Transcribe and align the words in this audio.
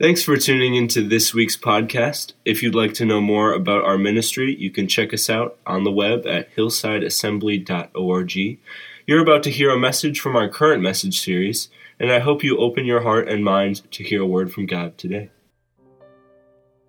Thanks 0.00 0.24
for 0.24 0.36
tuning 0.36 0.74
into 0.74 1.06
this 1.06 1.32
week's 1.32 1.56
podcast. 1.56 2.32
If 2.44 2.64
you'd 2.64 2.74
like 2.74 2.94
to 2.94 3.04
know 3.04 3.20
more 3.20 3.52
about 3.52 3.84
our 3.84 3.96
ministry, 3.96 4.56
you 4.56 4.72
can 4.72 4.88
check 4.88 5.14
us 5.14 5.30
out 5.30 5.56
on 5.68 5.84
the 5.84 5.92
web 5.92 6.26
at 6.26 6.52
hillsideassembly.org. 6.56 8.58
You're 9.06 9.22
about 9.22 9.44
to 9.44 9.50
hear 9.50 9.70
a 9.70 9.78
message 9.78 10.18
from 10.18 10.34
our 10.34 10.48
current 10.48 10.82
message 10.82 11.20
series, 11.20 11.68
and 12.00 12.10
I 12.10 12.18
hope 12.18 12.42
you 12.42 12.58
open 12.58 12.86
your 12.86 13.02
heart 13.02 13.28
and 13.28 13.44
mind 13.44 13.88
to 13.92 14.02
hear 14.02 14.22
a 14.22 14.26
word 14.26 14.52
from 14.52 14.66
God 14.66 14.98
today. 14.98 15.30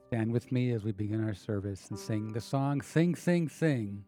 Stand 0.08 0.32
with 0.32 0.52
me 0.52 0.72
as 0.72 0.84
we 0.84 0.92
begin 0.92 1.24
our 1.24 1.36
service 1.36 1.92
and 1.92 2.00
sing 2.00 2.34
the 2.34 2.42
song 2.42 2.82
Sing, 2.82 3.16
Sing, 3.16 3.50
Sing. 3.50 4.04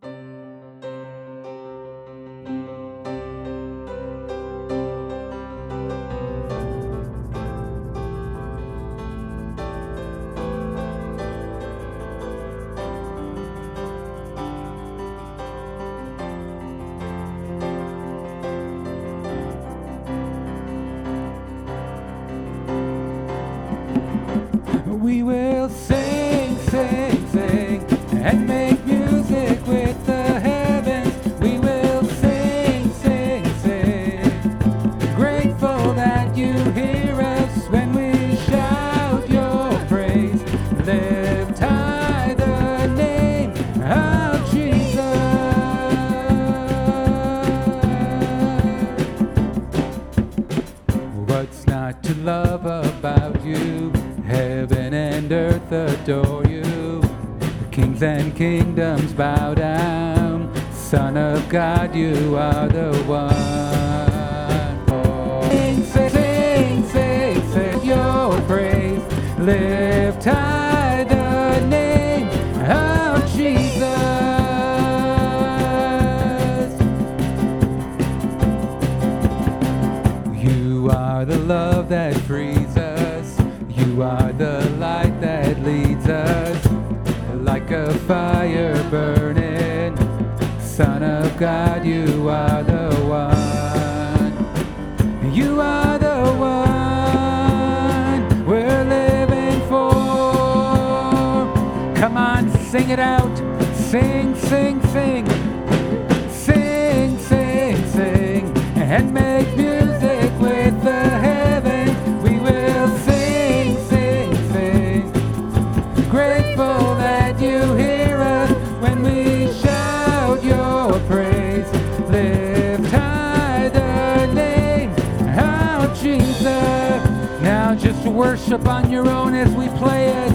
Your 128.98 129.10
own 129.12 129.36
as 129.36 129.54
we 129.54 129.68
play 129.78 130.08
it. 130.08 130.32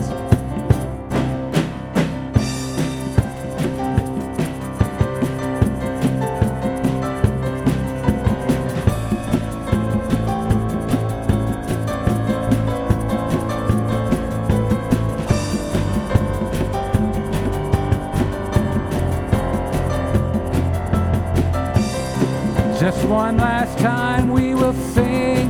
Just 22.79 23.05
one 23.07 23.39
last 23.39 23.77
time 23.81 24.29
we 24.31 24.55
will 24.55 24.73
sing. 24.73 25.42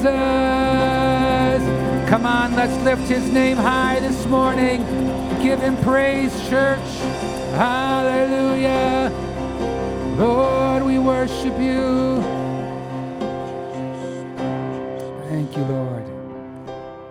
Jesus. 0.00 1.62
Come 2.08 2.24
on, 2.24 2.56
let's 2.56 2.74
lift 2.84 3.06
his 3.08 3.30
name 3.30 3.58
high 3.58 4.00
this 4.00 4.24
morning. 4.26 4.80
Give 5.42 5.60
him 5.60 5.76
praise, 5.78 6.32
church. 6.48 6.80
Hallelujah. 7.52 9.12
Lord, 10.16 10.84
we 10.84 10.98
worship 10.98 11.58
you. 11.58 12.22
Thank 15.28 15.54
you, 15.56 15.64
Lord. 15.64 16.04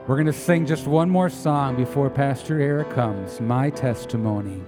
We're 0.07 0.15
going 0.15 0.25
to 0.25 0.33
sing 0.33 0.65
just 0.65 0.87
one 0.87 1.11
more 1.11 1.29
song 1.29 1.75
before 1.75 2.09
Pastor 2.09 2.59
Eric 2.59 2.89
comes 2.89 3.39
My 3.39 3.69
Testimony. 3.69 4.63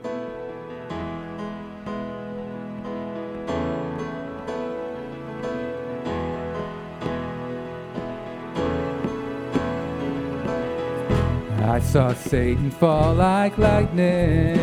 Saw 11.92 12.14
Satan 12.14 12.72
fall 12.72 13.14
like 13.16 13.58
lightning. 13.58 14.58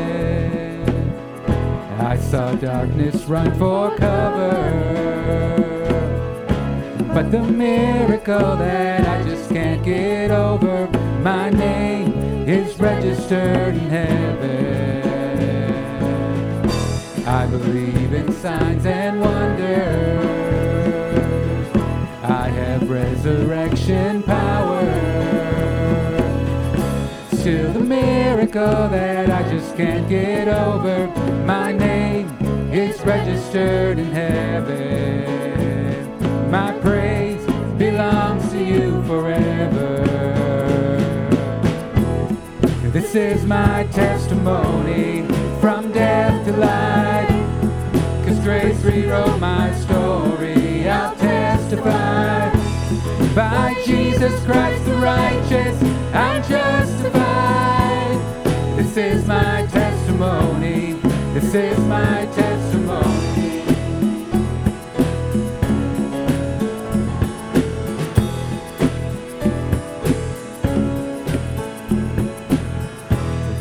I 2.00 2.16
saw 2.16 2.55
darkness 2.55 3.25
run 3.25 3.53
for 3.59 3.94
cover. 3.99 4.56
But 7.12 7.31
the 7.31 7.43
miracle 7.43 8.56
that 8.56 9.06
I 9.06 9.22
just 9.28 9.50
can't 9.50 9.84
get 9.84 10.31
over, 10.31 10.89
my 11.21 11.50
name 11.50 12.15
is 12.49 12.81
registered 12.81 13.75
in 13.75 13.91
heaven. 13.91 15.05
I 17.27 17.47
believe 17.47 18.15
in 18.15 18.33
signs 18.33 18.87
and 18.87 19.21
wonders. 19.21 20.24
I 22.22 22.48
have 22.48 22.89
resurrection 22.89 24.22
power. 24.22 24.37
Miracle 28.59 28.89
that 28.89 29.31
I 29.31 29.49
just 29.49 29.77
can't 29.77 30.09
get 30.09 30.49
over. 30.49 31.07
My 31.45 31.71
name 31.72 32.28
is 32.72 33.01
registered 33.03 33.99
in 33.99 34.10
heaven. 34.13 35.21
My 36.51 36.72
praise 36.81 37.45
belongs 37.77 38.51
to 38.51 38.63
you 38.63 39.03
forever. 39.05 40.05
This 42.91 43.15
is 43.15 43.45
my 43.45 43.87
testimony 43.93 45.27
from 45.60 45.93
death 45.93 46.45
to 46.47 46.53
life. 46.57 47.28
Cause 48.27 48.41
grace 48.41 48.83
rewrote 48.83 49.39
my 49.39 49.72
story. 49.75 50.89
I'll 50.89 51.15
testify 51.16 52.51
by 53.34 53.75
Jesus 53.84 54.43
Christ 54.45 54.84
the 54.84 54.95
righteous. 54.95 55.81
I'm 56.13 56.43
justified 56.43 57.28
is 58.98 59.24
my 59.28 59.65
testimony. 59.71 60.95
This 61.33 61.54
is 61.54 61.78
my 61.86 62.27
testimony. 62.34 63.62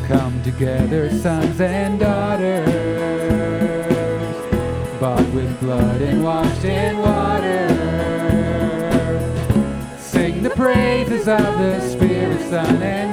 Come 0.07 0.41
together, 0.41 1.11
sons 1.19 1.61
and 1.61 1.99
daughters, 1.99 2.65
bought 4.99 5.29
with 5.33 5.59
blood 5.59 6.01
and 6.01 6.23
washed 6.23 6.65
in 6.65 6.97
water. 6.97 7.67
Sing 9.99 10.41
the 10.41 10.49
praises 10.49 11.27
of 11.27 11.59
the 11.59 11.79
Spirit, 11.81 12.41
Son, 12.49 12.81
and 12.81 13.06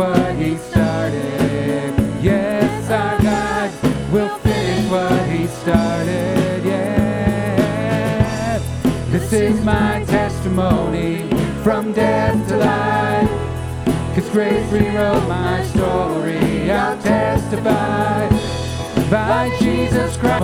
what 0.00 0.34
He 0.34 0.56
started. 0.56 1.92
Yes, 2.22 2.90
our 2.90 3.18
God 3.20 3.70
will 4.10 4.38
finish 4.38 4.90
what 4.90 5.28
He 5.28 5.46
started. 5.46 6.64
Yeah. 6.64 8.58
This 9.10 9.30
is 9.34 9.62
my 9.62 10.02
testimony 10.06 11.28
from 11.62 11.92
death 11.92 12.48
to 12.48 12.56
life. 12.56 13.28
Cause 14.14 14.30
grace 14.30 14.72
rewrote 14.72 15.28
my 15.28 15.62
story. 15.66 16.70
I'll 16.70 16.96
testify 17.02 18.26
by 19.10 19.54
Jesus 19.58 20.16
Christ. 20.16 20.40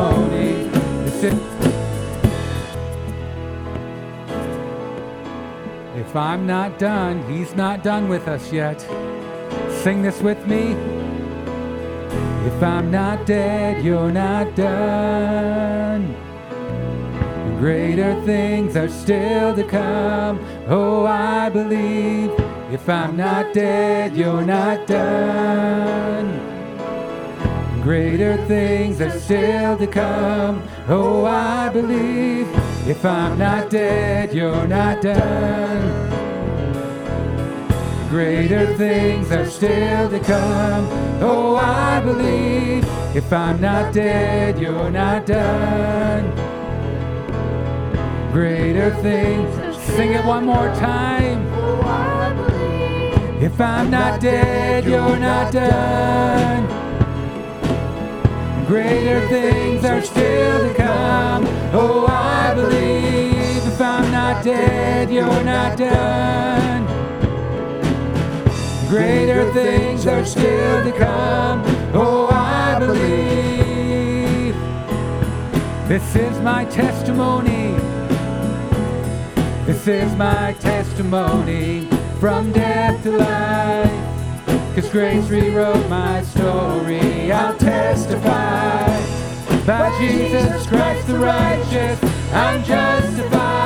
If 5.96 6.14
I'm 6.14 6.46
not 6.46 6.78
done, 6.78 7.22
he's 7.32 7.54
not 7.54 7.82
done 7.82 8.08
with 8.08 8.28
us 8.28 8.52
yet. 8.52 8.86
Sing 9.86 10.02
this 10.02 10.20
with 10.20 10.44
me. 10.48 10.72
If 12.44 12.60
I'm 12.60 12.90
not 12.90 13.24
dead, 13.24 13.84
you're 13.84 14.10
not 14.10 14.56
done. 14.56 16.12
Greater 17.60 18.20
things 18.24 18.74
are 18.74 18.88
still 18.88 19.54
to 19.54 19.62
come. 19.62 20.44
Oh, 20.66 21.06
I 21.06 21.50
believe. 21.50 22.32
If 22.72 22.88
I'm 22.88 23.16
not 23.16 23.54
dead, 23.54 24.16
you're 24.16 24.44
not 24.44 24.88
done. 24.88 26.32
Greater 27.80 28.44
things 28.48 29.00
are 29.00 29.16
still 29.20 29.78
to 29.78 29.86
come. 29.86 30.64
Oh, 30.88 31.26
I 31.26 31.68
believe. 31.68 32.48
If 32.88 33.04
I'm 33.04 33.38
not 33.38 33.70
dead, 33.70 34.34
you're 34.34 34.66
not 34.66 35.00
done. 35.00 36.15
Greater 38.08 38.72
things 38.76 39.32
are 39.32 39.46
still 39.46 40.08
to 40.10 40.20
come. 40.20 40.86
Oh, 41.20 41.56
I 41.56 42.00
believe. 42.00 42.84
If 43.16 43.32
I'm 43.32 43.60
not 43.60 43.92
dead, 43.92 44.60
you're 44.60 44.90
not 44.90 45.26
done. 45.26 46.30
Greater 48.32 48.94
things. 49.02 49.76
Sing 49.96 50.12
it 50.12 50.24
one 50.24 50.44
more 50.44 50.68
time. 50.74 51.46
Oh 51.54 51.80
I 51.82 52.32
believe 52.34 53.42
If 53.42 53.60
I'm 53.60 53.90
not 53.90 54.20
dead, 54.20 54.84
you're 54.84 55.18
not 55.18 55.52
done. 55.52 56.66
Greater 58.66 59.26
things 59.28 59.84
are 59.84 60.02
still 60.02 60.68
to 60.68 60.74
come. 60.74 61.44
Oh, 61.72 62.06
I 62.06 62.54
believe. 62.54 63.66
If 63.66 63.80
I'm 63.80 64.12
not 64.12 64.44
dead, 64.44 65.10
you're 65.10 65.44
not 65.44 65.78
done. 65.78 66.95
Greater 68.88 69.52
things 69.52 70.06
are 70.06 70.24
still 70.24 70.84
to 70.84 70.92
come. 70.92 71.62
Oh, 71.92 72.28
I 72.30 72.78
believe. 72.78 74.54
This 75.88 76.14
is 76.14 76.38
my 76.40 76.64
testimony. 76.66 77.74
This 79.66 79.88
is 79.88 80.14
my 80.14 80.54
testimony 80.60 81.88
from 82.20 82.52
death 82.52 83.02
to 83.02 83.10
life. 83.10 84.06
Cause 84.76 84.88
grace 84.90 85.28
rewrote 85.28 85.88
my 85.88 86.22
story. 86.22 87.32
I'll 87.32 87.56
testify 87.56 88.86
by 89.66 89.98
Jesus 89.98 90.64
Christ 90.68 91.08
the 91.08 91.18
righteous. 91.18 91.98
I'm 92.32 92.62
justified. 92.62 93.65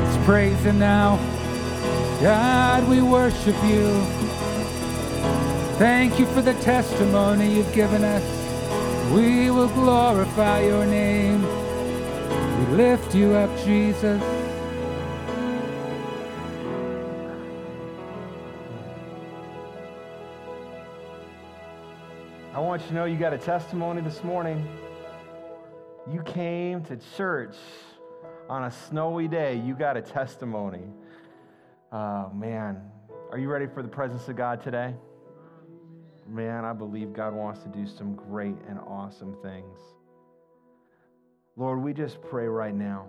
Let's 0.00 0.26
praise 0.26 0.58
Him 0.64 0.80
now. 0.80 1.18
God, 2.20 2.88
we 2.88 3.00
worship 3.00 3.54
you. 3.62 3.86
Thank 5.78 6.18
you 6.18 6.26
for 6.26 6.42
the 6.42 6.54
testimony 6.54 7.54
you've 7.54 7.72
given 7.72 8.02
us. 8.02 8.24
We 9.12 9.52
will 9.52 9.68
glorify 9.68 10.64
your 10.64 10.84
name. 10.84 11.42
We 12.58 12.76
lift 12.76 13.14
you 13.14 13.34
up, 13.34 13.56
Jesus. 13.64 14.20
I 22.52 22.58
want 22.58 22.82
you 22.82 22.88
to 22.88 22.94
know 22.94 23.04
you 23.04 23.16
got 23.16 23.32
a 23.32 23.38
testimony 23.38 24.00
this 24.00 24.24
morning. 24.24 24.66
You 26.12 26.20
came 26.22 26.82
to 26.86 26.98
church 27.16 27.54
on 28.48 28.64
a 28.64 28.70
snowy 28.70 29.28
day. 29.28 29.56
You 29.56 29.74
got 29.74 29.96
a 29.96 30.02
testimony. 30.02 30.84
Oh, 31.92 32.30
man. 32.34 32.82
Are 33.30 33.38
you 33.38 33.48
ready 33.48 33.66
for 33.66 33.82
the 33.82 33.88
presence 33.88 34.28
of 34.28 34.36
God 34.36 34.62
today? 34.62 34.94
Man, 36.28 36.64
I 36.64 36.72
believe 36.72 37.12
God 37.12 37.34
wants 37.34 37.62
to 37.62 37.68
do 37.68 37.86
some 37.86 38.14
great 38.14 38.56
and 38.68 38.78
awesome 38.78 39.36
things. 39.42 39.78
Lord, 41.56 41.80
we 41.80 41.92
just 41.92 42.20
pray 42.22 42.46
right 42.46 42.74
now. 42.74 43.06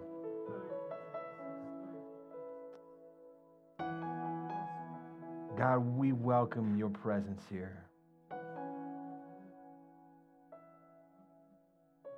God, 5.57 5.77
we 5.98 6.12
welcome 6.12 6.75
your 6.75 6.89
presence 6.89 7.41
here. 7.50 7.86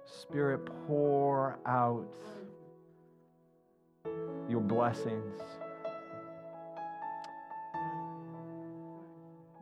Spirit, 0.05 0.65
pour 0.87 1.59
out 1.65 2.13
your 4.49 4.61
blessings. 4.61 5.41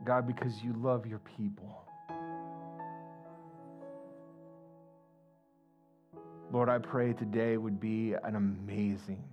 God, 0.04 0.27
because 0.27 0.62
you 0.63 0.74
love 0.74 1.08
your 1.08 1.20
people. 1.20 1.82
Lord, 6.51 6.70
I 6.70 6.77
pray 6.77 7.13
today 7.13 7.58
would 7.58 7.80
be 7.80 8.13
an 8.24 8.36
amazing, 8.36 9.24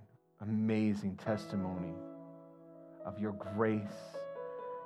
amazing 0.40 1.16
testimony 1.16 1.94
of 3.04 3.18
your 3.18 3.32
grace, 3.32 3.82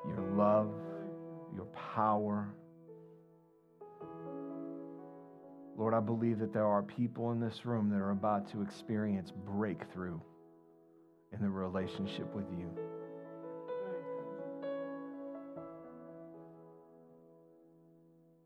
your 0.06 0.20
love, 0.36 0.74
your 1.54 1.66
power. 1.94 2.48
Lord, 5.78 5.94
I 5.94 6.00
believe 6.00 6.40
that 6.40 6.52
there 6.52 6.66
are 6.66 6.82
people 6.82 7.30
in 7.30 7.38
this 7.38 7.64
room 7.64 7.90
that 7.90 8.00
are 8.00 8.10
about 8.10 8.50
to 8.50 8.62
experience 8.62 9.30
breakthrough 9.30 10.18
in 11.32 11.42
the 11.42 11.48
relationship 11.48 12.32
with 12.34 12.46
you. 12.50 12.70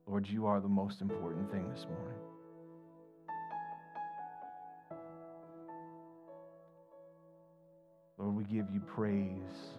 Lord, 0.07 0.27
you 0.29 0.47
are 0.47 0.61
the 0.61 0.69
most 0.69 1.01
important 1.01 1.51
thing 1.51 1.71
this 1.71 1.87
morning. 1.87 2.19
Lord, 8.19 8.35
we 8.35 8.45
give 8.45 8.67
you 8.71 8.81
praise, 8.81 9.79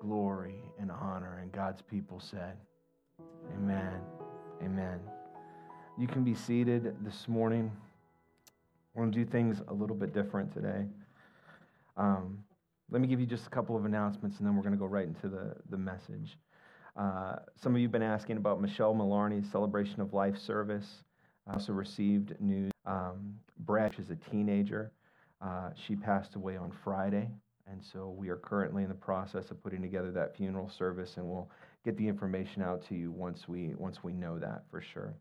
glory, 0.00 0.56
and 0.80 0.90
honor. 0.90 1.38
And 1.40 1.52
God's 1.52 1.80
people 1.80 2.20
said, 2.20 2.56
Amen. 3.54 4.00
Amen. 4.62 4.98
You 5.96 6.06
can 6.06 6.24
be 6.24 6.34
seated 6.34 6.96
this 7.04 7.28
morning. 7.28 7.70
We're 8.94 9.04
going 9.04 9.12
to 9.12 9.24
do 9.24 9.30
things 9.30 9.62
a 9.68 9.72
little 9.72 9.96
bit 9.96 10.12
different 10.12 10.52
today. 10.52 10.86
Um, 12.00 12.44
let 12.90 13.02
me 13.02 13.06
give 13.06 13.20
you 13.20 13.26
just 13.26 13.46
a 13.46 13.50
couple 13.50 13.76
of 13.76 13.84
announcements, 13.84 14.38
and 14.38 14.46
then 14.46 14.56
we're 14.56 14.62
going 14.62 14.72
to 14.72 14.78
go 14.78 14.86
right 14.86 15.06
into 15.06 15.28
the, 15.28 15.54
the 15.68 15.76
message. 15.76 16.38
Uh, 16.96 17.36
some 17.62 17.74
of 17.74 17.80
you 17.80 17.86
have 17.86 17.92
been 17.92 18.02
asking 18.02 18.38
about 18.38 18.60
Michelle 18.60 18.94
Maloney's 18.94 19.44
Celebration 19.52 20.00
of 20.00 20.12
Life 20.12 20.36
service. 20.38 20.86
I 21.46 21.54
also 21.54 21.72
received 21.72 22.34
news. 22.40 22.72
Um, 22.86 23.34
Brad 23.58 23.94
is 23.98 24.10
a 24.10 24.16
teenager. 24.30 24.92
Uh, 25.40 25.70
she 25.86 25.94
passed 25.94 26.34
away 26.34 26.56
on 26.56 26.72
Friday, 26.82 27.28
and 27.70 27.82
so 27.92 28.14
we 28.16 28.30
are 28.30 28.36
currently 28.36 28.82
in 28.82 28.88
the 28.88 28.94
process 28.94 29.50
of 29.50 29.62
putting 29.62 29.82
together 29.82 30.10
that 30.10 30.36
funeral 30.36 30.70
service, 30.70 31.16
and 31.16 31.26
we'll 31.26 31.50
get 31.84 31.96
the 31.96 32.08
information 32.08 32.62
out 32.62 32.82
to 32.88 32.94
you 32.94 33.10
once 33.10 33.46
we 33.46 33.74
once 33.76 34.02
we 34.02 34.12
know 34.12 34.38
that 34.38 34.64
for 34.70 34.80
sure. 34.80 35.14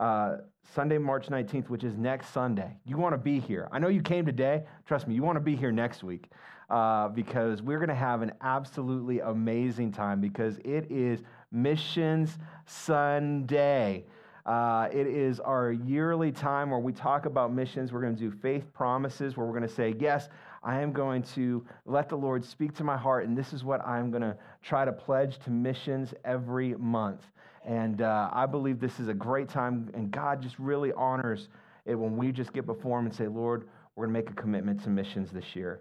Uh, 0.00 0.38
Sunday, 0.74 0.96
March 0.96 1.26
19th, 1.26 1.68
which 1.68 1.84
is 1.84 1.96
next 1.98 2.30
Sunday. 2.30 2.74
You 2.86 2.96
want 2.96 3.12
to 3.12 3.18
be 3.18 3.38
here. 3.38 3.68
I 3.70 3.78
know 3.78 3.88
you 3.88 4.00
came 4.00 4.24
today. 4.24 4.62
Trust 4.86 5.06
me, 5.06 5.14
you 5.14 5.22
want 5.22 5.36
to 5.36 5.40
be 5.40 5.54
here 5.54 5.72
next 5.72 6.02
week 6.02 6.30
uh, 6.70 7.08
because 7.08 7.60
we're 7.60 7.78
going 7.78 7.90
to 7.90 7.94
have 7.94 8.22
an 8.22 8.32
absolutely 8.40 9.20
amazing 9.20 9.92
time 9.92 10.20
because 10.20 10.56
it 10.64 10.90
is 10.90 11.20
Missions 11.52 12.38
Sunday. 12.64 14.06
Uh, 14.46 14.88
it 14.90 15.06
is 15.06 15.38
our 15.38 15.72
yearly 15.72 16.32
time 16.32 16.70
where 16.70 16.80
we 16.80 16.94
talk 16.94 17.26
about 17.26 17.52
missions. 17.52 17.92
We're 17.92 18.00
going 18.00 18.16
to 18.16 18.20
do 18.20 18.30
faith 18.30 18.72
promises 18.72 19.36
where 19.36 19.44
we're 19.44 19.58
going 19.58 19.68
to 19.68 19.74
say, 19.74 19.94
Yes, 19.98 20.30
I 20.62 20.80
am 20.80 20.92
going 20.92 21.22
to 21.34 21.62
let 21.84 22.08
the 22.08 22.16
Lord 22.16 22.42
speak 22.42 22.74
to 22.76 22.84
my 22.84 22.96
heart, 22.96 23.26
and 23.26 23.36
this 23.36 23.52
is 23.52 23.64
what 23.64 23.86
I'm 23.86 24.10
going 24.10 24.22
to 24.22 24.36
try 24.62 24.86
to 24.86 24.92
pledge 24.92 25.38
to 25.40 25.50
missions 25.50 26.14
every 26.24 26.74
month. 26.76 27.26
And 27.64 28.02
uh, 28.02 28.30
I 28.32 28.46
believe 28.46 28.80
this 28.80 28.98
is 29.00 29.08
a 29.08 29.14
great 29.14 29.48
time, 29.48 29.90
and 29.94 30.10
God 30.10 30.42
just 30.42 30.58
really 30.58 30.92
honors 30.94 31.48
it 31.84 31.94
when 31.94 32.16
we 32.16 32.32
just 32.32 32.52
get 32.52 32.66
before 32.66 32.98
Him 32.98 33.06
and 33.06 33.14
say, 33.14 33.26
Lord, 33.26 33.68
we're 33.94 34.06
going 34.06 34.14
to 34.14 34.20
make 34.20 34.30
a 34.30 34.40
commitment 34.40 34.82
to 34.84 34.90
missions 34.90 35.30
this 35.30 35.54
year. 35.54 35.80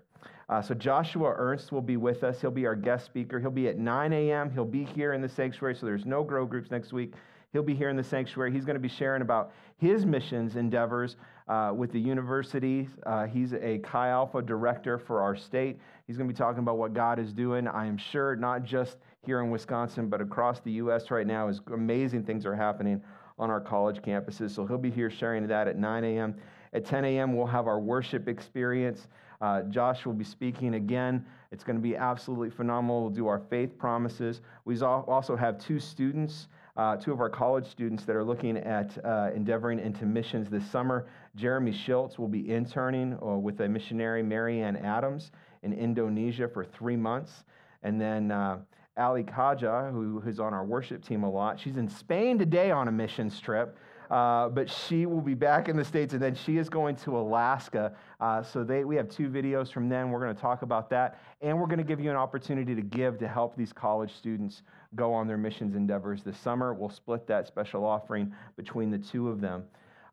Uh, 0.50 0.62
so 0.62 0.74
Joshua 0.74 1.34
Ernst 1.38 1.72
will 1.72 1.82
be 1.82 1.96
with 1.96 2.24
us. 2.24 2.42
He'll 2.42 2.52
be 2.52 2.66
our 2.66 2.76
guest 2.76 3.06
speaker. 3.06 3.40
He'll 3.40 3.52
be 3.52 3.68
at 3.68 3.78
9 3.78 4.14
a.m. 4.14 4.52
He'll 4.52 4.66
be 4.66 4.84
here 4.84 5.14
in 5.14 5.22
the 5.22 5.30
sanctuary, 5.30 5.76
so 5.76 5.86
there's 5.86 6.06
no 6.06 6.24
grow 6.24 6.46
groups 6.46 6.72
next 6.72 6.92
week. 6.92 7.14
He'll 7.54 7.64
be 7.64 7.76
here 7.76 7.90
in 7.90 7.96
the 7.96 8.04
sanctuary. 8.04 8.52
He's 8.52 8.66
going 8.66 8.76
to 8.76 8.82
be 8.82 8.90
sharing 8.90 9.22
about 9.22 9.52
his 9.78 10.06
missions 10.06 10.56
endeavors 10.56 11.16
uh, 11.48 11.72
with 11.76 11.92
the 11.92 12.00
university. 12.00 12.88
Uh, 13.06 13.26
he's 13.26 13.54
a 13.54 13.80
Chi 13.80 14.10
Alpha 14.10 14.42
director 14.42 15.00
for 15.00 15.22
our 15.22 15.36
state. 15.36 15.80
He's 16.06 16.18
going 16.18 16.28
to 16.28 16.34
be 16.34 16.38
talking 16.38 16.60
about 16.60 16.78
what 16.78 16.94
God 16.94 17.20
is 17.20 17.34
doing. 17.34 17.68
I 17.68 17.88
am 17.88 17.98
sure 17.98 18.36
not 18.36 18.64
just 18.64 18.98
here 19.26 19.42
in 19.42 19.50
Wisconsin, 19.50 20.08
but 20.08 20.22
across 20.22 20.60
the 20.62 20.72
U.S. 20.74 21.12
right 21.12 21.28
now, 21.28 21.48
is 21.48 21.62
amazing 21.74 22.24
things 22.24 22.46
are 22.46 22.56
happening 22.56 23.02
on 23.38 23.50
our 23.50 23.62
college 23.62 24.02
campuses. 24.02 24.52
So 24.52 24.66
he'll 24.66 24.78
be 24.78 24.92
here 24.92 25.10
sharing 25.10 25.48
that 25.48 25.68
at 25.68 25.78
9 25.78 26.04
a.m. 26.04 26.36
At 26.74 26.86
10 26.86 27.06
a.m., 27.06 27.36
we'll 27.36 27.48
have 27.48 27.68
our 27.68 27.80
worship 27.80 28.28
experience. 28.28 29.08
Uh, 29.42 29.64
Josh 29.64 30.06
will 30.06 30.14
be 30.14 30.26
speaking 30.26 30.76
again. 30.76 31.26
It's 31.52 31.64
going 31.64 31.78
to 31.78 31.82
be 31.82 31.96
absolutely 31.96 32.50
phenomenal. 32.50 33.02
We'll 33.02 33.10
do 33.10 33.28
our 33.28 33.42
faith 33.50 33.78
promises. 33.78 34.42
We 34.66 34.80
also 34.82 35.36
have 35.36 35.58
two 35.60 35.80
students 35.80 36.48
uh, 36.80 36.96
two 36.96 37.12
of 37.12 37.20
our 37.20 37.30
college 37.30 37.66
students 37.66 38.06
that 38.06 38.16
are 38.16 38.24
looking 38.24 38.56
at 38.56 38.98
uh, 39.04 39.32
endeavoring 39.36 39.80
into 39.80 40.06
missions 40.06 40.50
this 40.50 40.66
summer. 40.72 41.08
Jeremy 41.36 41.74
Schultz 41.74 42.18
will 42.18 42.30
be 42.30 42.50
interning 42.50 43.18
uh, 43.22 43.38
with 43.38 43.60
a 43.60 43.68
missionary, 43.68 44.24
Marianne 44.24 44.78
Adams, 44.78 45.32
in 45.64 45.74
Indonesia 45.74 46.48
for 46.48 46.64
three 46.64 46.96
months. 46.96 47.44
And 47.84 48.00
then 48.00 48.32
uh, 48.32 48.60
Ali 49.00 49.24
Kaja, 49.24 49.92
who, 49.92 50.20
who's 50.20 50.40
on 50.40 50.54
our 50.54 50.66
worship 50.66 51.04
team 51.04 51.24
a 51.24 51.30
lot, 51.30 51.60
she's 51.60 51.78
in 51.78 51.88
Spain 51.90 52.38
today 52.38 52.72
on 52.72 52.88
a 52.88 52.92
missions 52.92 53.40
trip. 53.40 53.78
Uh, 54.10 54.50
but 54.50 54.68
she 54.68 55.06
will 55.06 55.22
be 55.22 55.36
back 55.36 55.70
in 55.70 55.78
the 55.78 55.86
States, 55.86 56.14
and 56.14 56.22
then 56.22 56.34
she 56.34 56.58
is 56.58 56.68
going 56.68 56.96
to 56.96 57.16
Alaska. 57.16 57.94
Uh, 58.20 58.42
so 58.42 58.64
they, 58.64 58.84
we 58.84 58.96
have 58.96 59.08
two 59.08 59.30
videos 59.30 59.72
from 59.72 59.88
them. 59.88 60.10
We're 60.10 60.20
going 60.20 60.36
to 60.36 60.42
talk 60.42 60.64
about 60.64 60.90
that, 60.90 61.22
and 61.42 61.60
we're 61.60 61.68
going 61.68 61.78
to 61.78 61.84
give 61.84 62.00
you 62.00 62.10
an 62.10 62.16
opportunity 62.16 62.74
to 62.74 62.82
give 62.82 63.20
to 63.20 63.28
help 63.28 63.56
these 63.56 63.72
college 63.72 64.12
students 64.16 64.64
go 64.96 65.14
on 65.14 65.28
their 65.28 65.38
missions 65.38 65.76
endeavors 65.76 66.24
this 66.24 66.40
summer. 66.40 66.74
We'll 66.74 66.90
split 66.90 67.28
that 67.28 67.46
special 67.46 67.86
offering 67.86 68.34
between 68.58 68.90
the 68.90 68.98
two 68.98 69.30
of 69.30 69.42
them. 69.42 69.66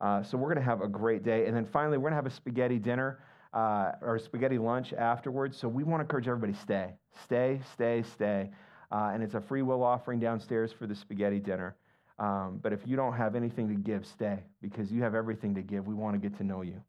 Uh, 0.03 0.23
so 0.23 0.37
we're 0.37 0.53
going 0.53 0.63
to 0.63 0.71
have 0.71 0.83
a 0.83 0.89
great 0.89 1.23
day. 1.23 1.47
And 1.47 1.57
then 1.57 1.65
finally, 1.65 1.97
we're 1.97 2.11
going 2.11 2.13
to 2.13 2.17
have 2.17 2.27
a 2.27 2.31
spaghetti 2.31 2.79
dinner 2.79 3.21
uh, 3.55 3.93
or 4.03 4.19
spaghetti 4.19 4.59
lunch 4.59 4.93
afterwards. 4.93 5.57
So 5.57 5.69
we 5.69 5.85
want 5.85 6.01
to 6.01 6.03
encourage 6.03 6.29
everybody 6.29 6.53
stay, 6.53 6.93
stay, 7.25 7.61
stay, 7.73 8.03
stay. 8.03 8.51
Uh, 8.91 9.11
and 9.13 9.23
it's 9.23 9.35
a 9.35 9.41
free 9.41 9.63
will 9.63 9.83
offering 9.83 10.21
downstairs 10.21 10.73
for 10.73 10.87
the 10.87 10.95
spaghetti 10.95 11.41
dinner. 11.41 11.77
Um, 12.19 12.61
but 12.63 12.73
if 12.73 12.81
you 12.87 12.97
don't 12.97 13.13
have 13.13 13.35
anything 13.35 13.69
to 13.69 13.75
give, 13.75 14.07
stay 14.07 14.39
because 14.63 14.91
you 14.91 15.03
have 15.03 15.15
everything 15.15 15.55
to 15.55 15.63
give. 15.63 15.87
We 15.87 15.95
want 15.95 16.15
to 16.15 16.29
get 16.29 16.37
to 16.39 16.45
know 16.45 16.63
you. 16.63 16.81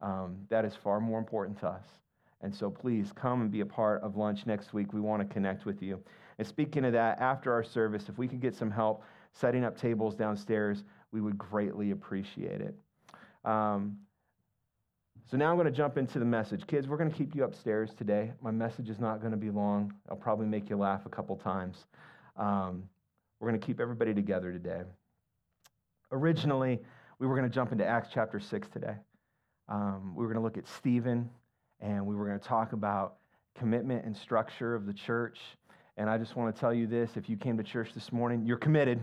Um, 0.00 0.36
that 0.48 0.64
is 0.64 0.74
far 0.74 1.00
more 1.00 1.18
important 1.18 1.58
to 1.60 1.68
us. 1.68 1.84
And 2.42 2.54
so 2.54 2.70
please 2.70 3.12
come 3.14 3.40
and 3.40 3.50
be 3.50 3.60
a 3.60 3.66
part 3.66 4.02
of 4.02 4.16
lunch 4.16 4.46
next 4.46 4.74
week. 4.74 4.92
We 4.92 5.00
want 5.00 5.26
to 5.26 5.32
connect 5.32 5.64
with 5.64 5.80
you. 5.80 6.00
And 6.38 6.46
speaking 6.46 6.84
of 6.84 6.92
that, 6.92 7.20
after 7.20 7.52
our 7.52 7.64
service, 7.64 8.08
if 8.08 8.18
we 8.18 8.28
could 8.28 8.40
get 8.40 8.54
some 8.54 8.70
help 8.70 9.02
setting 9.32 9.64
up 9.64 9.78
tables 9.78 10.14
downstairs, 10.14 10.84
we 11.12 11.20
would 11.20 11.38
greatly 11.38 11.92
appreciate 11.92 12.60
it. 12.60 12.74
Um, 13.44 13.98
so 15.30 15.38
now 15.38 15.50
I'm 15.50 15.56
going 15.56 15.66
to 15.66 15.72
jump 15.72 15.96
into 15.96 16.18
the 16.18 16.24
message. 16.24 16.66
Kids, 16.66 16.86
we're 16.86 16.98
going 16.98 17.10
to 17.10 17.16
keep 17.16 17.34
you 17.34 17.44
upstairs 17.44 17.94
today. 17.96 18.32
My 18.42 18.50
message 18.50 18.90
is 18.90 19.00
not 19.00 19.20
going 19.20 19.30
to 19.30 19.38
be 19.38 19.50
long. 19.50 19.92
I'll 20.10 20.16
probably 20.16 20.46
make 20.46 20.68
you 20.68 20.76
laugh 20.76 21.06
a 21.06 21.08
couple 21.08 21.36
times. 21.36 21.86
Um, 22.36 22.84
we're 23.40 23.48
going 23.48 23.60
to 23.60 23.66
keep 23.66 23.80
everybody 23.80 24.12
together 24.12 24.52
today. 24.52 24.82
Originally, 26.12 26.78
we 27.18 27.26
were 27.26 27.34
going 27.34 27.48
to 27.48 27.54
jump 27.54 27.72
into 27.72 27.86
Acts 27.86 28.10
chapter 28.12 28.38
6 28.38 28.68
today. 28.68 28.94
Um, 29.68 30.14
we 30.14 30.22
were 30.22 30.28
going 30.32 30.40
to 30.40 30.44
look 30.44 30.58
at 30.58 30.68
Stephen, 30.68 31.30
and 31.80 32.04
we 32.06 32.14
were 32.14 32.26
going 32.26 32.38
to 32.38 32.46
talk 32.46 32.74
about 32.74 33.14
commitment 33.58 34.04
and 34.04 34.14
structure 34.14 34.74
of 34.74 34.84
the 34.84 34.92
church. 34.92 35.38
And 35.96 36.10
I 36.10 36.18
just 36.18 36.36
want 36.36 36.54
to 36.54 36.60
tell 36.60 36.74
you 36.74 36.86
this 36.86 37.16
if 37.16 37.30
you 37.30 37.38
came 37.38 37.56
to 37.56 37.62
church 37.62 37.94
this 37.94 38.12
morning, 38.12 38.44
you're 38.44 38.58
committed. 38.58 39.02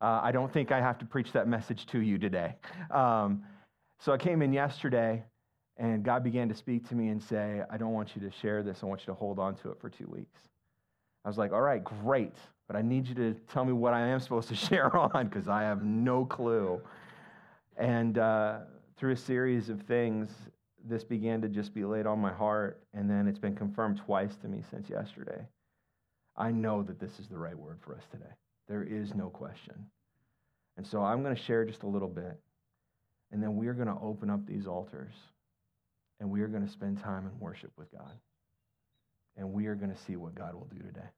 Uh, 0.00 0.20
I 0.22 0.30
don't 0.30 0.52
think 0.52 0.70
I 0.70 0.80
have 0.80 0.98
to 0.98 1.04
preach 1.04 1.32
that 1.32 1.48
message 1.48 1.86
to 1.86 2.00
you 2.00 2.18
today. 2.18 2.54
Um, 2.90 3.42
so 3.98 4.12
I 4.12 4.18
came 4.18 4.42
in 4.42 4.52
yesterday, 4.52 5.24
and 5.78 6.02
God 6.02 6.24
began 6.24 6.48
to 6.48 6.54
speak 6.54 6.88
to 6.88 6.94
me 6.94 7.08
and 7.08 7.22
say, 7.22 7.62
I 7.68 7.76
don't 7.76 7.92
want 7.92 8.16
you 8.16 8.22
to 8.22 8.30
share 8.30 8.62
this. 8.62 8.78
I 8.82 8.86
want 8.86 9.02
you 9.02 9.06
to 9.06 9.14
hold 9.14 9.38
on 9.38 9.56
to 9.56 9.70
it 9.70 9.78
for 9.80 9.90
two 9.90 10.06
weeks. 10.06 10.40
I 11.24 11.28
was 11.28 11.36
like, 11.36 11.52
all 11.52 11.60
right, 11.60 11.82
great. 11.84 12.34
But 12.66 12.76
I 12.76 12.82
need 12.82 13.06
you 13.06 13.14
to 13.16 13.34
tell 13.52 13.64
me 13.64 13.72
what 13.72 13.92
I 13.92 14.00
am 14.00 14.20
supposed 14.20 14.48
to 14.48 14.54
share 14.68 14.94
on 14.96 15.28
because 15.28 15.48
I 15.48 15.62
have 15.62 15.82
no 15.84 16.24
clue. 16.24 16.80
And 17.76 18.16
uh, 18.16 18.58
through 18.96 19.12
a 19.12 19.16
series 19.16 19.68
of 19.68 19.82
things, 19.82 20.30
this 20.82 21.04
began 21.04 21.42
to 21.42 21.48
just 21.48 21.74
be 21.74 21.84
laid 21.84 22.06
on 22.06 22.20
my 22.20 22.32
heart. 22.32 22.80
And 22.94 23.10
then 23.10 23.28
it's 23.28 23.38
been 23.38 23.54
confirmed 23.54 23.98
twice 23.98 24.36
to 24.36 24.48
me 24.48 24.62
since 24.70 24.88
yesterday. 24.88 25.46
I 26.36 26.52
know 26.52 26.82
that 26.84 26.98
this 26.98 27.18
is 27.18 27.28
the 27.28 27.38
right 27.38 27.58
word 27.58 27.78
for 27.80 27.94
us 27.94 28.04
today. 28.10 28.32
There 28.66 28.82
is 28.82 29.14
no 29.14 29.28
question. 29.28 29.74
And 30.78 30.86
so 30.86 31.02
I'm 31.02 31.22
going 31.22 31.34
to 31.34 31.42
share 31.42 31.64
just 31.66 31.82
a 31.82 31.86
little 31.86 32.08
bit. 32.08 32.38
And 33.30 33.42
then 33.42 33.56
we 33.56 33.68
are 33.68 33.74
going 33.74 33.88
to 33.88 33.98
open 34.00 34.30
up 34.30 34.46
these 34.46 34.66
altars 34.66 35.12
and 36.20 36.30
we 36.30 36.40
are 36.40 36.48
going 36.48 36.64
to 36.64 36.70
spend 36.70 37.02
time 37.02 37.26
in 37.26 37.38
worship 37.40 37.72
with 37.76 37.90
God. 37.92 38.12
And 39.36 39.52
we 39.52 39.66
are 39.66 39.74
going 39.74 39.90
to 39.90 40.00
see 40.02 40.16
what 40.16 40.34
God 40.34 40.54
will 40.54 40.68
do 40.70 40.78
today. 40.78 41.08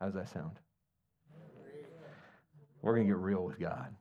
How 0.00 0.06
does 0.06 0.14
that 0.14 0.28
sound? 0.28 0.58
We're 2.80 2.94
going 2.94 3.06
to 3.06 3.12
get 3.12 3.18
real 3.18 3.44
with 3.44 3.60
God. 3.60 3.94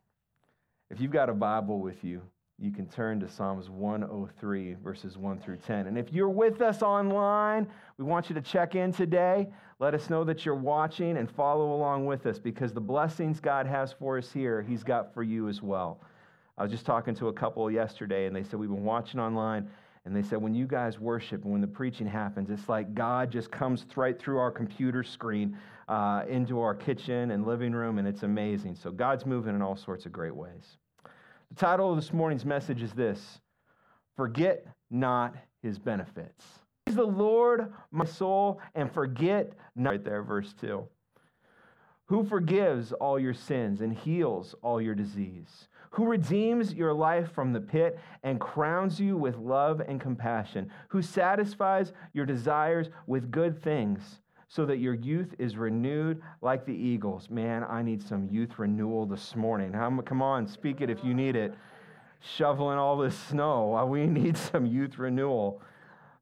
If 0.90 1.00
you've 1.00 1.12
got 1.12 1.30
a 1.30 1.34
Bible 1.34 1.80
with 1.80 2.04
you, 2.04 2.22
you 2.62 2.72
can 2.72 2.88
turn 2.88 3.20
to 3.20 3.28
Psalms 3.28 3.70
103, 3.70 4.76
verses 4.84 5.18
1 5.18 5.40
through 5.40 5.58
10. 5.58 5.88
And 5.88 5.98
if 5.98 6.14
you're 6.14 6.30
with 6.30 6.62
us 6.62 6.84
online, 6.84 7.68
we 7.98 8.06
want 8.06 8.30
you 8.30 8.36
to 8.36 8.42
check 8.42 8.76
in 8.76 8.94
today. 8.94 9.48
Let 9.80 9.96
us 9.96 10.10
know 10.10 10.24
that 10.24 10.46
you're 10.46 10.54
watching 10.54 11.18
and 11.18 11.30
follow 11.30 11.74
along 11.74 12.06
with 12.06 12.28
us 12.28 12.38
because 12.38 12.72
the 12.72 12.82
blessings 12.82 13.40
God 13.40 13.66
has 13.66 13.94
for 13.94 14.20
us 14.20 14.32
here, 14.32 14.62
He's 14.62 14.84
got 14.84 15.12
for 15.14 15.24
you 15.24 15.50
as 15.50 15.62
well. 15.64 16.02
I 16.56 16.64
was 16.64 16.72
just 16.72 16.86
talking 16.86 17.16
to 17.16 17.30
a 17.30 17.34
couple 17.34 17.72
yesterday, 17.72 18.28
and 18.28 18.36
they 18.36 18.44
said, 18.44 18.60
We've 18.60 18.70
been 18.70 18.84
watching 18.84 19.20
online. 19.20 19.68
And 20.06 20.16
they 20.16 20.24
said, 20.24 20.42
when 20.42 20.56
you 20.56 20.66
guys 20.66 21.00
worship 21.00 21.44
and 21.44 21.52
when 21.52 21.62
the 21.62 21.68
preaching 21.68 22.08
happens, 22.08 22.50
it's 22.50 22.68
like 22.68 22.96
God 22.96 23.32
just 23.32 23.52
comes 23.52 23.86
right 23.96 24.18
through 24.20 24.40
our 24.40 24.50
computer 24.50 25.04
screen 25.04 25.58
uh, 25.88 26.24
into 26.28 26.60
our 26.60 26.74
kitchen 26.74 27.32
and 27.32 27.46
living 27.46 27.72
room, 27.72 28.00
and 28.00 28.08
it's 28.08 28.24
amazing. 28.24 28.76
So 28.76 28.92
God's 28.92 29.26
moving 29.26 29.54
in 29.54 29.62
all 29.62 29.76
sorts 29.76 30.06
of 30.06 30.12
great 30.12 30.36
ways. 30.36 30.78
The 31.50 31.56
title 31.56 31.92
of 31.92 31.98
this 31.98 32.14
morning's 32.14 32.46
message 32.46 32.82
is 32.82 32.94
this 32.94 33.40
Forget 34.16 34.66
not 34.90 35.36
his 35.62 35.78
benefits. 35.78 36.46
Praise 36.86 36.96
the 36.96 37.04
Lord, 37.04 37.72
my 37.92 38.06
soul, 38.06 38.60
and 38.74 38.92
forget 38.92 39.54
not. 39.76 39.92
Right 39.92 40.04
there, 40.04 40.24
verse 40.24 40.54
2. 40.62 40.84
Who 42.06 42.26
forgives 42.26 42.92
all 42.92 43.20
your 43.20 43.34
sins 43.34 43.82
and 43.82 43.94
heals 43.94 44.56
all 44.62 44.82
your 44.82 44.96
disease? 44.96 45.68
Who 45.92 46.06
redeems 46.06 46.74
your 46.74 46.94
life 46.94 47.32
from 47.34 47.52
the 47.52 47.60
pit 47.60 48.00
and 48.24 48.40
crowns 48.40 49.00
you 49.00 49.18
with 49.18 49.36
love 49.38 49.82
and 49.82 50.00
compassion? 50.00 50.72
Who 50.90 51.02
satisfies 51.02 51.92
your 52.14 52.26
desires 52.26 52.90
with 53.08 53.32
good 53.32 53.62
things? 53.62 54.20
so 54.54 54.66
that 54.66 54.80
your 54.80 54.96
youth 54.96 55.34
is 55.40 55.56
renewed 55.56 56.22
like 56.42 56.66
the 56.66 56.76
eagles. 56.76 57.30
Man, 57.30 57.64
I 57.64 57.82
need 57.82 58.04
some 58.04 58.28
youth 58.30 58.60
renewal 58.60 59.06
this 59.06 59.34
morning. 59.34 59.72
Come 59.72 60.22
on, 60.22 60.46
speak 60.46 60.82
it 60.82 60.90
if 60.90 61.06
you 61.06 61.14
need 61.14 61.38
it. 61.38 61.54
Shoveling 62.20 62.78
all 62.78 62.98
this 62.98 63.18
snow, 63.18 63.86
we 63.90 64.06
need 64.08 64.36
some 64.36 64.66
youth 64.66 64.98
renewal. 64.98 65.62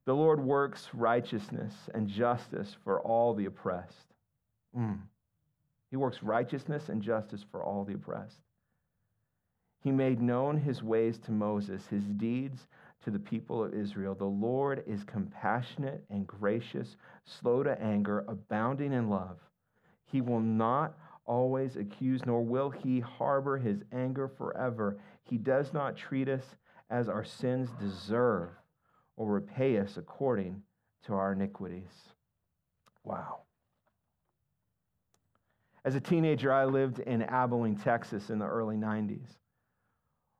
The 0.05 0.13
Lord 0.13 0.39
works 0.39 0.89
righteousness 0.93 1.73
and 1.95 2.07
justice 2.07 2.75
for 2.83 3.01
all 3.01 3.33
the 3.33 3.45
oppressed. 3.45 4.13
Mm. 4.77 4.99
He 5.89 5.97
works 5.97 6.21
righteousness 6.21 6.89
and 6.89 7.01
justice 7.01 7.43
for 7.51 7.63
all 7.63 7.83
the 7.83 7.95
oppressed. 7.95 8.41
He 9.81 9.91
made 9.91 10.21
known 10.21 10.57
his 10.57 10.83
ways 10.83 11.17
to 11.19 11.31
Moses, 11.31 11.87
his 11.87 12.03
deeds 12.03 12.67
to 13.03 13.11
the 13.11 13.19
people 13.19 13.63
of 13.63 13.73
Israel 13.73 14.13
The 14.13 14.25
Lord 14.25 14.83
is 14.85 15.03
compassionate 15.03 16.03
and 16.09 16.27
gracious, 16.27 16.97
slow 17.23 17.63
to 17.63 17.81
anger, 17.81 18.25
abounding 18.27 18.91
in 18.91 19.09
love. 19.09 19.39
He 20.05 20.21
will 20.21 20.41
not 20.41 20.97
always 21.25 21.75
accuse, 21.77 22.25
nor 22.25 22.43
will 22.43 22.69
he 22.69 22.99
harbor 22.99 23.57
his 23.57 23.83
anger 23.93 24.27
forever. 24.27 24.97
He 25.23 25.37
does 25.37 25.71
not 25.73 25.95
treat 25.95 26.27
us 26.27 26.43
as 26.89 27.07
our 27.07 27.23
sins 27.23 27.69
deserve 27.79 28.49
or 29.15 29.27
repay 29.27 29.77
us 29.77 29.95
according 29.95 30.63
to 31.05 31.13
our 31.13 31.33
iniquities. 31.33 31.91
Wow. 33.03 33.41
As 35.85 35.95
a 35.95 36.01
teenager, 36.01 36.51
I 36.51 36.65
lived 36.65 36.99
in 36.99 37.21
Abilene, 37.21 37.77
Texas 37.77 38.29
in 38.29 38.39
the 38.39 38.45
early 38.45 38.75
90s. 38.75 39.37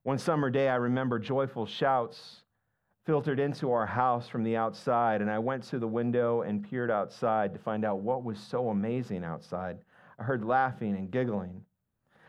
One 0.04 0.18
summer 0.18 0.50
day, 0.50 0.70
I 0.70 0.76
remember 0.76 1.20
joyful 1.20 1.66
shouts 1.66 2.44
filtered 3.06 3.40
into 3.40 3.72
our 3.72 3.86
house 3.86 4.30
from 4.30 4.44
the 4.44 4.56
outside, 4.56 5.22
and 5.22 5.30
I 5.30 5.40
went 5.40 5.64
to 5.66 5.80
the 5.80 5.88
window 5.88 6.44
and 6.44 6.64
peered 6.64 6.90
outside 6.90 7.54
to 7.54 7.60
find 7.60 7.84
out 7.84 8.00
what 8.00 8.24
was 8.24 8.40
so 8.40 8.70
amazing 8.70 9.26
outside. 9.26 9.80
I 10.18 10.24
heard 10.24 10.46
laughing 10.46 10.96
and 10.96 11.12
giggling. 11.12 11.66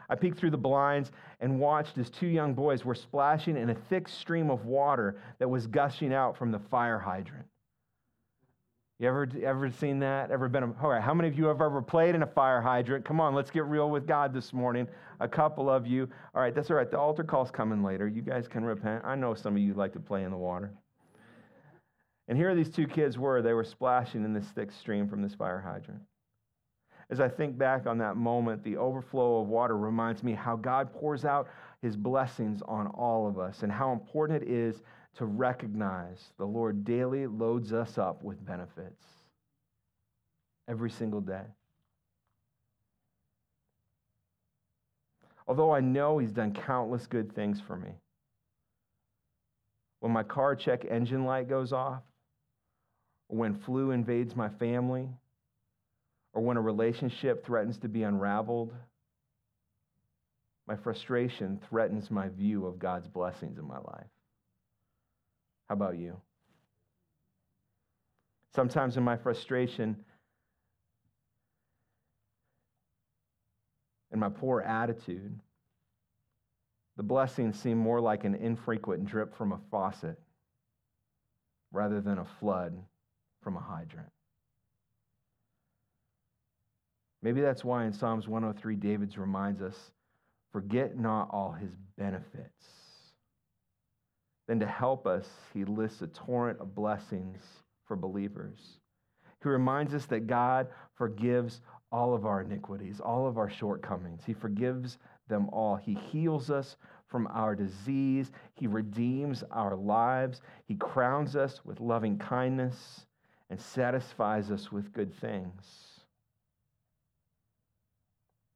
I 0.08 0.16
peeked 0.16 0.38
through 0.38 0.50
the 0.50 0.58
blinds 0.58 1.12
and 1.38 1.60
watched 1.60 1.96
as 1.98 2.10
two 2.10 2.26
young 2.26 2.54
boys 2.54 2.84
were 2.84 2.94
splashing 2.94 3.56
in 3.56 3.70
a 3.70 3.74
thick 3.74 4.08
stream 4.08 4.50
of 4.50 4.64
water 4.64 5.20
that 5.38 5.48
was 5.48 5.68
gushing 5.68 6.12
out 6.12 6.36
from 6.36 6.50
the 6.50 6.58
fire 6.58 6.98
hydrant. 6.98 7.46
You 9.00 9.08
ever, 9.08 9.26
ever 9.42 9.70
seen 9.70 9.98
that? 10.00 10.30
Ever 10.30 10.46
been? 10.50 10.74
All 10.82 10.90
right, 10.90 11.00
how 11.00 11.14
many 11.14 11.26
of 11.26 11.38
you 11.38 11.46
have 11.46 11.62
ever 11.62 11.80
played 11.80 12.14
in 12.14 12.22
a 12.22 12.26
fire 12.26 12.60
hydrant? 12.60 13.02
Come 13.02 13.18
on, 13.18 13.34
let's 13.34 13.50
get 13.50 13.64
real 13.64 13.88
with 13.88 14.06
God 14.06 14.34
this 14.34 14.52
morning. 14.52 14.86
A 15.20 15.26
couple 15.26 15.70
of 15.70 15.86
you. 15.86 16.06
All 16.34 16.42
right, 16.42 16.54
that's 16.54 16.70
all 16.70 16.76
right. 16.76 16.90
The 16.90 16.98
altar 16.98 17.24
call's 17.24 17.50
coming 17.50 17.82
later. 17.82 18.06
You 18.06 18.20
guys 18.20 18.46
can 18.46 18.62
repent. 18.62 19.02
I 19.02 19.14
know 19.14 19.32
some 19.32 19.56
of 19.56 19.62
you 19.62 19.72
like 19.72 19.94
to 19.94 20.00
play 20.00 20.24
in 20.24 20.30
the 20.30 20.36
water. 20.36 20.70
And 22.28 22.36
here 22.36 22.54
these 22.54 22.68
two 22.68 22.86
kids 22.86 23.16
were. 23.16 23.40
They 23.40 23.54
were 23.54 23.64
splashing 23.64 24.22
in 24.22 24.34
this 24.34 24.48
thick 24.54 24.70
stream 24.70 25.08
from 25.08 25.22
this 25.22 25.32
fire 25.32 25.60
hydrant. 25.60 26.02
As 27.08 27.20
I 27.20 27.28
think 27.28 27.56
back 27.56 27.86
on 27.86 27.96
that 27.98 28.16
moment, 28.16 28.62
the 28.62 28.76
overflow 28.76 29.40
of 29.40 29.48
water 29.48 29.78
reminds 29.78 30.22
me 30.22 30.34
how 30.34 30.56
God 30.56 30.92
pours 30.92 31.24
out 31.24 31.48
his 31.80 31.96
blessings 31.96 32.60
on 32.68 32.86
all 32.88 33.26
of 33.26 33.38
us 33.38 33.62
and 33.62 33.72
how 33.72 33.92
important 33.92 34.42
it 34.42 34.48
is 34.50 34.82
to 35.16 35.24
recognize 35.24 36.18
the 36.38 36.44
Lord 36.44 36.84
daily 36.84 37.26
loads 37.26 37.72
us 37.72 37.98
up 37.98 38.22
with 38.22 38.44
benefits 38.44 39.04
every 40.68 40.90
single 40.90 41.20
day. 41.20 41.44
Although 45.48 45.72
I 45.74 45.80
know 45.80 46.18
He's 46.18 46.32
done 46.32 46.54
countless 46.54 47.06
good 47.06 47.34
things 47.34 47.60
for 47.66 47.76
me. 47.76 47.90
When 49.98 50.12
my 50.12 50.22
car 50.22 50.54
check 50.54 50.84
engine 50.88 51.24
light 51.24 51.48
goes 51.48 51.72
off, 51.72 52.02
or 53.28 53.36
when 53.36 53.54
flu 53.54 53.90
invades 53.90 54.34
my 54.36 54.48
family, 54.48 55.08
or 56.32 56.42
when 56.42 56.56
a 56.56 56.60
relationship 56.60 57.44
threatens 57.44 57.78
to 57.78 57.88
be 57.88 58.04
unraveled, 58.04 58.72
my 60.66 60.76
frustration 60.76 61.60
threatens 61.68 62.10
my 62.10 62.28
view 62.28 62.64
of 62.64 62.78
God's 62.78 63.08
blessings 63.08 63.58
in 63.58 63.66
my 63.66 63.78
life. 63.78 64.06
How 65.70 65.74
about 65.74 65.98
you? 65.98 66.16
Sometimes 68.56 68.96
in 68.96 69.04
my 69.04 69.16
frustration 69.16 69.96
and 74.10 74.20
my 74.20 74.30
poor 74.30 74.62
attitude, 74.62 75.38
the 76.96 77.04
blessings 77.04 77.56
seem 77.56 77.78
more 77.78 78.00
like 78.00 78.24
an 78.24 78.34
infrequent 78.34 79.04
drip 79.04 79.36
from 79.36 79.52
a 79.52 79.60
faucet 79.70 80.18
rather 81.70 82.00
than 82.00 82.18
a 82.18 82.26
flood 82.40 82.76
from 83.40 83.56
a 83.56 83.60
hydrant. 83.60 84.10
Maybe 87.22 87.40
that's 87.42 87.62
why 87.62 87.84
in 87.84 87.92
Psalms 87.92 88.26
103, 88.26 88.74
David 88.74 89.16
reminds 89.16 89.62
us 89.62 89.92
forget 90.50 90.98
not 90.98 91.28
all 91.30 91.52
his 91.52 91.70
benefits. 91.96 92.79
Then 94.50 94.58
to 94.58 94.66
help 94.66 95.06
us, 95.06 95.28
he 95.54 95.64
lists 95.64 96.02
a 96.02 96.08
torrent 96.08 96.58
of 96.58 96.74
blessings 96.74 97.40
for 97.86 97.94
believers. 97.94 98.80
He 99.40 99.48
reminds 99.48 99.94
us 99.94 100.06
that 100.06 100.26
God 100.26 100.66
forgives 100.96 101.60
all 101.92 102.14
of 102.14 102.26
our 102.26 102.40
iniquities, 102.40 102.98
all 102.98 103.28
of 103.28 103.38
our 103.38 103.48
shortcomings. 103.48 104.22
He 104.26 104.32
forgives 104.32 104.98
them 105.28 105.48
all. 105.50 105.76
He 105.76 105.94
heals 105.94 106.50
us 106.50 106.74
from 107.06 107.28
our 107.28 107.54
disease. 107.54 108.32
He 108.54 108.66
redeems 108.66 109.44
our 109.52 109.76
lives. 109.76 110.40
He 110.66 110.74
crowns 110.74 111.36
us 111.36 111.64
with 111.64 111.78
loving 111.78 112.18
kindness 112.18 113.06
and 113.50 113.60
satisfies 113.60 114.50
us 114.50 114.72
with 114.72 114.92
good 114.92 115.14
things. 115.14 115.62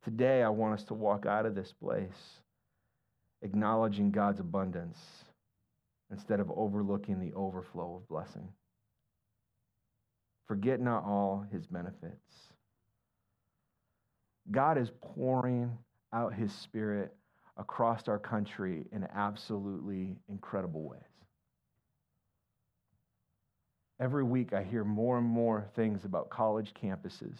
Today, 0.02 0.42
I 0.42 0.48
want 0.48 0.74
us 0.74 0.84
to 0.86 0.94
walk 0.94 1.24
out 1.24 1.46
of 1.46 1.54
this 1.54 1.72
place 1.72 2.40
acknowledging 3.42 4.10
God's 4.10 4.40
abundance 4.40 5.23
instead 6.10 6.40
of 6.40 6.50
overlooking 6.54 7.20
the 7.20 7.32
overflow 7.34 7.96
of 7.96 8.08
blessing. 8.08 8.48
Forget 10.46 10.80
not 10.80 11.04
all 11.04 11.44
his 11.50 11.66
benefits. 11.66 12.52
God 14.50 14.76
is 14.76 14.90
pouring 15.00 15.76
out 16.12 16.34
his 16.34 16.52
spirit 16.52 17.14
across 17.56 18.08
our 18.08 18.18
country 18.18 18.86
in 18.92 19.06
absolutely 19.14 20.16
incredible 20.28 20.88
ways. 20.88 21.00
Every 24.00 24.24
week, 24.24 24.52
I 24.52 24.62
hear 24.62 24.84
more 24.84 25.18
and 25.18 25.26
more 25.26 25.66
things 25.76 26.04
about 26.04 26.28
college 26.28 26.72
campuses 26.74 27.38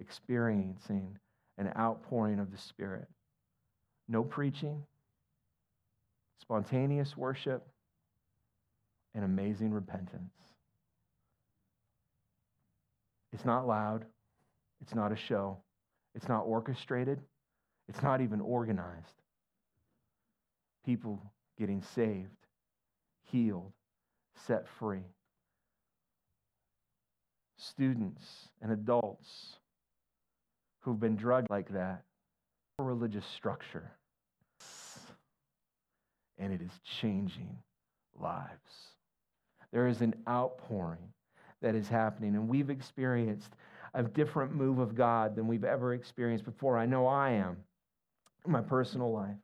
experiencing 0.00 1.18
an 1.58 1.72
outpouring 1.76 2.38
of 2.38 2.50
the 2.50 2.58
Spirit. 2.58 3.06
No 4.08 4.22
preaching, 4.22 4.82
spontaneous 6.40 7.16
worship, 7.16 7.66
and 9.16 9.24
amazing 9.24 9.72
repentance. 9.72 10.34
It's 13.32 13.46
not 13.46 13.66
loud, 13.66 14.04
it's 14.82 14.94
not 14.94 15.10
a 15.10 15.16
show, 15.16 15.56
it's 16.14 16.28
not 16.28 16.42
orchestrated, 16.42 17.20
it's 17.88 18.02
not 18.02 18.20
even 18.20 18.40
organized. 18.40 19.22
People 20.84 21.20
getting 21.58 21.82
saved, 21.94 22.28
healed, 23.24 23.72
set 24.46 24.66
free. 24.78 25.04
Students 27.56 28.22
and 28.60 28.70
adults 28.70 29.56
who've 30.80 31.00
been 31.00 31.16
drugged 31.16 31.48
like 31.50 31.70
that, 31.70 32.02
religious 32.78 33.24
structure. 33.34 33.90
And 36.38 36.52
it 36.52 36.60
is 36.60 36.72
changing 37.00 37.56
lives. 38.20 38.95
There 39.72 39.88
is 39.88 40.00
an 40.00 40.14
outpouring 40.28 41.12
that 41.62 41.74
is 41.74 41.88
happening, 41.88 42.34
and 42.34 42.48
we've 42.48 42.70
experienced 42.70 43.54
a 43.94 44.02
different 44.02 44.54
move 44.54 44.78
of 44.78 44.94
God 44.94 45.34
than 45.34 45.46
we've 45.46 45.64
ever 45.64 45.94
experienced 45.94 46.44
before. 46.44 46.76
I 46.76 46.86
know 46.86 47.06
I 47.06 47.30
am 47.30 47.56
in 48.44 48.52
my 48.52 48.60
personal 48.60 49.12
life. 49.12 49.36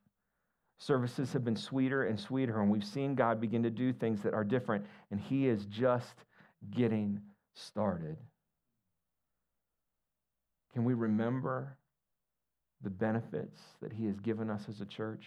Services 0.78 1.32
have 1.32 1.44
been 1.44 1.56
sweeter 1.56 2.04
and 2.04 2.18
sweeter, 2.18 2.60
and 2.60 2.70
we've 2.70 2.84
seen 2.84 3.14
God 3.14 3.40
begin 3.40 3.62
to 3.62 3.70
do 3.70 3.92
things 3.92 4.20
that 4.22 4.34
are 4.34 4.44
different, 4.44 4.84
and 5.10 5.20
He 5.20 5.46
is 5.48 5.64
just 5.66 6.14
getting 6.70 7.20
started. 7.54 8.16
Can 10.72 10.84
we 10.84 10.94
remember 10.94 11.76
the 12.82 12.90
benefits 12.90 13.60
that 13.80 13.92
He 13.92 14.06
has 14.06 14.18
given 14.20 14.50
us 14.50 14.64
as 14.68 14.80
a 14.80 14.86
church? 14.86 15.26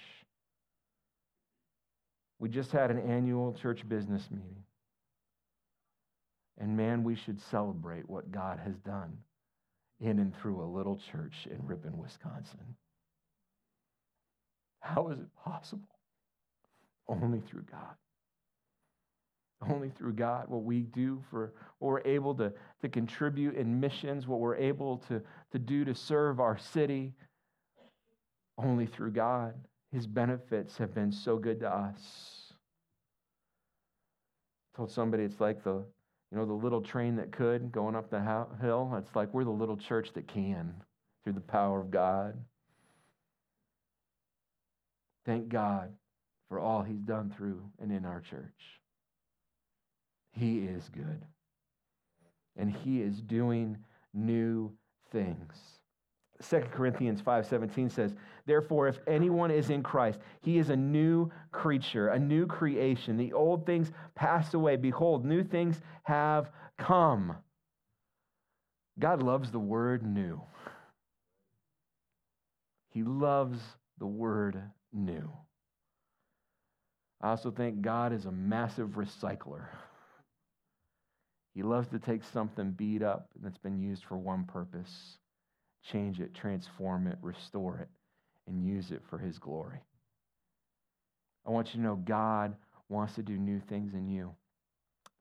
We 2.38 2.50
just 2.50 2.72
had 2.72 2.92
an 2.92 3.00
annual 3.00 3.54
church 3.54 3.88
business 3.88 4.28
meeting. 4.30 4.64
And 6.58 6.78
man, 6.78 7.04
we 7.04 7.16
should 7.16 7.42
celebrate 7.42 8.10
what 8.10 8.32
God 8.32 8.60
has 8.64 8.76
done 8.78 9.18
in 10.00 10.20
and 10.20 10.34
through 10.38 10.62
a 10.62 10.66
little 10.66 11.00
church 11.12 11.48
in 11.50 11.66
Ripon, 11.66 11.98
Wisconsin. 11.98 12.76
How 14.80 15.10
is 15.10 15.20
it 15.20 15.28
possible? 15.44 15.88
Only 17.08 17.42
through 17.50 17.64
God. 17.72 17.96
Only 19.68 19.90
through 19.90 20.14
God, 20.14 20.46
what 20.48 20.64
we 20.64 20.82
do 20.82 21.24
for 21.30 21.54
what 21.80 21.90
we're 21.90 22.02
able 22.14 22.36
to, 22.36 22.54
to 22.82 22.90
contribute 22.90 23.56
in 23.56 23.80
missions, 23.80 24.28
what 24.28 24.40
we're 24.40 24.58
able 24.58 24.98
to, 25.08 25.22
to 25.52 25.60
do 25.60 25.86
to 25.86 25.96
serve 25.96 26.40
our 26.40 26.58
city, 26.58 27.14
only 28.58 28.86
through 28.86 29.12
God. 29.12 29.56
His 29.92 30.06
benefits 30.06 30.78
have 30.78 30.94
been 30.94 31.12
so 31.12 31.38
good 31.38 31.62
to 31.62 31.70
us. 31.74 32.54
I 34.74 34.78
told 34.78 34.92
somebody 34.92 35.24
it's 35.24 35.40
like 35.40 35.64
the 35.64 35.86
you 36.32 36.38
know, 36.38 36.46
the 36.46 36.54
little 36.54 36.82
train 36.82 37.16
that 37.18 37.32
could 37.32 37.72
going 37.72 37.96
up 37.96 38.10
the 38.10 38.20
hill. 38.62 38.94
It's 38.98 39.16
like 39.16 39.34
we're 39.34 39.44
the 39.44 39.52
little 39.52 39.78
church 39.78 40.10
that 40.16 40.28
can 40.28 40.74
through 41.24 41.34
the 41.34 41.42
power 41.42 41.80
of 41.80 41.92
God. 41.92 42.38
Thank 45.26 45.50
God 45.50 45.92
for 46.50 46.60
all 46.60 46.84
he's 46.84 47.02
done 47.02 47.34
through 47.36 47.62
and 47.80 47.92
in 47.92 48.06
our 48.06 48.22
church. 48.22 48.80
He 50.32 50.60
is 50.60 50.88
good. 50.90 51.24
And 52.58 52.72
he 52.72 53.02
is 53.02 53.22
doing 53.22 53.78
new 54.14 54.72
things. 55.12 55.75
2 56.42 56.60
Corinthians 56.72 57.22
5:17 57.22 57.90
says, 57.90 58.14
"Therefore 58.46 58.88
if 58.88 59.00
anyone 59.08 59.52
is 59.52 59.70
in 59.70 59.84
Christ, 59.84 60.20
he 60.42 60.58
is 60.58 60.70
a 60.70 60.76
new 60.76 61.32
creature, 61.52 62.10
a 62.10 62.20
new 62.20 62.46
creation. 62.46 63.18
The 63.18 63.34
old 63.34 63.66
things 63.66 63.92
pass 64.16 64.54
away; 64.54 64.76
behold, 64.76 65.26
new 65.26 65.44
things 65.44 65.82
have 66.04 66.52
come." 66.78 67.38
God 69.00 69.24
loves 69.24 69.52
the 69.52 69.60
word 69.60 70.04
new. 70.04 70.42
He 72.90 73.04
loves 73.04 73.60
the 73.98 74.08
word 74.08 74.72
new. 74.94 75.32
I 77.22 77.30
also 77.30 77.52
think 77.52 77.82
God 77.82 78.14
is 78.14 78.26
a 78.26 78.32
massive 78.32 78.92
recycler. 78.92 79.68
He 81.54 81.64
loves 81.64 81.88
to 81.90 82.00
take 82.00 82.24
something 82.24 82.72
beat 82.72 83.02
up 83.02 83.30
that's 83.42 83.58
been 83.58 83.80
used 83.80 84.04
for 84.04 84.18
one 84.18 84.44
purpose, 84.46 85.18
change 85.92 86.20
it, 86.20 86.34
transform 86.34 87.08
it, 87.08 87.18
restore 87.22 87.78
it, 87.80 87.90
and 88.48 88.66
use 88.66 88.92
it 88.92 89.02
for 89.10 89.18
His 89.18 89.40
glory. 89.40 89.80
I 91.46 91.52
want 91.52 91.68
you 91.68 91.80
to 91.80 91.82
know 91.82 91.96
God 91.96 92.56
wants 92.90 93.16
to 93.16 93.24
do 93.24 93.38
new 93.38 93.60
things 93.60 93.94
in 93.94 94.08
you. 94.08 94.34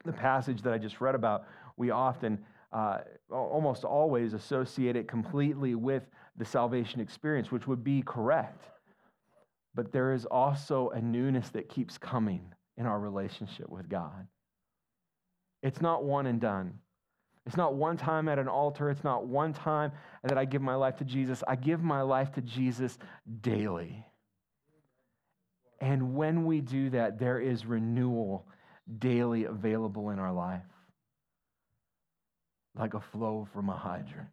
The 0.05 0.13
passage 0.13 0.63
that 0.63 0.73
I 0.73 0.79
just 0.79 1.01
read 1.01 1.15
about, 1.15 1.45
we 1.77 1.91
often, 1.91 2.39
uh, 2.73 2.99
almost 3.31 3.85
always, 3.85 4.33
associate 4.33 4.97
it 4.97 5.09
completely 5.09 5.75
with 5.75 6.03
the 6.37 6.45
salvation 6.45 7.01
experience, 7.01 7.51
which 7.51 7.67
would 7.67 7.85
be 7.85 8.03
correct. 8.03 8.65
But 9.75 9.93
there 9.93 10.13
is 10.13 10.25
also 10.27 10.91
a 10.91 11.01
newness 11.01 11.49
that 11.51 11.69
keeps 11.69 11.99
coming 11.99 12.53
in 12.77 12.87
our 12.87 13.01
relationship 13.01 13.69
with 13.69 13.89
God. 13.89 14.27
It's 15.63 15.81
not 15.81 16.05
one 16.05 16.27
and 16.27 16.41
done. 16.41 16.79
It's 17.47 17.57
not 17.57 17.75
one 17.75 17.97
time 17.97 18.29
at 18.29 18.39
an 18.39 18.49
altar. 18.49 18.91
It's 18.91 19.05
not 19.05 19.27
one 19.27 19.53
time 19.53 19.93
that 20.23 20.39
I 20.39 20.45
give 20.45 20.63
my 20.63 20.75
life 20.75 20.97
to 20.99 21.05
Jesus. 21.05 21.43
I 21.47 21.57
give 21.57 21.83
my 21.83 22.01
life 22.01 22.33
to 22.33 22.41
Jesus 22.41 22.99
daily. 23.43 24.07
And 25.81 26.15
when 26.15 26.47
we 26.47 26.61
do 26.61 26.91
that, 26.91 27.19
there 27.19 27.39
is 27.39 27.67
renewal 27.67 28.47
daily 28.99 29.45
available 29.45 30.11
in 30.11 30.19
our 30.19 30.33
life, 30.33 30.63
like 32.75 32.95
a 32.95 33.01
flow 33.01 33.47
from 33.53 33.69
a 33.69 33.77
hydrant 33.77 34.29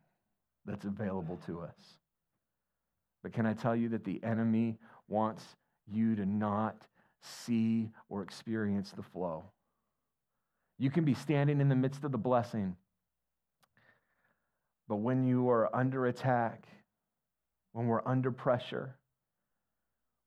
that's 0.66 0.86
available 0.86 1.40
to 1.46 1.62
us. 1.62 1.98
But 3.24 3.34
can 3.34 3.46
I 3.46 3.54
tell 3.54 3.76
you 3.76 3.90
that 3.90 4.06
the 4.06 4.22
enemy 4.24 4.78
wants 5.08 5.44
you 5.92 6.16
to 6.16 6.26
not 6.26 6.88
see 7.22 7.92
or 8.10 8.24
experience 8.24 8.92
the 8.92 9.04
flow? 9.04 9.44
You 10.80 10.90
can 10.90 11.04
be 11.04 11.14
standing 11.14 11.60
in 11.60 11.70
the 11.70 11.76
midst 11.76 12.04
of 12.04 12.12
the 12.12 12.18
blessing, 12.18 12.76
but 14.92 14.98
when 14.98 15.26
you 15.26 15.50
are 15.50 15.74
under 15.74 16.08
attack, 16.08 16.68
when 17.72 17.88
we're 17.88 18.06
under 18.06 18.30
pressure, 18.30 18.98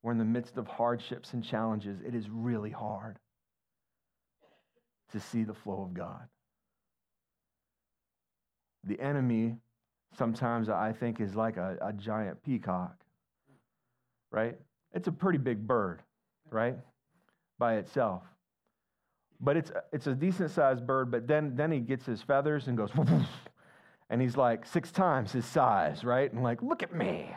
we're 0.01 0.11
in 0.11 0.17
the 0.17 0.25
midst 0.25 0.57
of 0.57 0.65
hardships 0.65 1.33
and 1.33 1.43
challenges, 1.43 1.99
it 2.03 2.15
is 2.15 2.31
really 2.31 2.71
hard 2.71 3.19
to 5.11 5.19
see 5.19 5.43
the 5.43 5.53
flow 5.53 5.83
of 5.83 5.93
God. 5.93 6.27
The 8.85 8.99
enemy 8.99 9.55
sometimes 10.17 10.67
I 10.67 10.93
think 10.93 11.21
is 11.21 11.35
like 11.35 11.57
a, 11.57 11.77
a 11.79 11.93
giant 11.93 12.41
peacock, 12.41 12.95
right? 14.31 14.57
It's 14.95 15.07
a 15.07 15.11
pretty 15.11 15.37
big 15.37 15.67
bird, 15.67 16.01
right? 16.49 16.79
By 17.59 17.75
itself. 17.75 18.23
But 19.39 19.57
it's, 19.57 19.71
it's 19.93 20.07
a 20.07 20.15
decent 20.15 20.49
sized 20.49 20.87
bird, 20.87 21.11
but 21.11 21.27
then, 21.27 21.55
then 21.55 21.71
he 21.71 21.81
gets 21.81 22.03
his 22.07 22.23
feathers 22.23 22.67
and 22.67 22.75
goes, 22.75 22.89
and 24.09 24.21
he's 24.21 24.37
like 24.37 24.65
six 24.65 24.91
times 24.91 25.31
his 25.31 25.45
size, 25.45 26.03
right? 26.03 26.31
And 26.31 26.43
like, 26.43 26.61
look 26.61 26.83
at 26.83 26.93
me. 26.93 27.29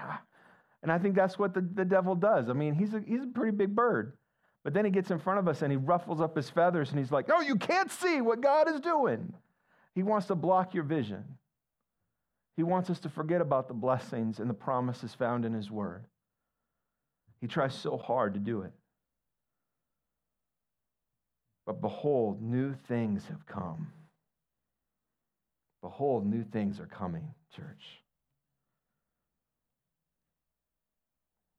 And 0.83 0.93
I 0.93 0.99
think 0.99 1.15
that's 1.15 1.39
what 1.39 1.55
the, 1.55 1.61
the 1.61 1.85
devil 1.85 2.15
does. 2.15 2.49
I 2.49 2.53
mean, 2.53 2.75
he's 2.75 2.95
a, 2.95 3.01
he's 3.07 3.23
a 3.23 3.27
pretty 3.27 3.57
big 3.57 3.75
bird. 3.75 4.13
But 4.65 4.75
then 4.75 4.85
he 4.85 4.91
gets 4.91 5.11
in 5.11 5.19
front 5.19 5.39
of 5.39 5.49
us 5.49 5.63
and 5.63 5.73
he 5.73 5.77
ruffles 5.77 6.21
up 6.21 6.37
his 6.37 6.51
feathers 6.51 6.91
and 6.91 6.99
he's 6.99 7.11
like, 7.11 7.29
no, 7.29 7.41
you 7.41 7.57
can't 7.57 7.91
see 7.91 8.21
what 8.21 8.41
God 8.41 8.69
is 8.69 8.81
doing. 8.81 9.33
He 9.95 10.03
wants 10.03 10.27
to 10.29 10.35
block 10.35 10.75
your 10.75 10.85
vision. 10.85 11.25
He 12.59 12.65
wants 12.65 12.91
us 12.91 12.99
to 13.01 13.09
forget 13.09 13.41
about 13.41 13.69
the 13.69 13.75
blessings 13.75 14.41
and 14.41 14.51
the 14.51 14.55
promises 14.55 15.15
found 15.15 15.45
in 15.45 15.53
His 15.53 15.71
Word. 15.71 16.05
He 17.41 17.47
tries 17.47 17.73
so 17.73 17.97
hard 17.97 18.35
to 18.35 18.41
do 18.41 18.63
it. 18.63 18.73
But 21.67 21.81
behold, 21.81 22.43
new 22.43 22.75
things 22.89 23.27
have 23.27 23.47
come. 23.47 23.93
Behold, 25.83 26.27
new 26.27 26.45
things 26.45 26.81
are 26.81 26.87
coming, 26.87 27.35
church. 27.55 28.03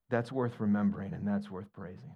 That's 0.10 0.32
worth 0.32 0.60
remembering 0.60 1.14
and 1.14 1.28
that's 1.28 1.50
worth 1.50 1.72
praising. 1.74 2.16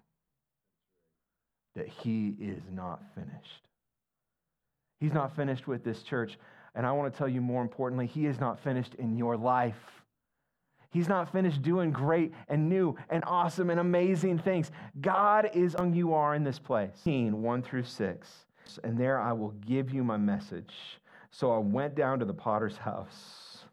That 1.76 1.88
He 1.88 2.36
is 2.40 2.62
not 2.72 3.02
finished. 3.16 3.68
He's 5.00 5.14
not 5.14 5.36
finished 5.36 5.68
with 5.68 5.84
this 5.84 6.04
church. 6.04 6.38
And 6.76 6.86
I 6.86 6.92
want 6.92 7.14
to 7.14 7.18
tell 7.18 7.28
you 7.28 7.42
more 7.42 7.62
importantly, 7.62 8.08
He 8.08 8.26
is 8.26 8.40
not 8.40 8.60
finished 8.64 8.96
in 8.96 9.18
your 9.18 9.38
life. 9.38 9.76
He's 10.90 11.08
not 11.08 11.32
finished 11.32 11.62
doing 11.64 11.92
great 11.92 12.32
and 12.48 12.70
new 12.70 12.96
and 13.10 13.24
awesome 13.26 13.70
and 13.72 13.80
amazing 13.80 14.38
things. 14.38 14.72
God 15.02 15.50
is 15.54 15.74
on 15.74 15.94
you 15.94 16.14
are 16.14 16.36
in 16.36 16.44
this 16.44 16.60
place. 16.60 17.02
1 17.04 17.64
through 17.64 17.84
6. 17.84 18.46
And 18.84 18.98
there 18.98 19.20
I 19.20 19.34
will 19.34 19.54
give 19.66 19.92
you 19.92 20.04
my 20.04 20.18
message. 20.18 20.74
So 21.34 21.52
I 21.52 21.58
went 21.58 21.96
down 21.96 22.20
to 22.20 22.26
the 22.26 22.34
potter's 22.34 22.78
house 22.78 23.64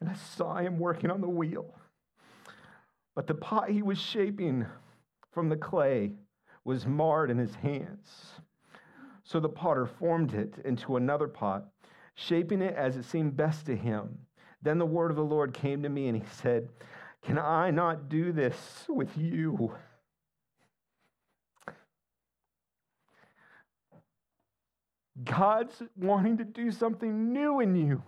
and 0.00 0.08
I 0.08 0.14
saw 0.14 0.54
him 0.58 0.78
working 0.78 1.10
on 1.10 1.20
the 1.20 1.28
wheel. 1.28 1.74
But 3.16 3.26
the 3.26 3.34
pot 3.34 3.68
he 3.68 3.82
was 3.82 3.98
shaping 3.98 4.64
from 5.32 5.48
the 5.48 5.56
clay 5.56 6.12
was 6.64 6.86
marred 6.86 7.32
in 7.32 7.38
his 7.38 7.56
hands. 7.56 8.30
So 9.24 9.40
the 9.40 9.48
potter 9.48 9.86
formed 9.86 10.34
it 10.34 10.54
into 10.64 10.96
another 10.96 11.26
pot 11.26 11.66
shaping 12.14 12.62
it 12.62 12.76
as 12.76 12.96
it 12.96 13.04
seemed 13.04 13.36
best 13.36 13.66
to 13.66 13.76
him. 13.76 14.16
Then 14.62 14.78
the 14.78 14.86
word 14.86 15.10
of 15.10 15.16
the 15.16 15.24
Lord 15.24 15.52
came 15.52 15.82
to 15.82 15.88
me, 15.88 16.06
and 16.06 16.16
he 16.16 16.24
said, 16.40 16.68
Can 17.22 17.38
I 17.38 17.72
not 17.72 18.08
do 18.08 18.30
this 18.30 18.86
with 18.88 19.16
you? 19.18 19.74
God's 25.24 25.82
wanting 25.96 26.38
to 26.38 26.44
do 26.44 26.70
something 26.70 27.32
new 27.32 27.60
in 27.60 27.74
you. 27.74 28.02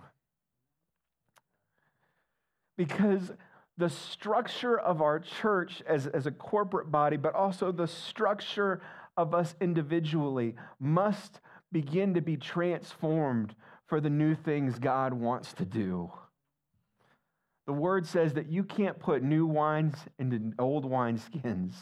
Because 2.77 3.33
the 3.77 3.89
structure 3.89 4.79
of 4.79 5.01
our 5.01 5.19
church 5.21 5.83
as, 5.87 6.07
as 6.07 6.27
a 6.27 6.31
corporate 6.31 6.91
body, 6.91 7.17
but 7.17 7.35
also 7.35 7.73
the 7.73 7.87
structure 7.87 8.81
of 9.17 9.35
us 9.35 9.55
individually, 9.61 10.55
must 10.79 11.41
begin 11.73 12.15
to 12.15 12.21
be 12.21 12.37
transformed 12.37 13.55
for 13.87 14.01
the 14.01 14.11
new 14.11 14.35
things 14.35 14.79
God 14.79 15.13
wants 15.13 15.53
to 15.55 15.65
do. 15.65 16.11
The 17.67 17.73
word 17.73 18.07
says 18.07 18.35
that 18.35 18.51
you 18.51 18.65
can't 18.65 18.99
put 18.99 19.23
new 19.23 19.47
wines 19.47 19.97
into 20.19 20.53
old 20.59 20.85
wineskins. 20.85 21.73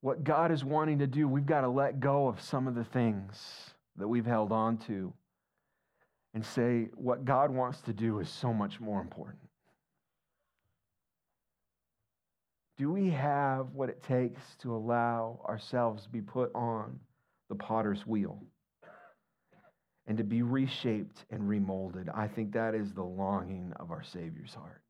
What 0.00 0.24
God 0.24 0.50
is 0.50 0.64
wanting 0.64 0.98
to 1.00 1.06
do, 1.06 1.28
we've 1.28 1.46
got 1.46 1.60
to 1.62 1.68
let 1.68 2.00
go 2.00 2.28
of 2.28 2.40
some 2.40 2.66
of 2.66 2.74
the 2.74 2.84
things 2.84 3.74
that 3.96 4.08
we've 4.08 4.26
held 4.26 4.52
on 4.52 4.78
to 4.78 5.12
and 6.32 6.44
say, 6.44 6.88
what 6.94 7.24
God 7.24 7.50
wants 7.50 7.80
to 7.82 7.92
do 7.92 8.20
is 8.20 8.28
so 8.28 8.52
much 8.52 8.80
more 8.80 9.00
important. 9.00 9.40
Do 12.78 12.90
we 12.90 13.10
have 13.10 13.74
what 13.74 13.90
it 13.90 14.02
takes 14.02 14.40
to 14.62 14.74
allow 14.74 15.40
ourselves 15.46 16.04
to 16.04 16.08
be 16.08 16.22
put 16.22 16.50
on 16.54 16.98
the 17.50 17.56
potter's 17.56 18.06
wheel? 18.06 18.40
and 20.10 20.18
to 20.18 20.24
be 20.24 20.42
reshaped 20.42 21.24
and 21.30 21.48
remolded. 21.48 22.08
I 22.12 22.26
think 22.26 22.52
that 22.52 22.74
is 22.74 22.92
the 22.92 23.04
longing 23.04 23.72
of 23.78 23.92
our 23.92 24.02
Savior's 24.02 24.52
heart. 24.52 24.82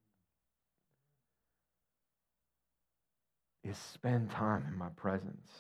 Is 3.62 3.77
spend 3.77 4.31
time 4.31 4.64
in 4.66 4.77
my 4.77 4.88
presence. 4.96 5.51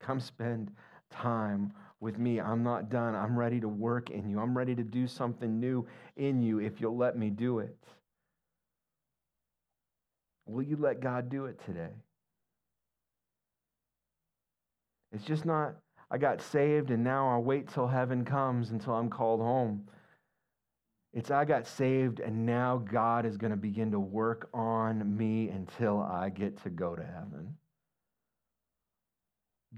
Come 0.00 0.18
spend 0.18 0.70
time 1.10 1.72
with 2.00 2.18
me. 2.18 2.40
I'm 2.40 2.62
not 2.62 2.88
done. 2.88 3.14
I'm 3.14 3.38
ready 3.38 3.60
to 3.60 3.68
work 3.68 4.10
in 4.10 4.28
you. 4.28 4.40
I'm 4.40 4.56
ready 4.56 4.74
to 4.74 4.82
do 4.82 5.06
something 5.06 5.60
new 5.60 5.86
in 6.16 6.42
you 6.42 6.58
if 6.58 6.80
you'll 6.80 6.96
let 6.96 7.18
me 7.18 7.28
do 7.30 7.58
it. 7.58 7.76
Will 10.46 10.62
you 10.62 10.76
let 10.76 11.00
God 11.00 11.28
do 11.28 11.46
it 11.46 11.60
today? 11.66 11.92
It's 15.12 15.24
just 15.24 15.44
not 15.44 15.76
I 16.10 16.18
got 16.18 16.40
saved 16.40 16.90
and 16.90 17.02
now 17.02 17.28
I'll 17.28 17.42
wait 17.42 17.68
till 17.68 17.88
heaven 17.88 18.24
comes 18.24 18.70
until 18.70 18.94
I'm 18.94 19.10
called 19.10 19.40
home. 19.40 19.88
It's 21.16 21.30
I 21.30 21.46
got 21.46 21.66
saved, 21.66 22.20
and 22.20 22.44
now 22.44 22.76
God 22.76 23.24
is 23.24 23.38
going 23.38 23.50
to 23.50 23.56
begin 23.56 23.90
to 23.92 23.98
work 23.98 24.50
on 24.52 25.16
me 25.16 25.48
until 25.48 25.98
I 25.98 26.28
get 26.28 26.62
to 26.64 26.68
go 26.68 26.94
to 26.94 27.02
heaven. 27.02 27.56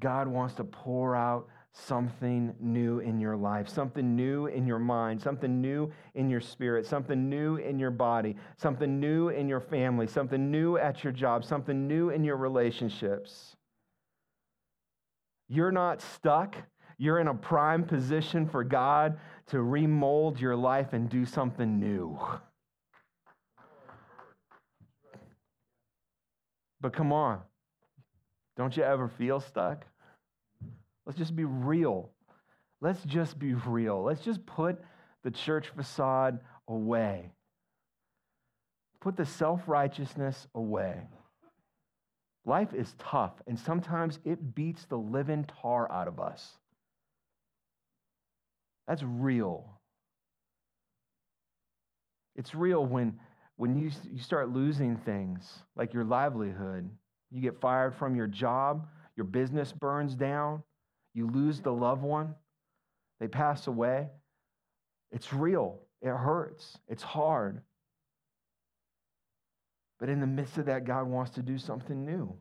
God 0.01 0.27
wants 0.27 0.55
to 0.55 0.65
pour 0.65 1.15
out 1.15 1.47
something 1.73 2.53
new 2.59 2.99
in 2.99 3.21
your 3.21 3.37
life, 3.37 3.69
something 3.69 4.17
new 4.17 4.47
in 4.47 4.67
your 4.67 4.81
mind, 4.81 5.23
something 5.23 5.61
new 5.61 5.93
in 6.17 6.29
your 6.29 6.41
spirit, 6.41 6.87
something 6.87 7.31
new 7.31 7.55
in 7.55 7.79
your 7.79 7.93
body, 7.93 8.35
something 8.57 8.99
new 8.99 9.29
in 9.29 9.49
your 9.49 9.61
family, 9.61 10.09
something 10.09 10.51
new 10.51 10.77
at 10.77 11.05
your 11.05 11.13
job, 11.13 11.45
something 11.45 11.87
new 11.87 12.11
in 12.11 12.25
your 12.25 12.37
relationships. 12.37 13.55
You're 15.47 15.71
not 15.71 16.03
stuck. 16.03 16.57
You're 16.99 17.21
in 17.21 17.29
a 17.29 17.35
prime 17.35 17.85
position 17.85 18.49
for 18.49 18.65
God 18.65 19.19
to 19.49 19.63
remold 19.63 20.41
your 20.41 20.57
life 20.57 20.93
and 20.93 21.09
do 21.09 21.25
something 21.25 21.79
new. 21.79 22.19
But 26.81 26.93
come 26.93 27.13
on, 27.13 27.41
don't 28.57 28.77
you 28.77 28.83
ever 28.83 29.09
feel 29.09 29.41
stuck? 29.41 29.85
Let's 31.07 31.19
just 31.19 31.35
be 31.35 31.45
real. 31.45 32.11
Let's 32.81 33.03
just 33.05 33.39
be 33.39 33.55
real. 33.55 34.03
Let's 34.03 34.21
just 34.21 34.45
put 34.45 34.81
the 35.23 35.31
church 35.31 35.69
facade 35.75 36.41
away. 36.69 37.33
Put 39.01 39.17
the 39.17 39.27
self 39.27 39.63
righteousness 39.67 40.47
away. 40.55 41.03
Life 42.45 42.75
is 42.75 42.95
tough, 42.99 43.35
and 43.47 43.59
sometimes 43.59 44.19
it 44.25 44.55
beats 44.55 44.85
the 44.87 44.99
living 44.99 45.45
tar 45.61 45.91
out 45.91 46.09
of 46.09 46.19
us. 46.19 46.59
That's 48.89 49.03
real. 49.03 49.79
It's 52.35 52.55
real 52.55 52.85
when, 52.85 53.21
when 53.57 53.77
you, 53.77 53.91
you 54.11 54.21
start 54.21 54.49
losing 54.49 54.97
things 54.97 55.47
like 55.77 55.93
your 55.93 56.05
livelihood. 56.05 56.89
You 57.31 57.43
get 57.43 57.61
fired 57.61 57.95
from 57.95 58.17
your 58.17 58.27
job, 58.27 58.89
your 59.15 59.27
business 59.27 59.73
burns 59.73 60.15
down, 60.15 60.63
you 61.15 61.29
lose 61.29 61.61
the 61.61 61.73
loved 61.73 62.03
one, 62.03 62.35
they 63.21 63.29
pass 63.29 63.67
away. 63.67 64.09
It's 65.11 65.33
real. 65.33 65.81
It 66.01 66.11
hurts. 66.11 66.79
It's 66.87 67.03
hard. 67.03 67.63
But 69.99 70.09
in 70.09 70.21
the 70.21 70.27
midst 70.27 70.59
of 70.59 70.67
that, 70.67 70.85
God 70.85 71.09
wants 71.09 71.33
to 71.33 71.43
do 71.43 71.59
something 71.59 72.05
new. 72.05 72.37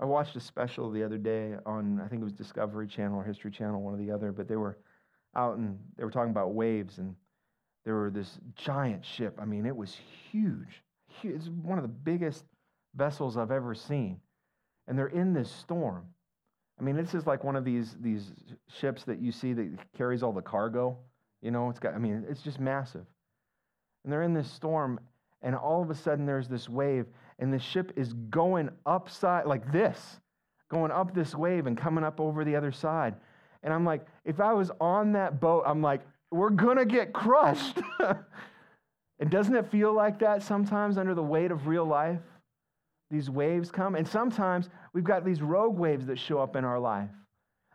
I 0.00 0.04
watched 0.04 0.34
a 0.36 0.40
special 0.40 0.90
the 0.90 1.04
other 1.04 1.18
day 1.18 1.54
on, 1.64 2.00
I 2.04 2.08
think 2.08 2.20
it 2.20 2.24
was 2.24 2.32
Discovery 2.32 2.86
Channel 2.86 3.18
or 3.18 3.24
History 3.24 3.50
Channel, 3.50 3.80
one 3.80 3.94
or 3.94 3.96
the 3.96 4.10
other, 4.10 4.32
but 4.32 4.48
they 4.48 4.56
were 4.56 4.78
out 5.36 5.56
and 5.56 5.78
they 5.96 6.04
were 6.04 6.10
talking 6.10 6.30
about 6.30 6.54
waves 6.54 6.98
and 6.98 7.14
there 7.84 7.94
were 7.94 8.10
this 8.10 8.38
giant 8.56 9.04
ship. 9.04 9.38
I 9.40 9.44
mean, 9.44 9.66
it 9.66 9.76
was 9.76 9.96
huge. 10.30 10.82
It's 11.22 11.48
one 11.62 11.78
of 11.78 11.82
the 11.82 11.88
biggest 11.88 12.44
vessels 12.96 13.36
I've 13.36 13.50
ever 13.50 13.74
seen. 13.74 14.20
And 14.88 14.98
they're 14.98 15.06
in 15.08 15.32
this 15.32 15.50
storm. 15.50 16.04
I 16.78 16.82
mean, 16.82 16.96
this 16.96 17.14
is 17.14 17.26
like 17.26 17.44
one 17.44 17.56
of 17.56 17.64
these, 17.64 17.96
these 18.00 18.32
ships 18.68 19.04
that 19.04 19.20
you 19.20 19.30
see 19.30 19.52
that 19.52 19.70
carries 19.96 20.22
all 20.22 20.32
the 20.32 20.42
cargo. 20.42 20.98
You 21.40 21.50
know, 21.50 21.70
it's 21.70 21.78
got, 21.78 21.94
I 21.94 21.98
mean, 21.98 22.24
it's 22.28 22.42
just 22.42 22.58
massive. 22.58 23.06
And 24.02 24.12
they're 24.12 24.22
in 24.22 24.34
this 24.34 24.50
storm, 24.50 24.98
and 25.42 25.54
all 25.54 25.82
of 25.82 25.90
a 25.90 25.94
sudden 25.94 26.26
there's 26.26 26.48
this 26.48 26.68
wave, 26.68 27.06
and 27.38 27.52
the 27.52 27.58
ship 27.58 27.92
is 27.96 28.12
going 28.30 28.70
upside, 28.86 29.46
like 29.46 29.72
this, 29.72 30.20
going 30.70 30.90
up 30.90 31.14
this 31.14 31.34
wave 31.34 31.66
and 31.66 31.76
coming 31.76 32.04
up 32.04 32.20
over 32.20 32.44
the 32.44 32.56
other 32.56 32.72
side. 32.72 33.14
And 33.62 33.72
I'm 33.72 33.84
like, 33.84 34.06
if 34.24 34.40
I 34.40 34.52
was 34.52 34.70
on 34.80 35.12
that 35.12 35.40
boat, 35.40 35.64
I'm 35.66 35.82
like, 35.82 36.02
we're 36.30 36.50
to 36.50 36.84
get 36.84 37.12
crushed. 37.12 37.78
and 39.18 39.30
doesn't 39.30 39.54
it 39.54 39.70
feel 39.70 39.92
like 39.92 40.18
that 40.18 40.42
sometimes 40.42 40.98
under 40.98 41.14
the 41.14 41.22
weight 41.22 41.50
of 41.50 41.66
real 41.66 41.84
life? 41.84 42.20
These 43.10 43.30
waves 43.30 43.70
come, 43.70 43.94
and 43.94 44.06
sometimes 44.06 44.68
we've 44.92 45.04
got 45.04 45.24
these 45.24 45.40
rogue 45.40 45.78
waves 45.78 46.06
that 46.06 46.18
show 46.18 46.40
up 46.40 46.56
in 46.56 46.64
our 46.64 46.80
life. 46.80 47.10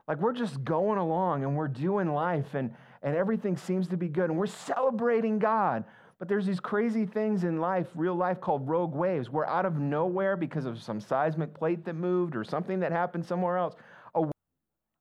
Like 0.08 0.20
we're 0.20 0.34
just 0.34 0.64
going 0.64 0.98
along 0.98 1.44
and 1.44 1.56
we're 1.56 1.68
doing 1.68 2.12
life, 2.14 2.56
and, 2.56 2.74
and 3.02 3.16
everything 3.16 3.56
seems 3.56 3.88
to 3.90 3.98
be 3.98 4.08
good, 4.08 4.30
and 4.30 4.38
we're 4.38 4.48
celebrating 4.48 5.40
God. 5.40 5.86
But 6.20 6.28
there's 6.28 6.46
these 6.46 6.60
crazy 6.60 7.06
things 7.06 7.46
in 7.46 7.62
life, 7.62 7.88
real 7.96 8.16
life, 8.16 8.42
called 8.42 8.68
rogue 8.68 8.94
waves, 8.94 9.30
where 9.30 9.48
out 9.48 9.66
of 9.66 9.80
nowhere, 9.80 10.36
because 10.36 10.66
of 10.66 10.84
some 10.84 11.00
seismic 11.00 11.54
plate 11.54 11.86
that 11.86 11.96
moved 11.96 12.36
or 12.36 12.44
something 12.44 12.82
that 12.82 12.92
happened 12.92 13.26
somewhere 13.26 13.58
else, 13.58 13.76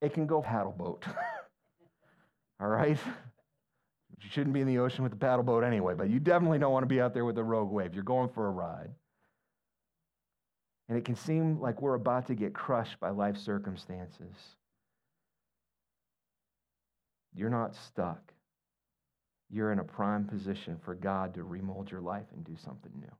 it 0.00 0.12
can 0.14 0.26
go 0.26 0.40
paddle 0.40 0.72
boat. 0.72 1.04
All 2.60 2.68
right? 2.68 2.98
You 4.20 4.28
shouldn't 4.30 4.54
be 4.54 4.60
in 4.60 4.66
the 4.66 4.78
ocean 4.78 5.02
with 5.02 5.12
a 5.12 5.16
paddle 5.16 5.42
boat 5.42 5.64
anyway, 5.64 5.94
but 5.94 6.08
you 6.08 6.20
definitely 6.20 6.58
don't 6.58 6.72
want 6.72 6.82
to 6.84 6.88
be 6.88 7.00
out 7.00 7.14
there 7.14 7.24
with 7.24 7.38
a 7.38 7.44
rogue 7.44 7.70
wave. 7.70 7.94
You're 7.94 8.04
going 8.04 8.28
for 8.28 8.46
a 8.46 8.50
ride. 8.50 8.90
And 10.88 10.96
it 10.96 11.04
can 11.04 11.16
seem 11.16 11.60
like 11.60 11.82
we're 11.82 11.94
about 11.94 12.26
to 12.28 12.34
get 12.34 12.54
crushed 12.54 12.98
by 13.00 13.10
life 13.10 13.36
circumstances. 13.36 14.34
You're 17.34 17.50
not 17.50 17.74
stuck 17.74 18.32
you're 19.50 19.72
in 19.72 19.78
a 19.78 19.84
prime 19.84 20.24
position 20.24 20.78
for 20.84 20.94
God 20.94 21.34
to 21.34 21.44
remold 21.44 21.90
your 21.90 22.00
life 22.00 22.26
and 22.34 22.44
do 22.44 22.56
something 22.64 22.92
new. 23.00 23.12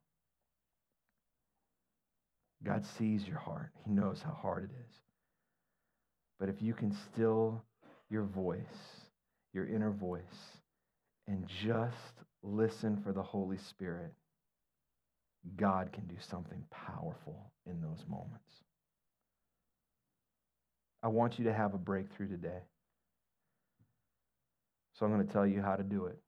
God 2.65 2.85
sees 2.99 3.27
your 3.27 3.39
heart, 3.39 3.71
He 3.85 3.93
knows 3.93 4.21
how 4.23 4.33
hard 4.33 4.65
it 4.65 4.75
is. 4.75 4.97
But 6.39 6.49
if 6.49 6.61
you 6.61 6.75
can 6.75 6.95
still 7.13 7.63
your 8.11 8.25
voice, 8.25 8.61
your 9.53 9.67
inner 9.67 9.91
voice, 9.91 10.23
and 11.27 11.47
just 11.65 11.97
listen 12.43 13.01
for 13.03 13.13
the 13.13 13.23
Holy 13.23 13.59
Spirit, 13.59 14.13
God 15.57 15.93
can 15.93 16.07
do 16.07 16.17
something 16.31 16.63
powerful 16.71 17.53
in 17.67 17.81
those 17.81 18.05
moments. 18.09 18.51
I 21.03 21.09
want 21.09 21.39
you 21.39 21.45
to 21.45 21.53
have 21.53 21.75
a 21.75 21.79
breakthrough 21.79 22.29
today. 22.29 22.63
So 24.99 25.07
I'm 25.07 25.13
going 25.13 25.27
to 25.27 25.33
tell 25.33 25.47
you 25.47 25.63
how 25.63 25.77
to 25.77 25.83
do 25.83 26.07
it. 26.07 26.19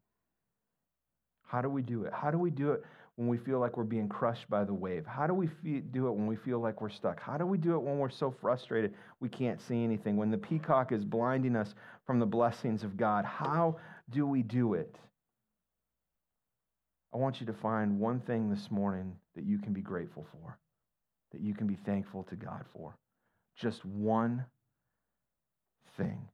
How 1.47 1.61
do 1.61 1.69
we 1.69 1.83
do 1.83 2.05
it? 2.05 2.13
How 2.13 2.31
do 2.31 2.39
we 2.39 2.51
do 2.51 2.71
it 2.71 2.85
when 3.17 3.27
we 3.27 3.37
feel 3.37 3.59
like 3.59 3.77
we're 3.77 3.83
being 3.83 4.09
crushed 4.09 4.49
by 4.49 4.63
the 4.63 4.73
wave? 4.73 5.05
How 5.05 5.27
do 5.27 5.35
we 5.35 5.49
do 5.81 6.07
it 6.07 6.13
when 6.13 6.27
we 6.27 6.37
feel 6.37 6.61
like 6.61 6.81
we're 6.81 6.91
stuck? 6.91 7.21
How 7.21 7.37
do 7.37 7.45
we 7.45 7.59
do 7.59 7.75
it 7.75 7.83
when 7.83 7.99
we're 7.99 8.09
so 8.09 8.33
frustrated 8.41 8.95
we 9.19 9.29
can't 9.29 9.61
see 9.61 9.83
anything? 9.83 10.17
When 10.17 10.31
the 10.31 10.39
peacock 10.39 10.93
is 10.93 11.05
blinding 11.05 11.57
us 11.57 11.75
from 12.07 12.21
the 12.21 12.27
blessings 12.27 12.85
of 12.85 12.97
God? 12.97 13.25
How 13.25 13.77
do 14.11 14.25
we 14.25 14.43
do 14.43 14.75
it? 14.75 14.95
I 17.13 17.17
want 17.17 17.41
you 17.41 17.47
to 17.47 17.53
find 17.55 17.99
one 17.99 18.21
thing 18.21 18.49
this 18.51 18.71
morning 18.71 19.17
that 19.35 19.45
you 19.45 19.59
can 19.59 19.73
be 19.73 19.83
grateful 19.83 20.25
for, 20.31 20.57
that 21.33 21.41
you 21.41 21.55
can 21.55 21.67
be 21.67 21.77
thankful 21.85 22.23
to 22.25 22.37
God 22.37 22.65
for. 22.73 22.95
Just 23.57 23.85
one 23.85 24.45
thing. 25.97 26.29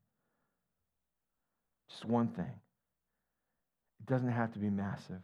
Just 1.90 2.04
one 2.04 2.28
thing. 2.28 2.44
It 4.00 4.06
doesn't 4.06 4.30
have 4.30 4.52
to 4.52 4.58
be 4.58 4.70
massive. 4.70 5.22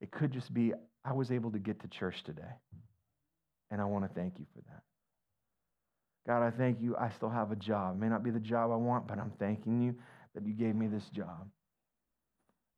It 0.00 0.10
could 0.10 0.32
just 0.32 0.52
be, 0.52 0.72
I 1.04 1.12
was 1.12 1.30
able 1.30 1.50
to 1.52 1.58
get 1.58 1.80
to 1.80 1.88
church 1.88 2.22
today. 2.24 2.42
And 3.70 3.80
I 3.80 3.84
want 3.84 4.04
to 4.04 4.20
thank 4.20 4.38
you 4.38 4.46
for 4.54 4.60
that. 4.62 4.82
God, 6.26 6.42
I 6.42 6.50
thank 6.50 6.80
you. 6.80 6.96
I 6.96 7.10
still 7.10 7.30
have 7.30 7.52
a 7.52 7.56
job. 7.56 7.96
It 7.96 8.00
may 8.00 8.08
not 8.08 8.22
be 8.22 8.30
the 8.30 8.40
job 8.40 8.70
I 8.70 8.76
want, 8.76 9.06
but 9.06 9.18
I'm 9.18 9.32
thanking 9.38 9.80
you 9.80 9.94
that 10.34 10.44
you 10.46 10.52
gave 10.52 10.74
me 10.74 10.86
this 10.86 11.08
job. 11.10 11.48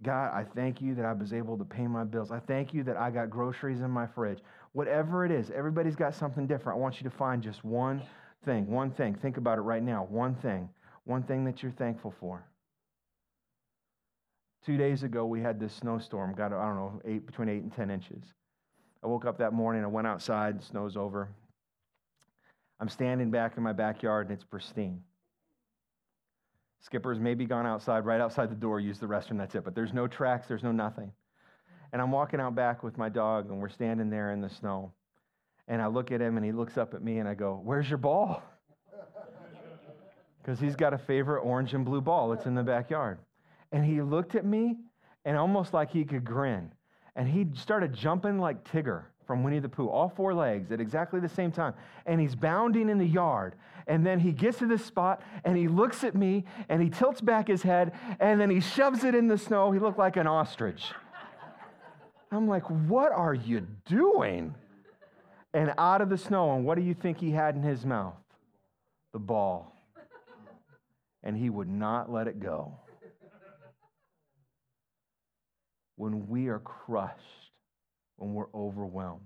God, 0.03 0.31
I 0.33 0.45
thank 0.55 0.81
you 0.81 0.95
that 0.95 1.05
I 1.05 1.13
was 1.13 1.33
able 1.33 1.59
to 1.59 1.65
pay 1.65 1.87
my 1.87 2.05
bills. 2.05 2.31
I 2.31 2.39
thank 2.39 2.73
you 2.73 2.85
that 2.85 2.97
I 2.97 3.11
got 3.11 3.31
groceries 3.31 3.81
in 3.81 3.91
my 3.91 4.07
fridge. 4.07 4.39
Whatever 4.73 5.25
it 5.25 5.33
is, 5.33 5.51
everybody's 5.51 5.97
got 5.97 6.15
something 6.15 6.47
different. 6.47 6.79
I 6.79 6.81
want 6.81 7.01
you 7.01 7.11
to 7.11 7.17
find 7.17 7.43
just 7.43 7.65
one 7.65 8.03
thing, 8.45 8.67
one 8.69 8.93
thing. 8.93 9.17
Think 9.17 9.39
about 9.39 9.59
it 9.59 9.63
right 9.63 9.83
now. 9.83 10.07
One 10.09 10.37
thing, 10.37 10.69
one 11.09 11.23
thing 11.23 11.45
that 11.45 11.63
you're 11.63 11.73
thankful 11.73 12.15
for. 12.21 12.45
Two 14.67 14.77
days 14.77 15.03
ago, 15.03 15.25
we 15.25 15.41
had 15.41 15.59
this 15.59 15.73
snowstorm, 15.73 16.35
got, 16.35 16.53
I 16.53 16.67
don't 16.67 16.77
know, 16.77 17.01
eight, 17.07 17.27
between 17.27 17.49
eight 17.49 17.63
and 17.63 17.73
10 17.73 17.91
inches. 17.91 18.23
I 19.03 19.07
woke 19.07 19.25
up 19.25 19.39
that 19.39 19.53
morning, 19.55 19.83
I 19.85 19.87
went 19.87 20.07
outside, 20.07 20.63
snow's 20.63 20.97
over. 20.97 21.31
I'm 22.79 22.89
standing 22.89 23.31
back 23.31 23.57
in 23.57 23.63
my 23.63 23.73
backyard, 23.73 24.29
and 24.29 24.35
it's 24.35 24.45
pristine. 24.45 25.03
Skipper's 26.81 27.19
maybe 27.19 27.47
gone 27.47 27.67
outside, 27.67 28.05
right 28.05 28.21
outside 28.21 28.51
the 28.51 28.55
door, 28.55 28.79
used 28.79 29.01
the 29.01 29.07
restroom, 29.07 29.39
that's 29.39 29.55
it. 29.55 29.65
But 29.65 29.75
there's 29.75 29.95
no 29.95 30.07
tracks, 30.07 30.47
there's 30.47 30.63
no 30.63 30.73
nothing. 30.73 31.11
And 31.93 32.03
I'm 32.03 32.13
walking 32.13 32.39
out 32.39 32.55
back 32.55 32.83
with 32.83 32.99
my 32.99 33.09
dog, 33.09 33.51
and 33.51 33.59
we're 33.59 33.71
standing 33.71 34.11
there 34.11 34.33
in 34.33 34.43
the 34.43 34.51
snow. 34.51 34.93
And 35.69 35.81
I 35.81 35.87
look 35.87 36.13
at 36.13 36.21
him, 36.21 36.37
and 36.37 36.45
he 36.45 36.53
looks 36.53 36.77
up 36.77 36.93
at 36.93 37.03
me, 37.03 37.19
and 37.19 37.29
I 37.29 37.35
go, 37.35 37.61
Where's 37.65 37.89
your 37.89 37.99
ball? 37.99 38.43
Because 40.49 40.61
he's 40.61 40.77
got 40.77 40.95
a 40.95 40.99
favorite 40.99 41.43
orange 41.43 41.75
and 41.75 41.85
blue 41.85 42.01
ball 42.01 42.31
that's 42.31 42.47
in 42.47 42.55
the 42.55 42.63
backyard. 42.63 43.19
And 43.71 43.85
he 43.85 44.01
looked 44.01 44.35
at 44.35 44.47
me 44.47 44.79
and 45.27 45.37
almost 45.37 45.75
like 45.75 45.91
he 45.91 46.07
could 46.07 46.25
grin. 46.25 46.73
And 47.17 47.29
he 47.29 47.49
started 47.55 47.93
jumping 47.93 48.39
like 48.39 48.65
Tigger 48.65 49.03
from 49.27 49.43
Winnie 49.43 49.59
the 49.59 49.69
Pooh, 49.69 49.91
all 49.91 50.09
four 50.09 50.33
legs 50.33 50.73
at 50.73 50.81
exactly 50.81 51.21
the 51.21 51.29
same 51.29 51.53
time. 51.53 51.75
And 52.07 52.19
he's 52.19 52.35
bounding 52.35 52.89
in 52.89 52.97
the 52.97 53.05
yard. 53.05 53.57
And 53.87 54.07
then 54.07 54.19
he 54.19 54.33
gets 54.33 54.57
to 54.61 54.67
this 54.67 54.83
spot 54.83 55.21
and 55.45 55.55
he 55.55 55.69
looks 55.69 56.03
at 56.03 56.15
me 56.15 56.47
and 56.71 56.81
he 56.81 56.89
tilts 56.89 57.21
back 57.21 57.47
his 57.47 57.61
head 57.61 57.93
and 58.19 58.41
then 58.41 58.49
he 58.49 58.61
shoves 58.61 59.05
it 59.05 59.15
in 59.15 59.29
the 59.29 59.37
snow. 59.37 59.71
He 59.71 59.79
looked 59.79 59.99
like 59.99 60.17
an 60.17 60.27
ostrich. 60.27 60.83
I'm 62.33 62.49
like, 62.49 62.65
what 62.89 63.13
are 63.13 63.35
you 63.35 63.67
doing? 63.85 64.55
And 65.53 65.75
out 65.77 66.01
of 66.01 66.09
the 66.09 66.17
snow, 66.17 66.57
and 66.57 66.65
what 66.65 66.77
do 66.77 66.85
you 66.85 66.95
think 66.95 67.19
he 67.19 67.33
had 67.33 67.55
in 67.55 67.63
his 67.63 67.85
mouth? 67.85 68.17
The 69.13 69.19
ball. 69.19 69.75
And 71.23 71.37
he 71.37 71.51
would 71.51 71.69
not 71.69 72.11
let 72.11 72.29
it 72.29 72.41
go. 72.41 72.79
When 75.97 76.29
we 76.29 76.47
are 76.49 76.61
crushed, 76.61 77.53
when 78.17 78.35
we're 78.35 78.53
overwhelmed, 78.55 79.23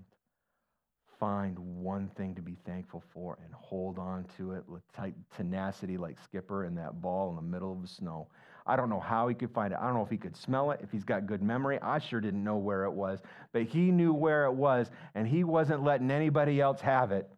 find 1.21 1.57
one 1.59 2.09
thing 2.17 2.35
to 2.35 2.43
be 2.43 2.57
thankful 2.67 3.03
for 3.15 3.39
and 3.45 3.55
hold 3.55 3.99
on 3.99 4.27
to 4.37 4.53
it 4.53 4.65
with 4.67 4.83
tight 4.93 5.15
tenacity 5.37 5.97
like 5.97 6.17
Skipper 6.25 6.65
and 6.65 6.77
that 6.77 7.01
ball 7.01 7.31
in 7.31 7.37
the 7.37 7.43
middle 7.43 7.73
of 7.73 7.81
the 7.81 7.87
snow. 7.87 8.27
I 8.67 8.75
don't 8.75 8.91
know 8.91 8.99
how 8.99 9.29
he 9.29 9.35
could 9.35 9.53
find 9.53 9.73
it. 9.73 9.79
I 9.81 9.87
don't 9.87 9.95
know 9.95 10.03
if 10.03 10.11
he 10.11 10.17
could 10.17 10.37
smell 10.37 10.71
it, 10.73 10.81
if 10.83 10.91
he's 10.91 11.05
got 11.05 11.27
good 11.27 11.43
memory. 11.43 11.79
I 11.81 11.99
sure 11.99 12.21
didn't 12.21 12.43
know 12.43 12.57
where 12.57 12.85
it 12.85 12.93
was, 12.93 13.21
but 13.53 13.63
he 13.63 13.91
knew 13.91 14.13
where 14.13 14.47
it 14.47 14.53
was, 14.53 14.91
and 15.15 15.29
he 15.29 15.45
wasn't 15.45 15.85
letting 15.85 16.11
anybody 16.11 16.61
else 16.61 16.81
have 16.81 17.13
it. 17.13 17.31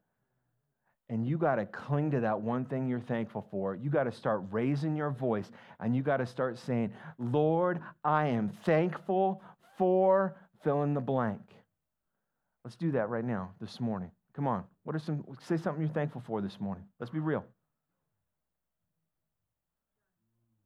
And 1.10 1.26
you 1.26 1.36
got 1.36 1.56
to 1.56 1.66
cling 1.66 2.10
to 2.12 2.20
that 2.20 2.40
one 2.40 2.64
thing 2.64 2.88
you're 2.88 2.98
thankful 2.98 3.46
for. 3.50 3.74
You 3.74 3.90
got 3.90 4.04
to 4.04 4.12
start 4.12 4.42
raising 4.50 4.96
your 4.96 5.10
voice 5.10 5.50
and 5.80 5.94
you 5.94 6.02
got 6.02 6.16
to 6.16 6.26
start 6.26 6.58
saying, 6.58 6.92
Lord, 7.18 7.80
I 8.04 8.28
am 8.28 8.50
thankful 8.64 9.42
for 9.76 10.34
fill 10.62 10.82
in 10.82 10.94
the 10.94 11.00
blank. 11.00 11.40
Let's 12.64 12.76
do 12.76 12.90
that 12.92 13.10
right 13.10 13.24
now, 13.24 13.50
this 13.60 13.78
morning. 13.80 14.10
Come 14.34 14.48
on. 14.48 14.64
What 14.84 14.96
are 14.96 14.98
some, 14.98 15.24
say 15.46 15.58
something 15.58 15.82
you're 15.82 15.92
thankful 15.92 16.22
for 16.26 16.40
this 16.40 16.58
morning. 16.58 16.84
Let's 16.98 17.10
be 17.10 17.18
real. 17.18 17.44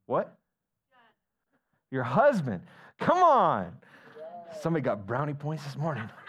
What? 0.05 0.37
Your 1.91 2.03
husband. 2.03 2.61
Come 2.99 3.21
on. 3.21 3.73
Somebody 4.61 4.83
got 4.83 5.05
brownie 5.05 5.33
points 5.33 5.63
this 5.65 5.75
morning. 5.75 6.09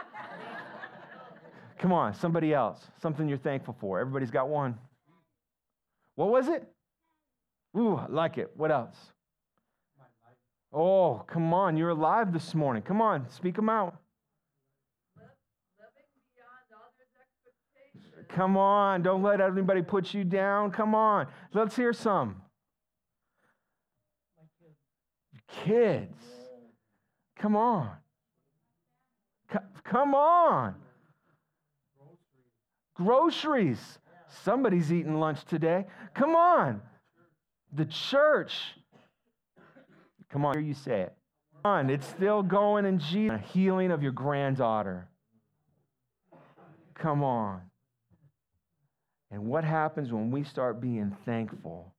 Come 1.81 1.93
on, 1.93 2.13
somebody 2.15 2.53
else. 2.53 2.79
Something 3.01 3.27
you're 3.27 3.39
thankful 3.39 3.75
for. 3.81 3.99
Everybody's 3.99 4.31
got 4.31 4.49
one. 4.49 4.77
What 6.15 6.29
was 6.29 6.49
it? 6.49 6.69
Ooh, 7.77 7.97
I 7.97 8.07
like 8.09 8.37
it. 8.37 8.51
What 8.55 8.71
else? 8.71 8.97
Oh, 10.73 11.25
come 11.27 11.55
on. 11.55 11.79
You're 11.79 11.89
alive 11.89 12.35
this 12.35 12.55
morning. 12.55 12.83
Come 12.83 13.01
on, 13.01 13.29
speak 13.31 13.57
them 13.57 13.71
out. 13.71 13.97
Come 18.29 18.57
on. 18.57 19.03
Don't 19.03 19.23
let 19.23 19.41
anybody 19.41 19.83
put 19.83 20.15
you 20.15 20.23
down. 20.23 20.71
Come 20.71 20.95
on. 20.95 21.27
Let's 21.53 21.75
hear 21.75 21.93
some. 21.93 22.43
Kids. 25.65 26.15
Come 27.39 27.57
on. 27.57 27.91
Come 29.83 30.15
on. 30.15 30.75
Groceries. 33.01 33.99
Somebody's 34.45 34.93
eating 34.93 35.19
lunch 35.19 35.43
today. 35.47 35.87
Come 36.13 36.37
on. 36.37 36.83
The 37.73 37.87
church. 37.87 38.53
Come 40.29 40.45
on, 40.45 40.55
here 40.55 40.63
you 40.63 40.75
say 40.75 41.03
it. 41.03 41.15
Come 41.63 41.73
on, 41.73 41.91
it's 41.91 42.07
still 42.07 42.43
going 42.43 42.85
in 42.85 42.99
Jesus. 42.99 43.41
Healing 43.53 43.91
of 43.91 44.03
your 44.03 44.13
granddaughter. 44.13 45.09
Come 46.95 47.25
on. 47.25 47.63
And 49.31 49.47
what 49.47 49.65
happens 49.65 50.13
when 50.13 50.31
we 50.31 50.45
start 50.45 50.79
being 50.79 51.17
thankful? 51.25 51.95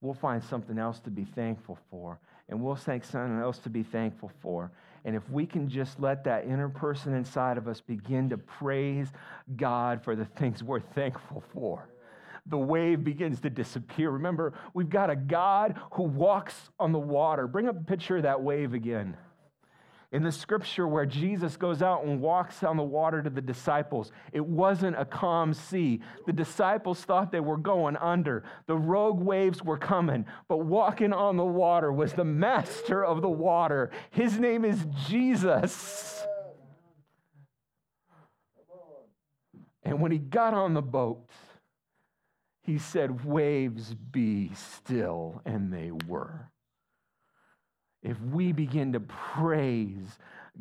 We'll 0.00 0.14
find 0.14 0.42
something 0.42 0.78
else 0.78 1.00
to 1.00 1.10
be 1.10 1.24
thankful 1.24 1.78
for 1.90 2.18
and 2.48 2.62
we'll 2.62 2.76
thank 2.76 3.04
something 3.04 3.38
else 3.38 3.58
to 3.58 3.70
be 3.70 3.82
thankful 3.82 4.30
for. 4.40 4.70
And 5.06 5.14
if 5.14 5.22
we 5.30 5.46
can 5.46 5.68
just 5.68 6.00
let 6.00 6.24
that 6.24 6.44
inner 6.46 6.68
person 6.68 7.14
inside 7.14 7.58
of 7.58 7.68
us 7.68 7.80
begin 7.80 8.28
to 8.30 8.36
praise 8.36 9.06
God 9.56 10.02
for 10.02 10.16
the 10.16 10.24
things 10.24 10.64
we're 10.64 10.80
thankful 10.80 11.44
for, 11.54 11.88
the 12.46 12.58
wave 12.58 13.04
begins 13.04 13.40
to 13.42 13.50
disappear. 13.50 14.10
Remember, 14.10 14.52
we've 14.74 14.90
got 14.90 15.08
a 15.08 15.16
God 15.16 15.80
who 15.92 16.02
walks 16.02 16.70
on 16.80 16.90
the 16.90 16.98
water. 16.98 17.46
Bring 17.46 17.68
up 17.68 17.80
a 17.80 17.84
picture 17.84 18.16
of 18.16 18.24
that 18.24 18.42
wave 18.42 18.74
again 18.74 19.16
in 20.12 20.22
the 20.22 20.32
scripture 20.32 20.86
where 20.86 21.06
Jesus 21.06 21.56
goes 21.56 21.82
out 21.82 22.04
and 22.04 22.20
walks 22.20 22.62
on 22.62 22.76
the 22.76 22.82
water 22.82 23.22
to 23.22 23.30
the 23.30 23.40
disciples, 23.40 24.12
it 24.32 24.44
wasn't 24.44 24.98
a 24.98 25.04
calm 25.04 25.52
sea. 25.52 26.00
The 26.26 26.32
disciples 26.32 27.00
thought 27.02 27.32
they 27.32 27.40
were 27.40 27.56
going 27.56 27.96
under. 27.96 28.44
The 28.66 28.76
rogue 28.76 29.20
waves 29.20 29.62
were 29.62 29.78
coming, 29.78 30.26
but 30.48 30.58
walking 30.58 31.12
on 31.12 31.36
the 31.36 31.44
water 31.44 31.92
was 31.92 32.12
the 32.12 32.24
master 32.24 33.04
of 33.04 33.22
the 33.22 33.28
water. 33.28 33.90
His 34.10 34.38
name 34.38 34.64
is 34.64 34.86
Jesus. 35.06 36.24
And 39.82 40.00
when 40.00 40.12
he 40.12 40.18
got 40.18 40.52
on 40.54 40.74
the 40.74 40.82
boat, 40.82 41.28
he 42.62 42.78
said, 42.78 43.24
Waves 43.24 43.94
be 43.94 44.50
still, 44.54 45.40
and 45.44 45.72
they 45.72 45.92
were 46.08 46.50
if 48.06 48.20
we 48.20 48.52
begin 48.52 48.92
to 48.92 49.00
praise 49.00 50.18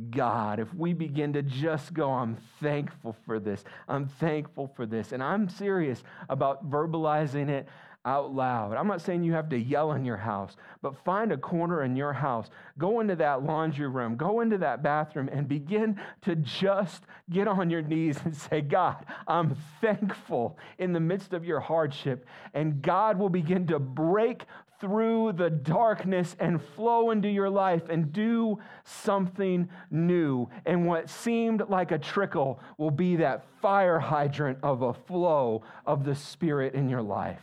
God, 0.09 0.59
if 0.59 0.73
we 0.73 0.93
begin 0.93 1.31
to 1.33 1.41
just 1.41 1.93
go, 1.93 2.11
I'm 2.11 2.37
thankful 2.61 3.15
for 3.25 3.39
this, 3.39 3.63
I'm 3.87 4.07
thankful 4.07 4.71
for 4.75 4.85
this, 4.85 5.13
and 5.13 5.23
I'm 5.23 5.47
serious 5.47 6.03
about 6.27 6.69
verbalizing 6.69 7.49
it 7.49 7.67
out 8.05 8.33
loud. 8.33 8.73
I'm 8.73 8.87
not 8.87 9.01
saying 9.01 9.23
you 9.23 9.33
have 9.33 9.49
to 9.49 9.57
yell 9.57 9.93
in 9.93 10.05
your 10.05 10.17
house, 10.17 10.55
but 10.81 11.03
find 11.03 11.31
a 11.31 11.37
corner 11.37 11.83
in 11.83 11.95
your 11.95 12.13
house, 12.13 12.49
go 12.77 12.99
into 12.99 13.15
that 13.15 13.43
laundry 13.43 13.87
room, 13.87 14.15
go 14.15 14.41
into 14.41 14.59
that 14.59 14.83
bathroom, 14.83 15.27
and 15.31 15.47
begin 15.47 15.99
to 16.21 16.35
just 16.35 17.03
get 17.31 17.47
on 17.47 17.69
your 17.71 17.81
knees 17.81 18.19
and 18.23 18.35
say, 18.35 18.61
God, 18.61 19.03
I'm 19.27 19.57
thankful 19.81 20.57
in 20.77 20.93
the 20.93 20.99
midst 20.99 21.33
of 21.33 21.45
your 21.45 21.59
hardship. 21.59 22.27
And 22.53 22.81
God 22.81 23.17
will 23.17 23.29
begin 23.29 23.65
to 23.67 23.79
break 23.79 24.43
through 24.79 25.33
the 25.33 25.49
darkness 25.49 26.35
and 26.39 26.61
flow 26.61 27.11
into 27.11 27.29
your 27.29 27.49
life 27.49 27.89
and 27.89 28.11
do 28.11 28.59
something 28.83 29.69
new. 29.89 30.49
And 30.65 30.85
what 30.85 31.09
seemed 31.09 31.63
like 31.69 31.91
a 31.91 31.99
trickle 31.99 32.59
will 32.77 32.91
be 32.91 33.17
that 33.17 33.45
fire 33.61 33.99
hydrant 33.99 34.59
of 34.63 34.81
a 34.81 34.93
flow 34.93 35.63
of 35.85 36.03
the 36.03 36.15
Spirit 36.15 36.73
in 36.73 36.89
your 36.89 37.01
life. 37.01 37.41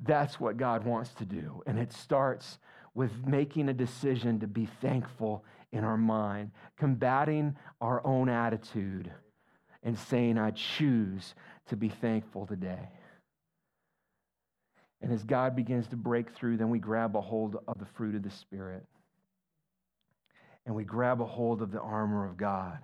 That's 0.00 0.40
what 0.40 0.56
God 0.56 0.84
wants 0.84 1.10
to 1.14 1.24
do. 1.24 1.62
And 1.66 1.78
it 1.78 1.92
starts 1.92 2.58
with 2.94 3.12
making 3.26 3.68
a 3.68 3.74
decision 3.74 4.40
to 4.40 4.46
be 4.46 4.66
thankful 4.80 5.44
in 5.72 5.84
our 5.84 5.96
mind, 5.96 6.50
combating 6.76 7.56
our 7.80 8.04
own 8.04 8.28
attitude, 8.28 9.12
and 9.82 9.96
saying, 9.96 10.38
I 10.38 10.50
choose 10.50 11.34
to 11.68 11.76
be 11.76 11.88
thankful 11.88 12.46
today. 12.46 12.88
And 15.02 15.12
as 15.12 15.24
God 15.24 15.56
begins 15.56 15.88
to 15.88 15.96
break 15.96 16.30
through, 16.30 16.58
then 16.58 16.70
we 16.70 16.78
grab 16.78 17.16
a 17.16 17.20
hold 17.20 17.56
of 17.66 17.78
the 17.78 17.86
fruit 17.86 18.14
of 18.14 18.22
the 18.22 18.30
Spirit. 18.30 18.84
And 20.66 20.74
we 20.74 20.84
grab 20.84 21.20
a 21.20 21.26
hold 21.26 21.62
of 21.62 21.72
the 21.72 21.80
armor 21.80 22.26
of 22.26 22.36
God. 22.36 22.78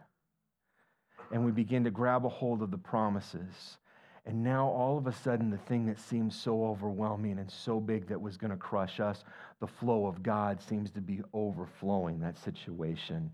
And 1.31 1.45
we 1.45 1.53
begin 1.53 1.85
to 1.85 1.91
grab 1.91 2.25
a 2.25 2.31
hold 2.31 2.63
of 2.63 2.71
the 2.71 2.79
promises. 2.79 3.79
And 4.25 4.43
now, 4.43 4.67
all 4.69 4.99
of 4.99 5.07
a 5.07 5.13
sudden, 5.13 5.51
the 5.51 5.59
thing 5.59 5.87
that 5.87 6.01
seems 6.01 6.35
so 6.35 6.65
overwhelming 6.65 7.39
and 7.39 7.51
so 7.51 7.79
big 7.79 8.09
that 8.09 8.21
was 8.21 8.37
going 8.37 8.51
to 8.51 8.57
crush 8.57 8.99
us, 8.99 9.23
the 9.61 9.67
flow 9.67 10.07
of 10.07 10.23
God 10.23 10.61
seems 10.61 10.91
to 10.93 11.01
be 11.01 11.21
overflowing 11.33 12.19
that 12.21 12.39
situation. 12.39 13.31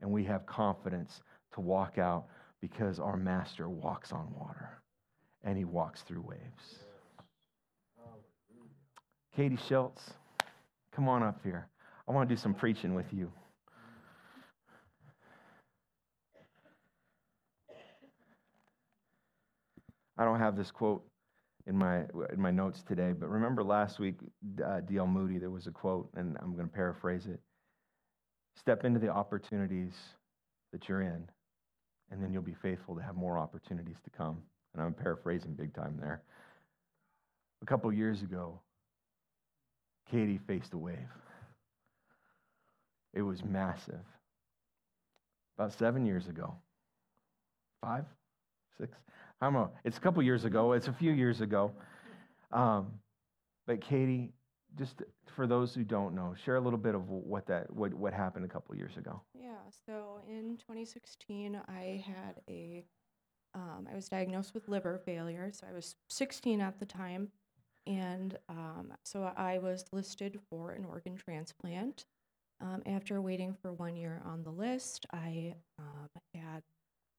And 0.00 0.10
we 0.10 0.24
have 0.24 0.46
confidence 0.46 1.22
to 1.54 1.60
walk 1.60 1.98
out 1.98 2.26
because 2.60 2.98
our 2.98 3.16
Master 3.16 3.68
walks 3.68 4.10
on 4.10 4.32
water 4.34 4.82
and 5.44 5.56
he 5.56 5.64
walks 5.64 6.02
through 6.02 6.22
waves. 6.22 6.81
Katie 9.34 9.58
Schultz, 9.68 10.02
come 10.94 11.08
on 11.08 11.22
up 11.22 11.40
here. 11.42 11.66
I 12.06 12.12
want 12.12 12.28
to 12.28 12.34
do 12.34 12.38
some 12.38 12.52
preaching 12.52 12.94
with 12.94 13.06
you. 13.12 13.32
I 20.18 20.24
don't 20.26 20.38
have 20.38 20.54
this 20.54 20.70
quote 20.70 21.02
in 21.66 21.76
my 21.76 22.00
in 22.30 22.38
my 22.38 22.50
notes 22.50 22.82
today, 22.82 23.12
but 23.18 23.30
remember 23.30 23.64
last 23.64 23.98
week, 23.98 24.16
uh, 24.64 24.80
D.L. 24.80 25.06
Moody, 25.06 25.38
there 25.38 25.50
was 25.50 25.66
a 25.66 25.70
quote, 25.70 26.10
and 26.14 26.36
I'm 26.42 26.54
going 26.54 26.68
to 26.68 26.72
paraphrase 26.72 27.26
it. 27.26 27.40
Step 28.56 28.84
into 28.84 29.00
the 29.00 29.08
opportunities 29.08 29.94
that 30.72 30.90
you're 30.90 31.00
in, 31.00 31.26
and 32.10 32.22
then 32.22 32.34
you'll 32.34 32.42
be 32.42 32.56
faithful 32.60 32.94
to 32.96 33.02
have 33.02 33.16
more 33.16 33.38
opportunities 33.38 33.96
to 34.04 34.10
come. 34.10 34.42
And 34.74 34.82
I'm 34.82 34.92
paraphrasing 34.92 35.54
big 35.54 35.74
time 35.74 35.96
there. 35.98 36.22
A 37.62 37.66
couple 37.66 37.90
years 37.92 38.20
ago, 38.20 38.60
Katie 40.12 40.38
faced 40.46 40.74
a 40.74 40.78
wave. 40.78 40.98
It 43.14 43.22
was 43.22 43.42
massive. 43.42 44.04
About 45.56 45.72
seven 45.72 46.04
years 46.04 46.28
ago, 46.28 46.54
five, 47.80 48.04
six. 48.78 48.92
I 49.40 49.46
don't 49.46 49.54
know. 49.54 49.70
It's 49.84 49.96
a 49.96 50.00
couple 50.00 50.22
years 50.22 50.44
ago. 50.44 50.72
It's 50.72 50.88
a 50.88 50.92
few 50.92 51.12
years 51.12 51.40
ago. 51.40 51.72
Um, 52.52 52.88
but 53.66 53.80
Katie, 53.80 54.32
just 54.78 55.02
for 55.34 55.46
those 55.46 55.74
who 55.74 55.82
don't 55.82 56.14
know, 56.14 56.34
share 56.44 56.56
a 56.56 56.60
little 56.60 56.78
bit 56.78 56.94
of 56.94 57.08
what 57.08 57.46
that 57.46 57.70
what 57.74 57.94
what 57.94 58.12
happened 58.12 58.44
a 58.44 58.48
couple 58.48 58.74
years 58.76 58.96
ago. 58.98 59.20
Yeah, 59.34 59.56
so 59.86 60.20
in 60.28 60.58
2016, 60.58 61.58
I 61.68 62.04
had 62.06 62.40
a, 62.48 62.84
um, 63.54 63.88
I 63.90 63.94
was 63.94 64.08
diagnosed 64.08 64.52
with 64.52 64.68
liver 64.68 64.98
failure. 65.04 65.50
So 65.52 65.66
I 65.68 65.72
was 65.72 65.96
16 66.08 66.60
at 66.60 66.78
the 66.78 66.86
time, 66.86 67.28
and 67.86 68.38
um, 68.48 68.92
so 69.04 69.32
I 69.36 69.58
was 69.58 69.84
listed 69.92 70.38
for 70.50 70.72
an 70.72 70.84
organ 70.84 71.16
transplant. 71.16 72.04
Um, 72.60 72.82
after 72.86 73.20
waiting 73.20 73.54
for 73.60 73.72
one 73.72 73.96
year 73.96 74.22
on 74.24 74.44
the 74.44 74.50
list, 74.50 75.06
I 75.12 75.54
um, 75.78 76.08
had 76.34 76.62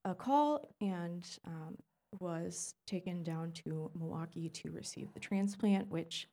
a 0.06 0.16
call 0.16 0.70
and 0.80 1.28
um, 1.46 1.78
was 2.20 2.76
taken 2.88 3.24
down 3.24 3.52
to 3.52 3.92
Milwaukee 3.98 4.50
to 4.50 4.72
receive 4.72 5.14
the 5.14 5.20
transplant, 5.20 5.90
which 5.90 6.28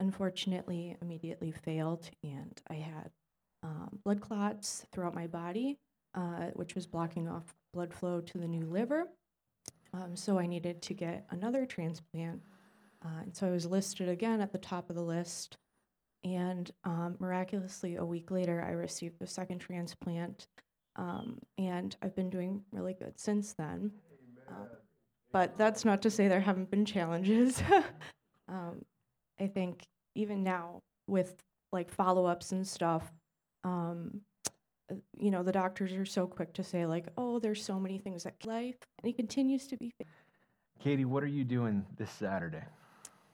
unfortunately 0.00 0.96
immediately 1.00 1.50
failed, 1.50 2.08
and 2.22 2.60
I 2.68 2.74
had 2.74 3.10
um, 3.62 3.98
blood 4.04 4.20
clots 4.20 4.84
throughout 4.92 5.14
my 5.14 5.26
body, 5.26 5.78
uh, 6.14 6.50
which 6.54 6.74
was 6.74 6.86
blocking 6.86 7.28
off 7.28 7.54
blood 7.72 7.92
flow 7.92 8.20
to 8.20 8.38
the 8.38 8.48
new 8.48 8.66
liver. 8.66 9.08
Um, 9.94 10.16
so 10.16 10.38
I 10.38 10.46
needed 10.46 10.82
to 10.82 10.94
get 10.94 11.26
another 11.30 11.66
transplant. 11.66 12.42
Uh, 13.04 13.22
and 13.22 13.36
so 13.36 13.46
I 13.46 13.50
was 13.50 13.66
listed 13.66 14.08
again 14.08 14.40
at 14.40 14.52
the 14.52 14.58
top 14.58 14.90
of 14.90 14.96
the 14.96 15.02
list. 15.02 15.56
And 16.24 16.70
um, 16.84 17.16
miraculously, 17.18 17.96
a 17.96 18.04
week 18.04 18.30
later, 18.30 18.64
I 18.66 18.72
received 18.72 19.18
the 19.18 19.26
second 19.26 19.58
transplant. 19.58 20.46
Um, 20.94 21.38
and 21.58 21.96
I've 22.02 22.14
been 22.14 22.30
doing 22.30 22.62
really 22.70 22.94
good 22.94 23.18
since 23.18 23.54
then. 23.54 23.90
Uh, 24.48 24.66
but 25.32 25.56
that's 25.56 25.84
not 25.84 26.02
to 26.02 26.10
say 26.10 26.28
there 26.28 26.40
haven't 26.40 26.70
been 26.70 26.84
challenges. 26.84 27.62
um, 28.48 28.84
I 29.40 29.46
think 29.46 29.86
even 30.14 30.42
now, 30.42 30.82
with 31.08 31.42
like 31.72 31.90
follow 31.90 32.26
ups 32.26 32.52
and 32.52 32.66
stuff, 32.68 33.10
um, 33.64 34.20
you 35.16 35.30
know, 35.30 35.42
the 35.42 35.52
doctors 35.52 35.92
are 35.92 36.04
so 36.04 36.26
quick 36.26 36.52
to 36.54 36.62
say, 36.62 36.84
like, 36.84 37.06
oh, 37.16 37.38
there's 37.38 37.64
so 37.64 37.80
many 37.80 37.98
things 37.98 38.24
that 38.24 38.34
life, 38.44 38.76
and 38.98 39.06
he 39.06 39.12
continues 39.12 39.66
to 39.68 39.76
be. 39.76 39.92
Katie, 40.78 41.04
what 41.04 41.22
are 41.22 41.28
you 41.28 41.44
doing 41.44 41.84
this 41.96 42.10
Saturday? 42.10 42.64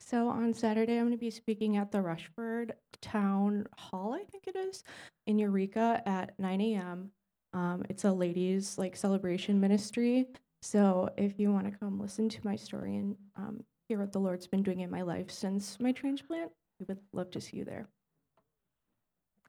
So 0.09 0.31
on 0.31 0.55
Saturday, 0.55 0.97
I'm 0.97 1.05
going 1.05 1.11
to 1.11 1.19
be 1.19 1.31
speaking 1.31 1.77
at 1.77 1.93
the 1.93 2.01
Rushford 2.01 2.73
Town 3.03 3.67
Hall, 3.77 4.15
I 4.15 4.25
think 4.25 4.47
it 4.47 4.57
is, 4.57 4.83
in 5.27 5.39
Eureka 5.39 6.01
at 6.07 6.33
9 6.39 6.61
a.m. 6.63 7.11
Um, 7.53 7.85
it's 7.91 8.05
a 8.05 8.11
ladies' 8.11 8.79
like 8.79 8.97
celebration 8.97 9.61
ministry. 9.61 10.25
So 10.63 11.11
if 11.19 11.39
you 11.39 11.53
want 11.53 11.71
to 11.71 11.79
come 11.79 12.01
listen 12.01 12.31
to 12.31 12.41
my 12.43 12.57
story 12.57 12.97
and 12.97 13.17
um, 13.37 13.63
hear 13.87 13.99
what 13.99 14.13
the 14.13 14.19
Lord's 14.19 14.47
been 14.47 14.63
doing 14.63 14.81
in 14.81 14.91
my 14.91 15.03
life 15.03 15.31
since 15.31 15.79
my 15.79 15.93
transplant, 15.93 16.53
we 16.81 16.87
would 16.89 17.01
love 17.13 17.31
to 17.33 17.41
see 17.43 17.59
you 17.59 17.67
there. 17.67 17.87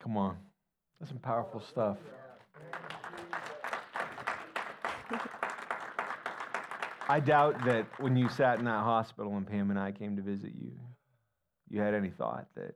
Come 0.01 0.17
on. 0.17 0.35
That's 0.99 1.09
some 1.09 1.19
powerful 1.19 1.61
stuff. 1.61 1.99
I 7.09 7.19
doubt 7.19 7.65
that 7.65 7.87
when 7.99 8.15
you 8.15 8.29
sat 8.29 8.59
in 8.59 8.65
that 8.65 8.83
hospital 8.83 9.35
and 9.35 9.45
Pam 9.45 9.71
and 9.71 9.79
I 9.79 9.91
came 9.91 10.15
to 10.15 10.21
visit 10.21 10.53
you, 10.55 10.71
you 11.67 11.81
had 11.81 11.95
any 11.95 12.09
thought 12.09 12.47
that 12.55 12.75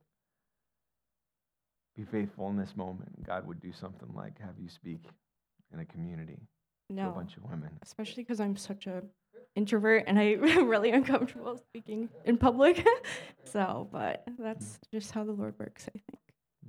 be 1.95 2.03
faithful 2.03 2.49
in 2.49 2.57
this 2.57 2.75
moment. 2.75 3.23
God 3.25 3.45
would 3.45 3.61
do 3.61 3.71
something 3.71 4.09
like 4.15 4.39
have 4.39 4.55
you 4.59 4.69
speak 4.69 5.05
in 5.71 5.79
a 5.79 5.85
community 5.85 6.39
no. 6.89 7.03
to 7.03 7.09
a 7.09 7.11
bunch 7.13 7.37
of 7.37 7.43
women. 7.43 7.69
Especially 7.83 8.23
because 8.23 8.39
I'm 8.39 8.57
such 8.57 8.87
a 8.87 9.03
introvert 9.55 10.05
and 10.07 10.17
I'm 10.17 10.41
really 10.67 10.89
uncomfortable 10.89 11.57
speaking 11.57 12.09
in 12.25 12.37
public. 12.37 12.83
so, 13.43 13.87
but 13.91 14.23
that's 14.39 14.79
just 14.91 15.11
how 15.11 15.23
the 15.23 15.31
Lord 15.31 15.53
works, 15.59 15.87
I 15.89 15.99
think. 16.09 16.19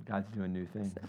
God's 0.03 0.29
doing 0.29 0.53
new 0.53 0.67
things. 0.67 0.93
So. 0.93 1.07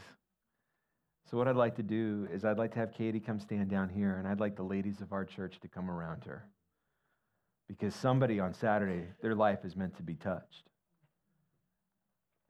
So, 1.28 1.36
what 1.36 1.48
I'd 1.48 1.56
like 1.56 1.74
to 1.76 1.82
do 1.82 2.28
is 2.32 2.44
I'd 2.44 2.58
like 2.58 2.72
to 2.74 2.78
have 2.78 2.92
Katie 2.92 3.18
come 3.18 3.40
stand 3.40 3.68
down 3.68 3.88
here, 3.88 4.16
and 4.16 4.28
I'd 4.28 4.38
like 4.38 4.54
the 4.54 4.62
ladies 4.62 5.00
of 5.00 5.12
our 5.12 5.24
church 5.24 5.58
to 5.60 5.68
come 5.68 5.90
around 5.90 6.22
her. 6.24 6.46
Because 7.66 7.96
somebody 7.96 8.38
on 8.38 8.54
Saturday, 8.54 9.08
their 9.22 9.34
life 9.34 9.64
is 9.64 9.74
meant 9.74 9.96
to 9.96 10.04
be 10.04 10.14
touched. 10.14 10.68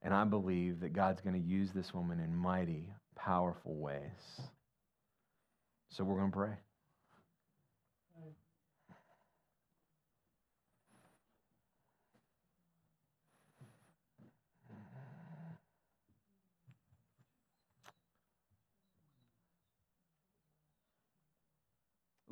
And 0.02 0.12
I 0.12 0.24
believe 0.24 0.80
that 0.80 0.92
God's 0.92 1.22
going 1.22 1.40
to 1.40 1.48
use 1.48 1.70
this 1.72 1.94
woman 1.94 2.20
in 2.20 2.36
mighty, 2.36 2.92
powerful 3.14 3.74
ways. 3.76 4.42
So, 5.88 6.04
we're 6.04 6.18
going 6.18 6.30
to 6.30 6.36
pray. 6.36 6.65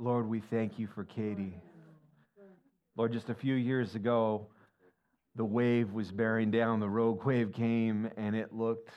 Lord, 0.05 0.29
we 0.29 0.41
thank 0.51 0.79
you 0.79 0.87
for 0.95 1.05
Katie. 1.05 1.57
Lord, 2.95 3.15
just 3.15 3.31
a 3.31 3.35
few 3.35 3.55
years 3.55 3.95
ago, 3.95 4.49
the 5.35 5.47
wave 5.47 5.93
was 5.93 6.13
bearing 6.13 6.51
down, 6.51 6.79
the 6.79 6.91
rogue 6.91 7.25
wave 7.25 7.55
came, 7.55 8.11
and 8.19 8.37
it 8.37 8.53
looked 8.53 8.91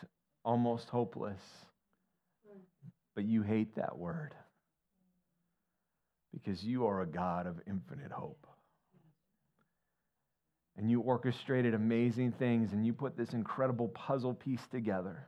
almost 0.43 0.89
hopeless. 0.89 1.39
But 3.15 3.23
you 3.23 3.41
hate 3.41 3.73
that 3.77 3.97
word 3.97 4.35
because 6.33 6.61
you 6.61 6.85
are 6.87 6.99
a 6.99 7.07
God 7.07 7.47
of 7.47 7.61
infinite 7.65 8.11
hope. 8.11 8.45
And 10.75 10.91
you 10.91 10.99
orchestrated 10.99 11.73
amazing 11.73 12.33
things, 12.33 12.73
and 12.73 12.85
you 12.85 12.91
put 12.91 13.15
this 13.15 13.31
incredible 13.31 13.87
puzzle 13.87 14.33
piece 14.33 14.67
together. 14.71 15.25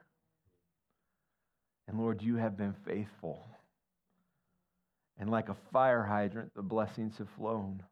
And 1.87 1.97
Lord, 1.97 2.21
you 2.21 2.35
have 2.35 2.57
been 2.57 2.75
faithful. 2.85 3.45
And 5.19 5.29
like 5.29 5.49
a 5.49 5.57
fire 5.73 6.03
hydrant, 6.03 6.53
the 6.55 6.61
blessings 6.61 7.17
have 7.17 7.29
flown. 7.29 7.83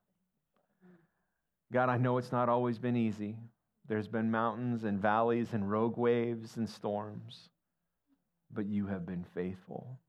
God, 1.74 1.90
I 1.90 1.98
know 1.98 2.18
it's 2.18 2.32
not 2.32 2.48
always 2.48 2.80
been 2.80 2.96
easy. 2.96 3.36
There's 3.88 4.08
been 4.08 4.32
mountains 4.32 4.86
and 4.86 5.02
valleys 5.02 5.50
and 5.52 5.70
rogue 5.70 5.98
waves 5.98 6.56
and 6.56 6.70
storms, 6.70 7.50
but 8.52 8.66
you 8.66 8.88
have 8.88 9.06
been 9.06 9.26
faithful. 9.34 10.00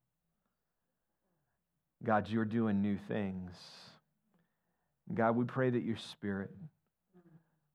God, 2.04 2.28
you're 2.28 2.44
doing 2.44 2.80
new 2.80 2.96
things. 2.96 3.50
God, 5.12 5.34
we 5.34 5.44
pray 5.44 5.70
that 5.70 5.82
your 5.82 5.96
spirit 5.96 6.50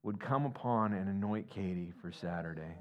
would 0.03 0.19
come 0.19 0.45
upon 0.45 0.93
and 0.93 1.09
anoint 1.09 1.49
Katie 1.49 1.91
for 2.01 2.11
Saturday. 2.11 2.77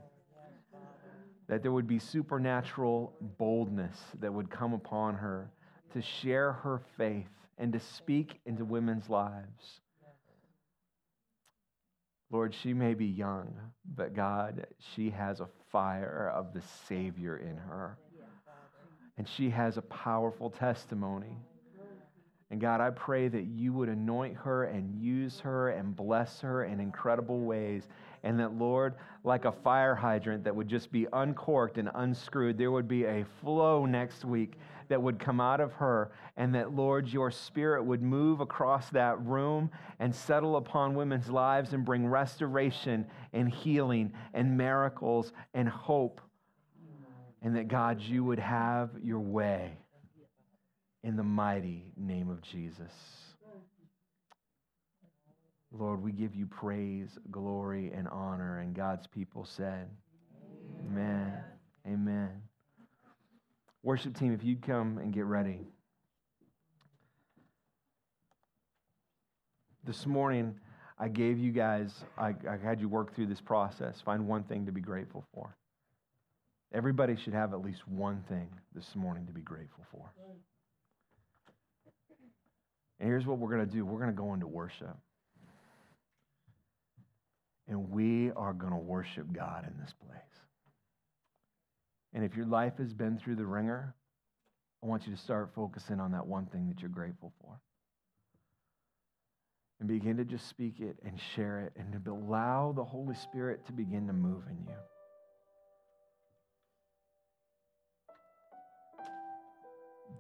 That 1.49 1.63
there 1.63 1.73
would 1.73 1.89
be 1.89 1.99
supernatural 1.99 3.15
boldness 3.39 3.97
that 4.21 4.33
would 4.33 4.51
come 4.51 4.73
upon 4.73 5.15
her 5.17 5.51
to 5.93 6.03
share 6.03 6.53
her 6.53 6.81
faith 6.97 7.29
and 7.59 7.73
to 7.73 7.81
speak 7.81 8.41
into 8.47 8.65
women's 8.65 9.09
lives. 9.09 9.81
Lord, 12.31 12.55
she 12.55 12.73
may 12.73 12.95
be 12.95 13.07
young, 13.07 13.55
but 13.95 14.15
God, 14.15 14.67
she 14.95 15.11
has 15.11 15.41
a 15.41 15.49
fire 15.71 16.33
of 16.35 16.55
the 16.55 16.63
Savior 16.89 17.37
in 17.37 17.57
her. 17.57 17.99
And 19.19 19.29
she 19.29 19.51
has 19.51 19.77
a 19.77 19.83
powerful 19.83 20.49
testimony. 20.49 21.37
And 22.53 22.61
God, 22.61 22.83
I 22.83 22.91
pray 22.91 23.29
that 23.29 23.45
you 23.45 23.73
would 23.73 23.89
anoint 23.89 24.37
her 24.37 24.65
and 24.65 24.95
use 24.95 25.41
her 25.41 25.71
and 25.71 25.97
bless 25.97 26.39
her 26.43 26.65
in 26.65 26.81
incredible 26.81 27.41
ways. 27.41 27.89
And 28.25 28.39
that, 28.41 28.53
Lord, 28.53 28.97
like 29.25 29.47
a 29.47 29.53
fire 29.53 29.95
hydrant 29.95 30.45
that 30.45 30.55
would 30.55 30.69
just 30.69 30.93
be 30.93 31.07
uncorked 31.15 31.79
and 31.79 31.89
unscrewed, 31.95 32.59
there 32.59 32.71
would 32.71 32.87
be 32.87 33.07
a 33.07 33.25
flow 33.41 33.87
next 33.87 34.27
week 34.27 34.59
that 34.89 35.01
would 35.01 35.19
come 35.19 35.41
out 35.41 35.61
of 35.61 35.73
her, 35.73 36.13
and 36.37 36.55
that, 36.55 36.75
Lord, 36.75 37.09
your 37.09 37.31
spirit 37.31 37.83
would 37.85 38.03
move 38.03 38.41
across 38.41 38.91
that 38.91 39.19
room 39.25 39.71
and 39.99 40.15
settle 40.15 40.57
upon 40.57 40.95
women's 40.95 41.31
lives 41.31 41.73
and 41.73 41.87
bring 41.87 42.07
restoration 42.07 43.07
and 43.33 43.49
healing 43.49 44.13
and 44.35 44.59
miracles 44.59 45.33
and 45.55 45.71
hope. 45.71 46.21
And 47.41 47.57
that, 47.57 47.69
God, 47.69 48.03
you 48.03 48.25
would 48.25 48.41
have 48.41 48.91
your 49.03 49.21
way 49.21 49.79
in 51.05 51.17
the 51.17 51.23
mighty 51.23 51.93
name 51.97 52.31
of 52.31 52.43
Jesus. 52.43 52.93
Lord, 55.73 56.03
we 56.03 56.13
give 56.13 56.35
you 56.35 56.47
praise, 56.47 57.19
glory, 57.31 57.91
and 57.95 58.07
honor. 58.09 58.59
And 58.59 58.75
God's 58.75 59.07
people 59.07 59.45
said, 59.45 59.89
Amen. 60.87 61.43
Amen. 61.87 61.93
Amen. 61.95 62.43
Worship 63.83 64.17
team, 64.17 64.33
if 64.33 64.45
you'd 64.45 64.63
come 64.63 64.99
and 64.99 65.13
get 65.13 65.25
ready. 65.25 65.61
This 69.85 70.07
morning, 70.07 70.55
I 70.99 71.09
gave 71.09 71.39
you 71.39 71.51
guys, 71.51 71.93
I, 72.17 72.35
I, 72.49 72.57
had 72.63 72.81
you 72.81 72.89
work 72.89 73.17
through 73.17 73.27
this 73.27 73.41
process. 73.41 74.01
Find 74.05 74.29
one 74.29 74.45
thing 74.45 74.67
to 74.67 74.73
be 74.73 74.81
grateful 74.81 75.25
for. 75.35 75.57
Everybody 76.73 77.17
should 77.17 77.35
have 77.35 77.53
at 77.53 77.63
least 77.63 77.89
one 77.89 78.23
thing 78.29 78.49
this 78.75 78.95
morning 78.95 79.27
to 79.27 79.33
be 79.33 79.41
grateful 79.41 79.85
for. 79.91 80.13
And 83.03 83.11
here's 83.11 83.27
what 83.27 83.39
we're 83.39 83.51
going 83.51 83.69
to 83.69 83.73
do 83.73 83.85
we're 83.85 83.99
going 83.99 84.13
to 84.13 84.17
go 84.17 84.33
into 84.33 84.47
worship. 84.47 84.97
And 87.67 87.91
we 87.91 88.31
are 88.31 88.53
going 88.53 88.71
to 88.71 88.79
worship 88.79 89.27
God 89.33 89.67
in 89.67 89.77
this 89.81 89.93
place. 90.07 90.21
And 92.15 92.25
if 92.25 92.37
your 92.37 92.47
life 92.47 92.75
has 92.79 92.93
been 92.93 93.19
through 93.19 93.35
the 93.37 93.45
wringer, 93.45 93.97
I 94.85 94.87
want 94.87 95.05
you 95.09 95.13
to 95.13 95.21
start 95.21 95.51
focusing 95.53 95.99
on 95.99 96.13
that 96.13 96.25
one 96.25 96.47
thing 96.47 96.69
that 96.69 96.81
you're 96.81 96.91
grateful 96.91 97.33
for. 97.41 97.61
And 99.81 99.89
begin 99.89 100.17
to 100.19 100.25
just 100.25 100.49
speak 100.49 100.79
it 100.79 100.97
and 101.05 101.19
share 101.35 101.59
it 101.59 101.73
and 101.77 102.05
to 102.05 102.11
allow 102.13 102.71
the 102.71 102.85
Holy 102.85 103.17
Spirit 103.17 103.67
to 103.67 103.73
begin 103.73 104.07
to 104.07 104.13
move 104.13 104.45
in 104.49 104.59
you. 104.65 104.79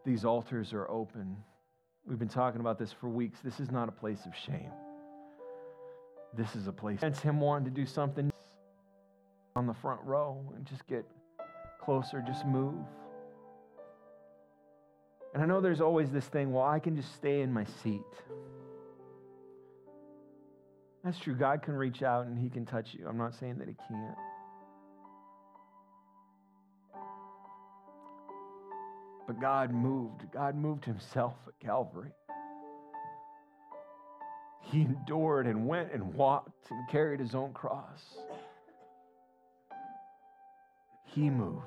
These 0.05 0.25
altars 0.25 0.73
are 0.73 0.91
open. 0.91 1.37
We've 2.07 2.19
been 2.19 2.29
talking 2.29 2.61
about 2.61 2.79
this 2.79 2.93
for 2.93 3.09
weeks. 3.09 3.39
This 3.45 3.61
is 3.61 3.71
not 3.71 3.89
a 3.89 3.93
place 3.93 4.27
of 4.27 4.35
shame. 4.35 4.71
This 6.37 6.57
is 6.57 6.67
a 6.67 6.73
place. 6.73 7.01
It's 7.03 7.21
him 7.21 7.41
wanting 7.41 7.65
to 7.67 7.71
do 7.71 7.87
something 7.87 8.31
on 9.55 9.67
the 9.67 9.75
front 9.75 10.01
row 10.03 10.43
and 10.57 10.67
just 10.67 10.87
get 10.87 11.05
closer, 11.81 12.23
just 12.27 12.47
move. 12.47 12.75
And 15.35 15.43
I 15.43 15.47
know 15.47 15.61
there's 15.61 15.81
always 15.81 16.11
this 16.11 16.27
thing, 16.27 16.53
well, 16.53 16.65
I 16.65 16.79
can 16.79 16.97
just 16.97 17.15
stay 17.15 17.43
in 17.43 17.53
my 17.53 17.65
seat. 17.83 18.01
That's 21.05 21.19
true. 21.19 21.35
God 21.35 21.63
can 21.63 21.75
reach 21.75 22.03
out 22.03 22.27
and 22.27 22.39
He 22.39 22.49
can 22.49 22.65
touch 22.65 22.95
you. 22.95 23.07
I'm 23.09 23.19
not 23.19 23.35
saying 23.35 23.59
that 23.59 23.69
He 23.69 23.75
can't. 23.89 24.17
But 29.33 29.41
God 29.41 29.73
moved. 29.73 30.31
God 30.31 30.55
moved 30.55 30.85
Himself 30.85 31.33
at 31.47 31.59
Calvary. 31.59 32.11
He 34.61 34.83
endured 34.83 35.47
and 35.47 35.67
went 35.67 35.91
and 35.91 36.13
walked 36.13 36.71
and 36.71 36.87
carried 36.91 37.19
His 37.19 37.35
own 37.35 37.55
cross. 37.55 38.03
He 41.07 41.31
moved. 41.31 41.65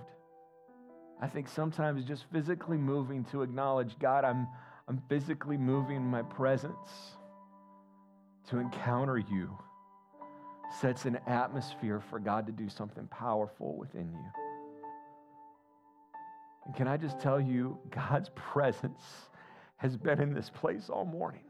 I 1.19 1.27
think 1.27 1.47
sometimes 1.47 2.05
just 2.05 2.25
physically 2.31 2.77
moving 2.77 3.23
to 3.31 3.41
acknowledge, 3.41 3.97
God, 3.97 4.25
I'm, 4.25 4.47
I'm 4.87 5.01
physically 5.09 5.57
moving 5.57 6.03
my 6.03 6.21
presence 6.21 7.15
to 8.49 8.59
encounter 8.59 9.17
you 9.17 9.57
sets 10.81 11.05
an 11.05 11.17
atmosphere 11.25 11.99
for 12.11 12.19
God 12.19 12.45
to 12.45 12.51
do 12.51 12.69
something 12.69 13.07
powerful 13.07 13.75
within 13.75 14.11
you. 14.11 14.44
And 16.65 16.75
can 16.75 16.87
I 16.87 16.97
just 16.97 17.19
tell 17.19 17.39
you, 17.39 17.77
God's 17.91 18.29
presence 18.35 19.01
has 19.77 19.95
been 19.97 20.19
in 20.19 20.33
this 20.33 20.49
place 20.49 20.89
all 20.89 21.05
morning. 21.05 21.43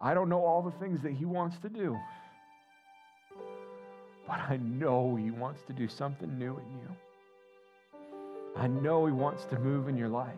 I 0.00 0.14
don't 0.14 0.28
know 0.28 0.44
all 0.44 0.62
the 0.62 0.72
things 0.72 1.02
that 1.02 1.12
He 1.12 1.24
wants 1.24 1.58
to 1.58 1.68
do. 1.68 1.96
But 4.26 4.40
I 4.50 4.56
know 4.56 5.16
He 5.16 5.30
wants 5.30 5.62
to 5.68 5.72
do 5.72 5.88
something 5.88 6.38
new 6.38 6.58
in 6.58 6.78
you. 6.80 6.96
I 8.56 8.66
know 8.66 9.06
He 9.06 9.12
wants 9.12 9.44
to 9.46 9.58
move 9.58 9.88
in 9.88 9.96
your 9.96 10.08
life. 10.08 10.34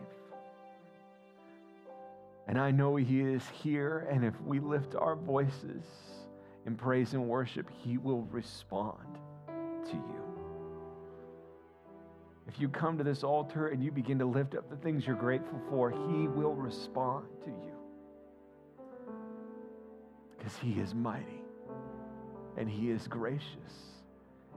And 2.47 2.59
I 2.59 2.71
know 2.71 2.95
He 2.95 3.21
is 3.21 3.43
here, 3.61 4.07
and 4.11 4.23
if 4.25 4.39
we 4.41 4.59
lift 4.59 4.95
our 4.95 5.15
voices 5.15 5.83
in 6.65 6.75
praise 6.75 7.13
and 7.13 7.27
worship, 7.27 7.69
He 7.83 7.97
will 7.97 8.23
respond 8.31 9.17
to 9.85 9.93
you. 9.93 10.18
If 12.49 12.59
you 12.59 12.67
come 12.67 12.97
to 12.97 13.03
this 13.03 13.23
altar 13.23 13.67
and 13.67 13.83
you 13.83 13.91
begin 13.91 14.17
to 14.17 14.25
lift 14.25 14.55
up 14.55 14.67
the 14.71 14.75
things 14.77 15.05
you're 15.05 15.15
grateful 15.15 15.61
for, 15.69 15.91
He 15.91 16.27
will 16.27 16.55
respond 16.55 17.27
to 17.43 17.51
you. 17.51 17.73
Because 20.35 20.55
He 20.57 20.71
is 20.79 20.95
mighty 20.95 21.43
and 22.57 22.67
He 22.67 22.89
is 22.89 23.07
gracious, 23.07 23.45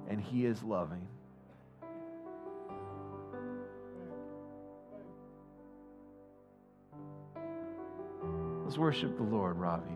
and 0.09 0.19
He 0.19 0.47
is 0.47 0.63
loving. 0.63 1.07
Let's 8.65 8.79
worship 8.79 9.19
the 9.19 9.23
Lord, 9.23 9.59
Ravi. 9.59 9.93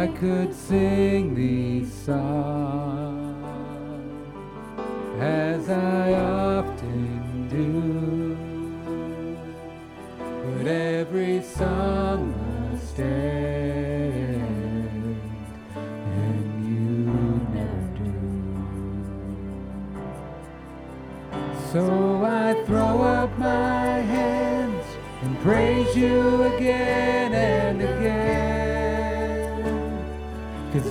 I 0.00 0.06
could 0.06 0.54
sing 0.54 1.34
these 1.34 1.92
songs 1.92 2.99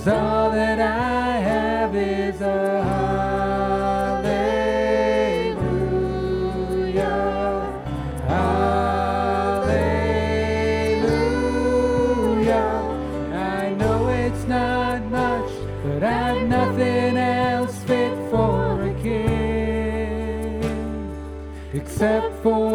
All 0.06 0.50
that 0.50 0.80
I 0.80 1.40
have 1.40 1.94
is 1.94 2.40
a 2.40 2.82
hallelujah. 2.82 4.30
Hallelujah. 8.26 8.80
I 13.34 13.74
know 13.74 14.08
it's 14.08 14.44
not 14.46 15.04
much, 15.10 15.52
but 15.84 16.02
I've 16.02 16.48
nothing 16.48 17.18
else 17.18 17.82
fit 17.84 18.16
for 18.30 18.80
a 18.80 18.94
king 19.02 20.62
except 21.74 22.42
for 22.42 22.69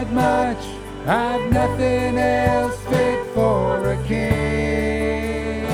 Not 0.00 0.12
much. 0.14 0.64
I've 1.06 1.52
nothing 1.52 2.16
else 2.16 2.80
fit 2.84 3.26
for 3.34 3.92
a 3.92 4.02
king 4.04 5.66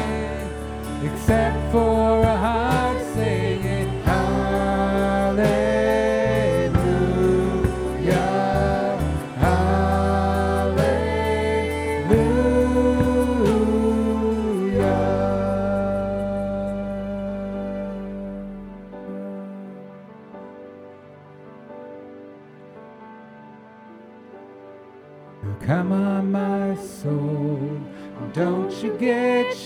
except 1.05 1.70
for 1.70 2.22
a 2.22 2.37
high. 2.37 2.66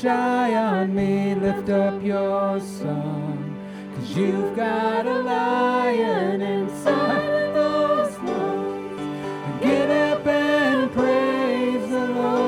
Shy 0.01 0.55
on 0.55 0.95
me. 0.95 1.35
Lift 1.35 1.69
up 1.69 2.03
your 2.03 2.59
song, 2.61 3.55
cause 3.95 4.17
you've 4.17 4.57
got 4.57 5.07
a 5.07 5.19
lion 5.23 6.41
inside 6.41 7.29
of 7.43 7.55
those 7.55 8.19
lungs. 8.21 9.63
Get 9.63 9.91
up 9.91 10.27
and 10.27 10.91
praise 10.93 11.91
the 11.91 12.07
Lord. 12.07 12.41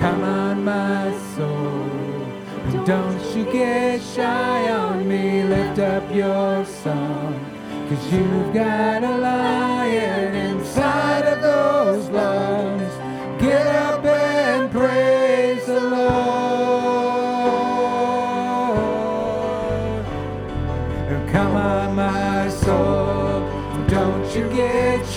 Come 0.00 0.24
on, 0.24 0.64
my 0.64 1.12
soul. 1.36 2.26
And 2.66 2.86
Don't 2.86 3.36
you 3.36 3.44
get 3.52 4.02
shy 4.02 4.70
on 4.70 5.06
me. 5.06 5.44
Lift 5.44 5.78
up 5.78 6.12
your 6.12 6.64
song. 6.64 7.38
Cause 7.88 8.12
you've 8.12 8.52
got 8.52 9.04
a 9.04 9.16
lion 9.18 9.71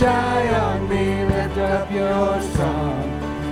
shy 0.06 0.42
on 0.66 0.88
me. 0.88 1.06
Lift 1.26 1.58
up 1.58 1.92
your 1.92 2.42
song, 2.58 3.04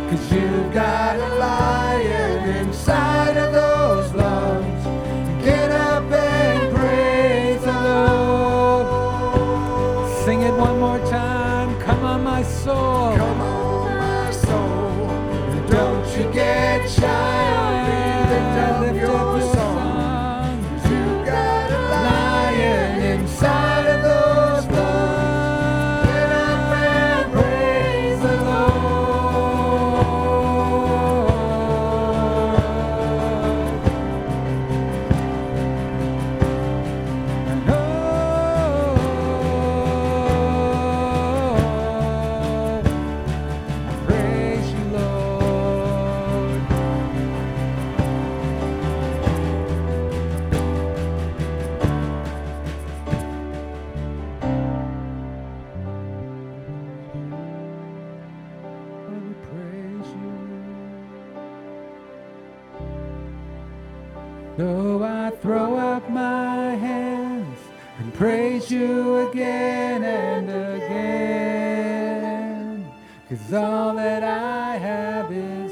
cause 0.09 0.25
you've 0.33 0.71
got 0.71 1.15
a 1.27 1.29
lion 1.45 2.49
inside 2.61 3.35
of 3.43 3.49
those 3.61 4.07
lungs. 4.13 4.83
Get 5.43 5.69
up 5.71 6.05
and 6.11 6.61
praise 6.75 7.61
the 7.69 7.79
Lord. 7.89 8.85
Sing 10.23 10.39
it 10.49 10.55
one 10.67 10.77
more 10.85 11.03
time. 11.19 11.69
Come 11.85 12.03
on, 12.11 12.23
my 12.23 12.43
soul. 12.43 13.15
Come 13.21 13.41
on, 13.41 13.97
my 14.07 14.31
soul. 14.45 15.07
Don't 15.75 16.07
you 16.15 16.25
get 16.41 16.79
shy 16.97 17.32
again 69.29 70.03
and 70.03 70.49
again, 70.77 72.15
cause 73.29 73.53
all 73.53 73.95
that 73.95 74.23
I 74.23 74.77
have 74.77 75.31
is 75.31 75.62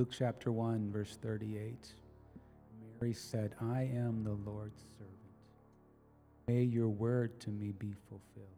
Luke 0.00 0.12
chapter 0.18 0.50
1, 0.50 0.90
verse 0.90 1.18
38. 1.20 1.76
Mary 3.02 3.12
said, 3.12 3.54
I 3.60 3.82
am 3.82 4.24
the 4.24 4.50
Lord's 4.50 4.80
servant. 4.96 5.12
May 6.48 6.62
your 6.62 6.88
word 6.88 7.38
to 7.40 7.50
me 7.50 7.72
be 7.72 7.92
fulfilled. 8.08 8.48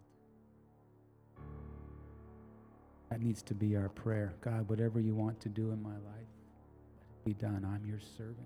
That 3.11 3.21
needs 3.21 3.43
to 3.43 3.55
be 3.55 3.75
our 3.75 3.89
prayer. 3.89 4.35
God, 4.41 4.69
whatever 4.69 5.01
you 5.01 5.17
want 5.17 5.41
to 5.41 5.49
do 5.49 5.73
in 5.73 5.83
my 5.83 5.89
life, 5.89 6.31
let 7.01 7.09
it 7.11 7.25
be 7.25 7.35
done. 7.35 7.67
I'm 7.69 7.85
your 7.89 7.99
servant. 8.17 8.39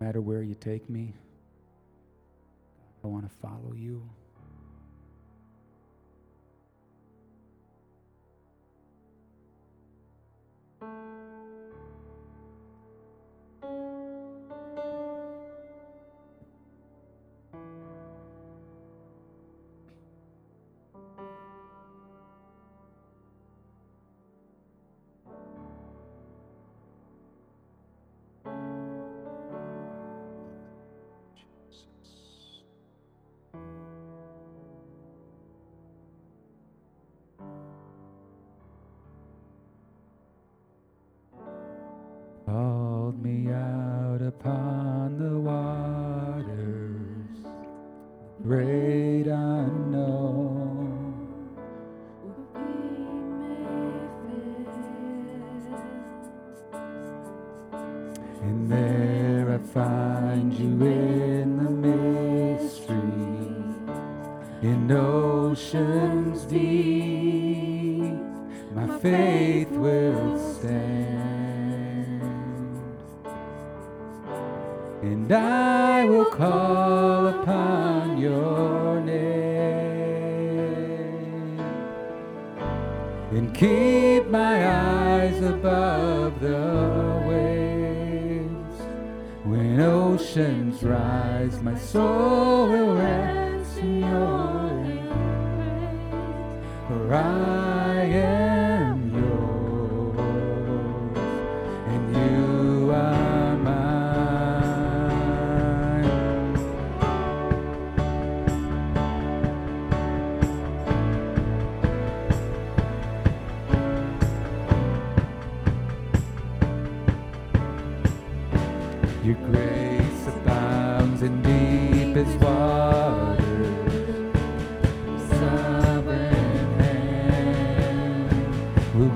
No 0.00 0.06
matter 0.06 0.20
where 0.20 0.42
you 0.42 0.56
take 0.56 0.90
me, 0.90 1.14
I 3.04 3.06
want 3.06 3.22
to 3.22 3.36
follow 3.36 3.72
you. 3.72 4.02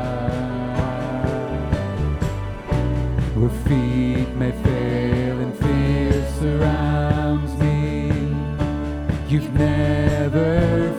Where 3.36 3.50
feet 3.64 4.28
may 4.36 4.52
fail 4.52 5.40
and 5.40 5.54
fear 5.56 6.26
surrounds 6.40 7.56
me, 7.58 8.12
you've 9.28 9.52
never 9.54 10.89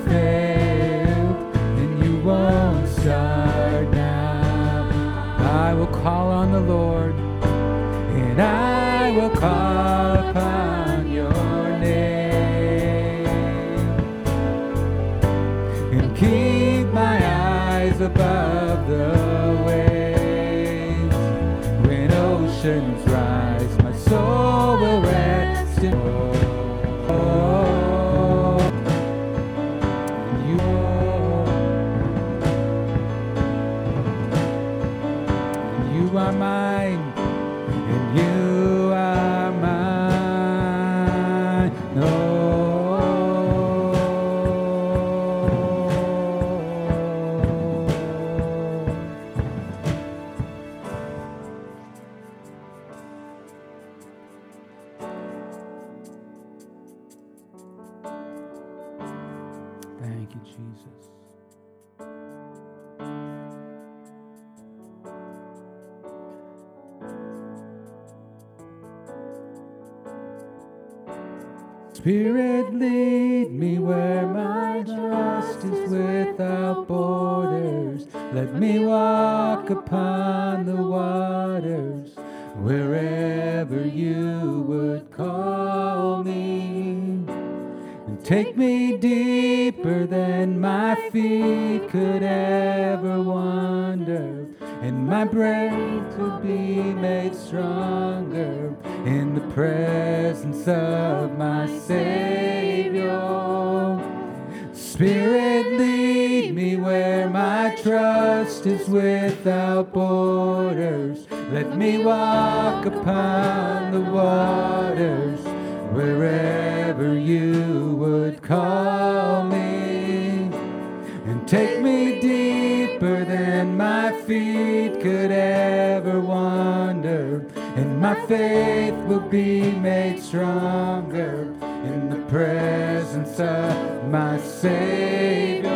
My 134.09 134.37
Savior. 134.39 135.69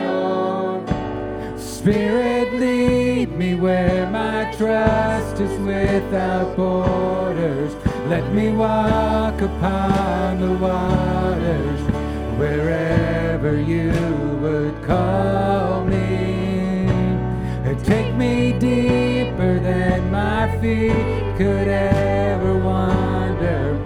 Spirit, 1.57 2.53
lead 2.53 3.37
me 3.37 3.55
where 3.55 4.09
my 4.09 4.53
trust 4.57 5.39
is 5.39 5.59
without 5.61 6.55
borders. 6.55 7.73
Let 8.07 8.31
me 8.33 8.49
walk 8.49 9.41
upon 9.41 10.41
the 10.41 10.53
waters 10.53 11.81
wherever 12.37 13.59
you 13.59 13.91
would 14.41 14.83
call 14.83 15.83
me. 15.85 16.05
Take 17.83 18.15
me 18.15 18.51
deeper 18.57 19.59
than 19.59 20.09
my 20.09 20.49
feet 20.59 21.37
could 21.37 21.67
ever 21.67 22.57
wander 22.57 23.79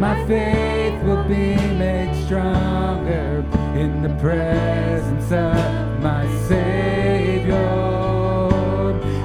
my 0.00 0.16
faith 0.26 1.02
will 1.02 1.24
be 1.24 1.56
made 1.76 2.10
stronger 2.24 3.44
in 3.74 4.00
the 4.00 4.08
presence 4.18 5.30
of 5.30 6.02
my 6.02 6.26
Savior. 6.48 7.54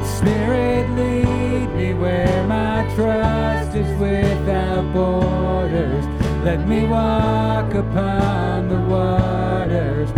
Spirit, 0.03 0.89
lead 0.97 1.69
me 1.77 1.93
where 1.93 2.45
my 2.45 2.83
trust 2.93 3.73
is 3.73 3.89
without 4.01 4.91
borders. 4.91 6.05
Let 6.43 6.67
me 6.67 6.85
walk 6.85 7.73
upon 7.73 8.67
the 8.67 8.81
waters 8.81 10.09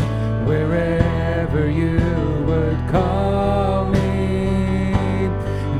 wherever 0.47 1.69
you 1.69 1.99
would 2.47 2.79
call 2.89 3.85
me. 3.89 4.95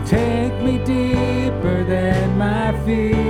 Take 0.05 0.53
me 0.61 0.77
deeper 0.85 1.83
than 1.83 2.37
my 2.37 2.79
feet 2.85 3.26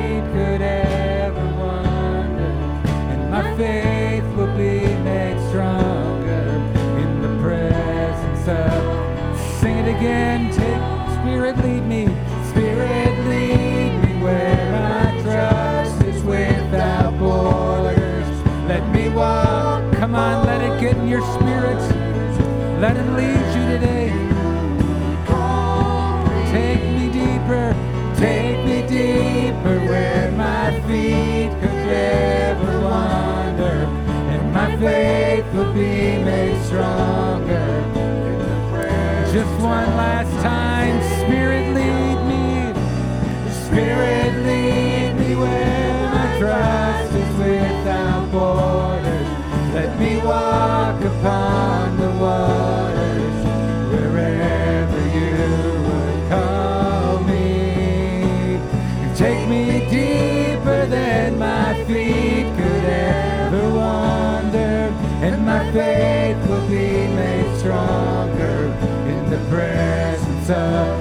faith 3.57 4.23
will 4.35 4.55
be 4.55 4.85
made 5.01 5.39
stronger 5.49 6.45
in 7.01 7.21
the 7.23 7.41
presence 7.41 8.47
of. 8.47 9.39
Sing 9.59 9.77
it 9.77 9.87
again. 9.97 10.53
Take 10.53 10.77
Spirit, 11.19 11.57
lead 11.65 11.81
me. 11.81 12.05
Spirit, 12.51 13.17
lead 13.27 13.91
me 14.03 14.23
where 14.23 14.71
my 14.71 15.21
trust 15.23 16.03
is 16.03 16.21
without 16.23 17.17
borders. 17.17 18.29
Let 18.67 18.87
me 18.93 19.09
walk. 19.09 19.91
Come 19.93 20.13
on, 20.13 20.45
let 20.45 20.61
it 20.61 20.79
get 20.79 20.95
in 20.95 21.07
your 21.07 21.23
spirit. 21.33 21.81
Let 22.79 22.95
it 22.95 23.09
lead 23.17 23.55
you 23.55 23.66
be 35.74 36.18
made 36.24 36.61
stronger. 36.65 37.84
Just 39.32 39.61
one 39.61 39.89
last 39.97 40.32
time, 40.41 41.01
Spirit 41.20 41.74
lead 41.74 42.20
me, 42.32 42.74
Spirit 43.65 44.34
lead 44.45 45.13
me 45.20 45.36
where 45.36 46.11
my 46.13 46.39
trust 46.39 47.13
is 47.13 47.38
without 47.38 48.32
borders. 48.32 49.28
Let 49.74 49.99
me 49.99 50.18
walk 50.18 51.01
upon 51.03 51.66
faith 65.74 66.49
will 66.49 66.68
be 66.68 67.07
made 67.15 67.59
stronger 67.59 68.74
in 69.07 69.30
the 69.30 69.38
presence 69.49 70.49
of 70.49 70.96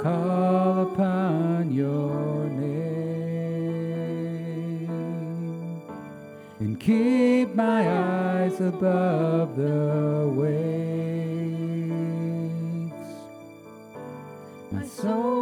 call 0.00 0.82
upon 0.94 1.70
your 1.70 2.48
name 2.48 3.20
and 6.58 6.80
keep 6.80 7.54
my 7.54 7.86
eyes 7.86 8.58
above 8.62 9.56
the 9.56 10.26
waves. 10.34 10.54
My 14.72 14.86
soul 14.86 15.39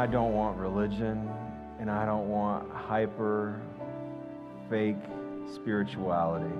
I 0.00 0.06
don't 0.06 0.32
want 0.32 0.56
religion 0.56 1.28
And 1.78 1.90
I 1.90 2.06
don't 2.06 2.30
want 2.30 2.72
hyper, 2.72 3.60
fake 4.70 4.96
spirituality. 5.54 6.54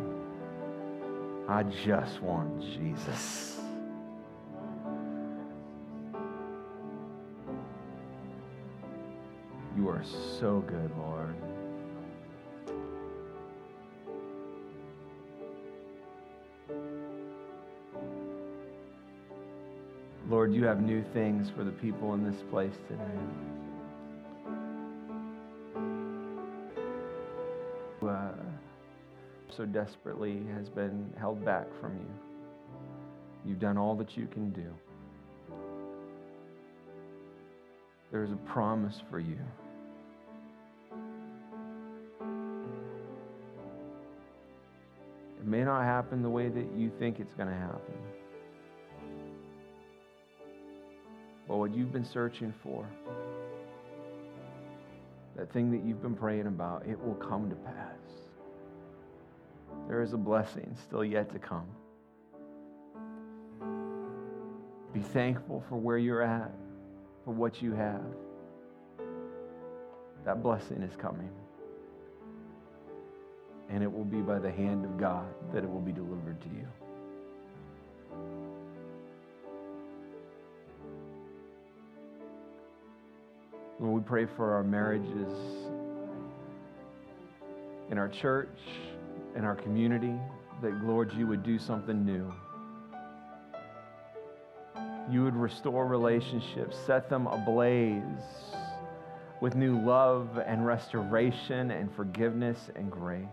I 1.49 1.63
just 1.63 2.21
want 2.21 2.61
Jesus. 2.61 3.59
You 9.75 9.89
are 9.89 10.05
so 10.39 10.61
good, 10.67 10.91
Lord. 10.99 11.35
You 20.61 20.67
have 20.67 20.83
new 20.83 21.03
things 21.15 21.51
for 21.57 21.65
the 21.65 21.71
people 21.71 22.13
in 22.13 22.23
this 22.23 22.43
place 22.51 22.75
today. 22.87 23.03
Uh, 28.07 28.33
so 29.57 29.65
desperately 29.65 30.43
has 30.55 30.69
been 30.69 31.11
held 31.19 31.43
back 31.47 31.67
from 31.81 31.97
you. 31.97 32.05
You've 33.47 33.59
done 33.59 33.79
all 33.79 33.95
that 33.95 34.19
you 34.19 34.27
can 34.27 34.51
do. 34.51 34.67
There 38.13 38.23
is 38.23 38.31
a 38.31 38.53
promise 38.53 39.01
for 39.11 39.19
you. 39.19 39.39
It 45.39 45.47
may 45.47 45.65
not 45.65 45.85
happen 45.85 46.23
the 46.23 46.29
way 46.29 46.51
that 46.51 46.67
you 46.77 46.93
think 46.99 47.19
it's 47.19 47.33
going 47.33 47.49
to 47.49 47.55
happen. 47.55 47.95
But 51.51 51.57
what 51.57 51.75
you've 51.75 51.93
been 51.93 52.05
searching 52.05 52.55
for, 52.63 52.87
that 55.35 55.53
thing 55.53 55.73
that 55.73 55.85
you've 55.85 56.01
been 56.01 56.15
praying 56.15 56.47
about, 56.47 56.87
it 56.87 56.97
will 57.05 57.17
come 57.17 57.51
to 57.51 57.57
pass. 57.57 57.99
There 59.89 60.01
is 60.01 60.13
a 60.13 60.17
blessing 60.17 60.77
still 60.81 61.05
yet 61.05 61.33
to 61.33 61.41
come. 61.41 61.67
Be 64.95 65.01
thankful 65.01 65.65
for 65.69 65.75
where 65.75 65.99
you're 65.99 66.23
at, 66.23 66.53
for 67.25 67.33
what 67.33 67.61
you 67.61 67.73
have. 67.73 68.05
That 70.25 70.45
blessing 70.45 70.83
is 70.83 70.95
coming. 70.95 71.31
And 73.71 73.83
it 73.83 73.93
will 73.93 74.05
be 74.05 74.21
by 74.21 74.39
the 74.39 74.53
hand 74.53 74.85
of 74.85 74.97
God 74.97 75.27
that 75.53 75.65
it 75.65 75.69
will 75.69 75.81
be 75.81 75.91
delivered 75.91 76.41
to 76.43 76.49
you. 76.49 76.69
Lord, 83.81 83.95
we 83.95 84.07
pray 84.07 84.27
for 84.37 84.53
our 84.53 84.63
marriages 84.63 85.33
in 87.91 87.97
our 87.97 88.09
church, 88.09 88.59
in 89.35 89.43
our 89.43 89.57
community, 89.57 90.15
that, 90.61 90.85
Lord, 90.85 91.11
you 91.15 91.27
would 91.27 91.43
do 91.43 91.59
something 91.59 92.05
new. 92.05 92.31
You 95.11 95.25
would 95.25 95.35
restore 95.35 95.87
relationships, 95.87 96.77
set 96.87 97.09
them 97.09 97.27
ablaze 97.27 98.03
with 99.41 99.55
new 99.55 99.81
love 99.81 100.39
and 100.47 100.67
restoration 100.67 101.71
and 101.71 101.91
forgiveness 101.97 102.69
and 102.77 102.91
grace. 102.91 103.25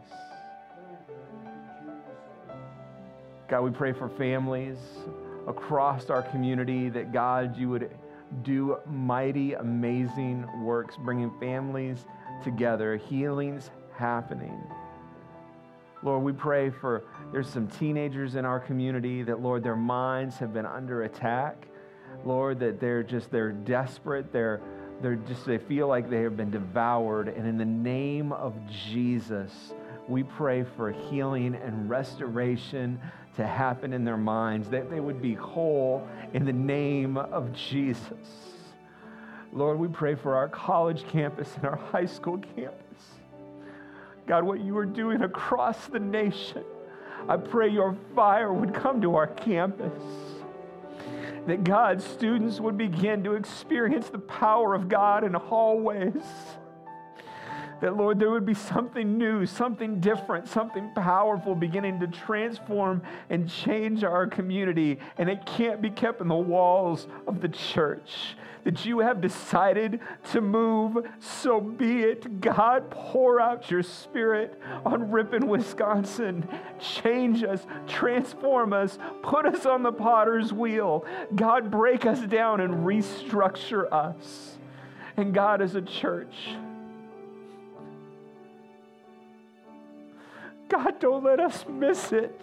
God, 3.50 3.64
we 3.64 3.72
pray 3.72 3.92
for 3.92 4.08
families 4.08 4.78
across 5.46 6.10
our 6.10 6.22
community 6.22 6.88
that, 6.88 7.12
God, 7.12 7.58
you 7.58 7.70
would 7.70 7.92
do 8.44 8.78
mighty, 8.86 9.54
amazing 9.54 10.48
works, 10.64 10.96
bringing 10.98 11.32
families 11.40 12.06
together, 12.44 12.98
healings 12.98 13.72
happening. 13.96 14.62
Lord, 16.04 16.24
we 16.24 16.32
pray 16.32 16.70
for 16.70 17.04
there's 17.32 17.50
some 17.50 17.68
teenagers 17.68 18.36
in 18.36 18.46
our 18.46 18.60
community 18.60 19.24
that, 19.24 19.42
Lord, 19.42 19.64
their 19.64 19.76
minds 19.76 20.38
have 20.38 20.54
been 20.54 20.66
under 20.66 21.04
attack. 21.04 21.68
Lord, 22.24 22.60
that 22.60 22.80
they're 22.80 23.04
just, 23.04 23.32
they're 23.32 23.52
desperate. 23.52 24.32
They're, 24.32 24.62
they're 25.02 25.16
just, 25.16 25.46
they 25.46 25.58
feel 25.58 25.88
like 25.88 26.10
they 26.10 26.22
have 26.22 26.38
been 26.38 26.52
devoured. 26.52 27.30
And 27.30 27.48
in 27.48 27.58
the 27.58 27.66
name 27.66 28.32
of 28.32 28.56
Jesus, 28.70 29.74
we 30.08 30.24
pray 30.24 30.64
for 30.64 30.92
healing 30.92 31.56
and 31.56 31.90
restoration 31.90 33.00
to 33.36 33.46
happen 33.46 33.94
in 33.94 34.04
their 34.04 34.18
minds, 34.18 34.70
that 34.70 34.90
they 34.90 35.00
would 35.00 35.22
be 35.22 35.34
whole 35.34 36.08
in 36.34 36.46
the 36.46 36.54
name 36.54 37.18
of 37.18 37.54
Jesus. 37.54 38.12
Lord, 39.54 39.80
we 39.80 39.88
pray 39.88 40.16
for 40.16 40.36
our 40.36 40.48
college 40.48 41.08
campus 41.08 41.54
and 41.56 41.66
our 41.66 41.76
high 41.76 42.06
school 42.06 42.40
campus. 42.56 43.04
God, 44.26 44.44
what 44.44 44.60
you 44.60 44.78
are 44.78 44.86
doing 44.86 45.22
across 45.22 45.88
the 45.88 46.00
nation, 46.00 46.64
I 47.30 47.38
pray 47.38 47.70
your 47.70 47.96
fire 48.16 48.52
would 48.52 48.74
come 48.74 49.02
to 49.02 49.16
our 49.16 49.28
campus. 49.28 50.02
That 51.48 51.64
God, 51.64 52.02
students 52.02 52.60
would 52.60 52.78
begin 52.78 53.24
to 53.24 53.36
experience 53.36 54.10
the 54.10 54.20
power 54.20 54.74
of 54.76 54.90
God 54.90 55.24
in 55.24 55.34
hallways 55.34 56.24
that, 57.82 57.96
Lord, 57.96 58.20
there 58.20 58.32
would 58.32 58.46
be 58.46 58.54
something 58.54 59.18
new, 59.18 59.46
something 59.46 60.00
different, 60.00 60.48
something 60.48 60.92
powerful 60.96 61.56
beginning 61.56 62.00
to 62.00 62.08
transform 62.08 63.02
and 63.30 63.50
change 63.50 64.04
our 64.04 64.28
community. 64.28 65.00
And 65.18 65.30
it 65.30 65.46
can't 65.46 65.82
be 65.82 65.90
kept 65.90 66.22
in 66.22 66.28
the 66.28 66.36
walls 66.36 67.08
of 67.28 67.42
the 67.42 67.50
church. 67.50 68.36
That 68.64 68.86
you 68.86 69.00
have 69.00 69.22
decided 69.22 70.02
to 70.32 70.42
move, 70.42 70.98
so 71.20 71.62
be 71.62 72.02
it. 72.02 72.42
God, 72.42 72.90
pour 72.90 73.40
out 73.40 73.72
your 73.72 73.84
spirit 73.84 74.60
on 74.84 75.10
Ripon, 75.10 75.48
Wisconsin. 75.48 76.46
Change 76.78 77.44
us, 77.44 77.66
transform 77.88 78.74
us, 78.74 79.00
put 79.22 79.46
us 79.46 79.66
on 79.66 79.84
the 79.84 79.94
potter's 79.94 80.52
wheel. 80.52 81.06
God, 81.34 81.72
break 81.72 82.06
us 82.06 82.20
down 82.22 82.60
and 82.60 82.86
restructure 82.86 83.90
us. 83.90 84.58
And 85.16 85.34
God, 85.34 85.62
as 85.62 85.76
a 85.76 85.82
church, 85.82 86.36
God, 90.70 91.00
don't 91.00 91.24
let 91.24 91.40
us 91.40 91.66
miss 91.68 92.12
it. 92.12 92.40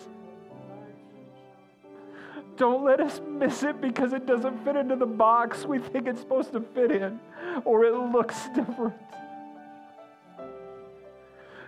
Don't 2.57 2.85
let 2.85 3.01
us 3.01 3.21
miss 3.29 3.63
it 3.65 3.81
because 3.81 4.13
it 4.13 4.27
doesn't 4.27 4.65
fit 4.65 4.77
into 4.77 4.95
the 4.95 5.07
box 5.07 5.65
we 5.65 5.79
think 5.79 6.07
it's 6.07 6.21
supposed 6.21 6.53
to 6.53 6.61
fit 6.61 6.93
in 6.93 7.19
or 7.65 7.85
it 7.85 7.95
looks 7.95 8.49
different. 8.55 8.95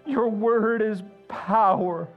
Your 0.07 0.28
word 0.28 0.83
is 0.83 1.03
power. 1.28 2.09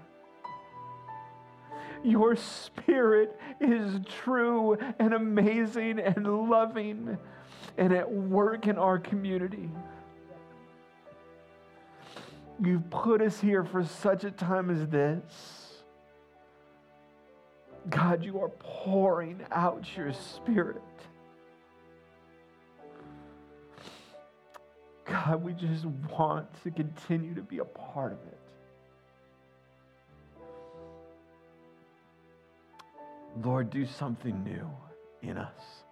Your 2.04 2.36
spirit 2.36 3.38
is 3.60 4.00
true 4.24 4.78
and 5.00 5.14
amazing 5.14 6.00
and 6.00 6.50
loving 6.50 7.18
and 7.78 7.94
at 7.94 8.10
work 8.10 8.68
in 8.68 8.78
our 8.78 9.00
community. 9.00 9.70
You've 12.62 12.90
put 12.90 13.22
us 13.22 13.40
here 13.40 13.64
for 13.64 13.86
such 13.86 14.24
a 14.26 14.32
time 14.32 14.70
as 14.70 14.88
this. 14.90 15.24
God, 17.90 18.24
you 18.24 18.42
are 18.42 18.50
pouring 18.50 19.40
out 19.52 19.86
your 19.96 20.12
spirit. 20.14 20.82
God, 25.06 25.42
we 25.42 25.54
just 25.54 25.86
want 25.86 26.48
to 26.64 26.72
continue 26.72 27.34
to 27.34 27.42
be 27.42 27.60
a 27.60 27.66
part 27.66 28.12
of 28.12 28.20
it. 28.28 28.38
Lord, 33.44 33.70
do 33.70 33.86
something 33.86 34.44
new 34.44 34.70
in 35.22 35.38
us. 35.38 35.84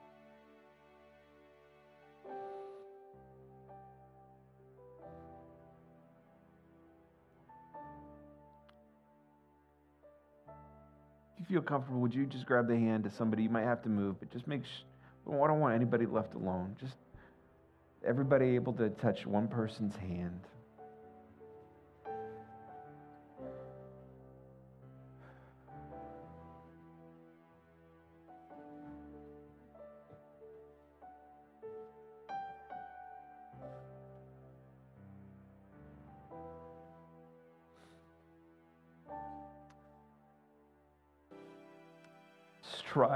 You 11.39 11.45
feel 11.45 11.61
comfortable, 11.61 11.99
would 12.01 12.14
you 12.14 12.26
just 12.26 12.45
grab 12.45 12.68
the 12.68 12.76
hand 12.76 13.05
of 13.05 13.14
somebody? 13.14 13.43
You 13.43 13.49
might 13.49 13.64
have 13.64 13.84
to 13.84 13.89
move, 13.89 14.19
but 14.19 14.31
just 14.31 14.47
make 14.47 14.64
sure. 14.65 15.43
I 15.43 15.47
don't 15.47 15.59
want 15.59 15.76
anybody 15.76 16.05
left 16.05 16.35
alone. 16.35 16.76
Just 16.80 16.95
everybody 18.05 18.55
able 18.55 18.73
to 18.73 18.89
touch 18.89 19.26
one 19.26 19.47
person's 19.47 19.95
hand. 19.95 20.39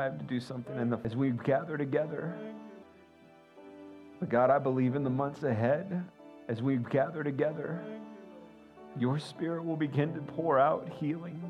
To 0.10 0.24
do 0.26 0.40
something 0.40 0.78
in 0.78 0.90
the, 0.90 1.00
as 1.04 1.16
we 1.16 1.32
gather 1.32 1.78
together. 1.78 2.34
But 4.20 4.30
God, 4.30 4.50
I 4.50 4.60
believe 4.60 4.96
in 4.96 5.04
the 5.04 5.10
months 5.10 5.44
ahead, 5.44 6.04
as 6.48 6.62
we 6.62 6.78
gather 6.78 7.24
together, 7.24 7.82
your 9.00 9.20
spirit 9.20 9.64
will 9.64 9.78
begin 9.78 10.14
to 10.14 10.22
pour 10.22 10.60
out 10.60 10.90
healing. 11.00 11.42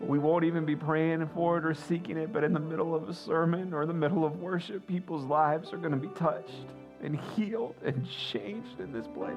We 0.00 0.18
won't 0.18 0.44
even 0.44 0.64
be 0.64 0.76
praying 0.76 1.28
for 1.34 1.58
it 1.58 1.64
or 1.64 1.74
seeking 1.74 2.16
it, 2.16 2.32
but 2.32 2.44
in 2.44 2.52
the 2.52 2.60
middle 2.60 2.94
of 2.94 3.08
a 3.08 3.14
sermon 3.14 3.74
or 3.74 3.84
the 3.84 3.92
middle 3.92 4.24
of 4.24 4.40
worship, 4.40 4.86
people's 4.86 5.24
lives 5.24 5.72
are 5.72 5.76
going 5.76 5.90
to 5.90 5.96
be 5.98 6.08
touched 6.14 6.66
and 7.02 7.18
healed 7.34 7.74
and 7.84 8.08
changed 8.08 8.80
in 8.80 8.92
this 8.92 9.06
place. 9.08 9.34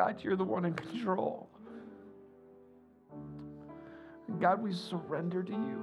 God, 0.00 0.24
you're 0.24 0.34
the 0.34 0.42
one 0.42 0.64
in 0.64 0.72
control. 0.72 1.46
God, 4.40 4.62
we 4.62 4.72
surrender 4.72 5.42
to 5.42 5.52
you. 5.52 5.82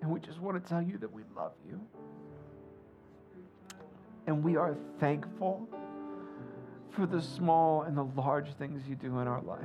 And 0.00 0.08
we 0.08 0.20
just 0.20 0.38
want 0.38 0.62
to 0.62 0.68
tell 0.68 0.80
you 0.80 0.98
that 0.98 1.12
we 1.12 1.22
love 1.34 1.50
you. 1.68 1.80
And 4.28 4.44
we 4.44 4.54
are 4.54 4.76
thankful 5.00 5.68
for 6.90 7.06
the 7.06 7.20
small 7.20 7.82
and 7.82 7.96
the 7.96 8.04
large 8.04 8.52
things 8.54 8.82
you 8.88 8.94
do 8.94 9.18
in 9.18 9.26
our 9.26 9.42
life. 9.42 9.64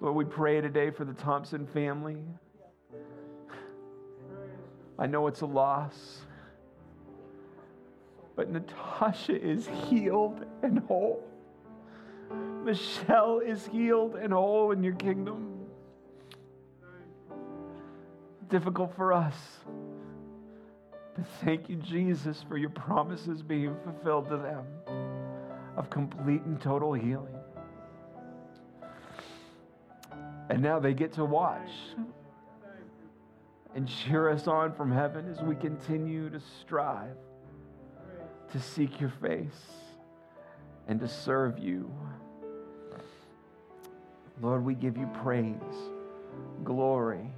Lord, 0.00 0.16
we 0.16 0.24
pray 0.24 0.62
today 0.62 0.90
for 0.90 1.04
the 1.04 1.12
Thompson 1.12 1.66
family. 1.66 2.16
I 4.98 5.06
know 5.06 5.26
it's 5.26 5.40
a 5.40 5.46
loss, 5.46 6.20
but 8.36 8.50
Natasha 8.50 9.40
is 9.40 9.68
healed 9.88 10.44
and 10.62 10.78
whole. 10.80 11.22
Michelle 12.64 13.40
is 13.40 13.66
healed 13.66 14.16
and 14.16 14.32
whole 14.32 14.72
in 14.72 14.82
your 14.82 14.94
kingdom. 14.94 15.66
Difficult 18.48 18.94
for 18.96 19.12
us. 19.12 19.34
But 21.16 21.26
thank 21.44 21.68
you, 21.68 21.76
Jesus, 21.76 22.44
for 22.48 22.56
your 22.56 22.70
promises 22.70 23.42
being 23.42 23.76
fulfilled 23.84 24.28
to 24.30 24.36
them 24.36 24.64
of 25.76 25.90
complete 25.90 26.42
and 26.42 26.60
total 26.60 26.92
healing. 26.92 27.34
And 30.50 30.62
now 30.62 30.78
they 30.78 30.94
get 30.94 31.12
to 31.14 31.24
watch 31.24 31.70
and 33.74 33.88
cheer 33.88 34.30
us 34.30 34.46
on 34.46 34.72
from 34.72 34.90
heaven 34.90 35.28
as 35.30 35.42
we 35.42 35.54
continue 35.56 36.30
to 36.30 36.40
strive 36.60 37.16
to 38.52 38.60
seek 38.60 39.00
your 39.00 39.12
face 39.20 39.66
and 40.86 41.00
to 41.00 41.08
serve 41.08 41.58
you. 41.58 41.90
Lord, 44.40 44.64
we 44.64 44.74
give 44.74 44.96
you 44.96 45.08
praise, 45.22 45.54
glory, 46.62 47.30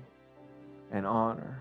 and 0.92 1.06
honor. 1.06 1.60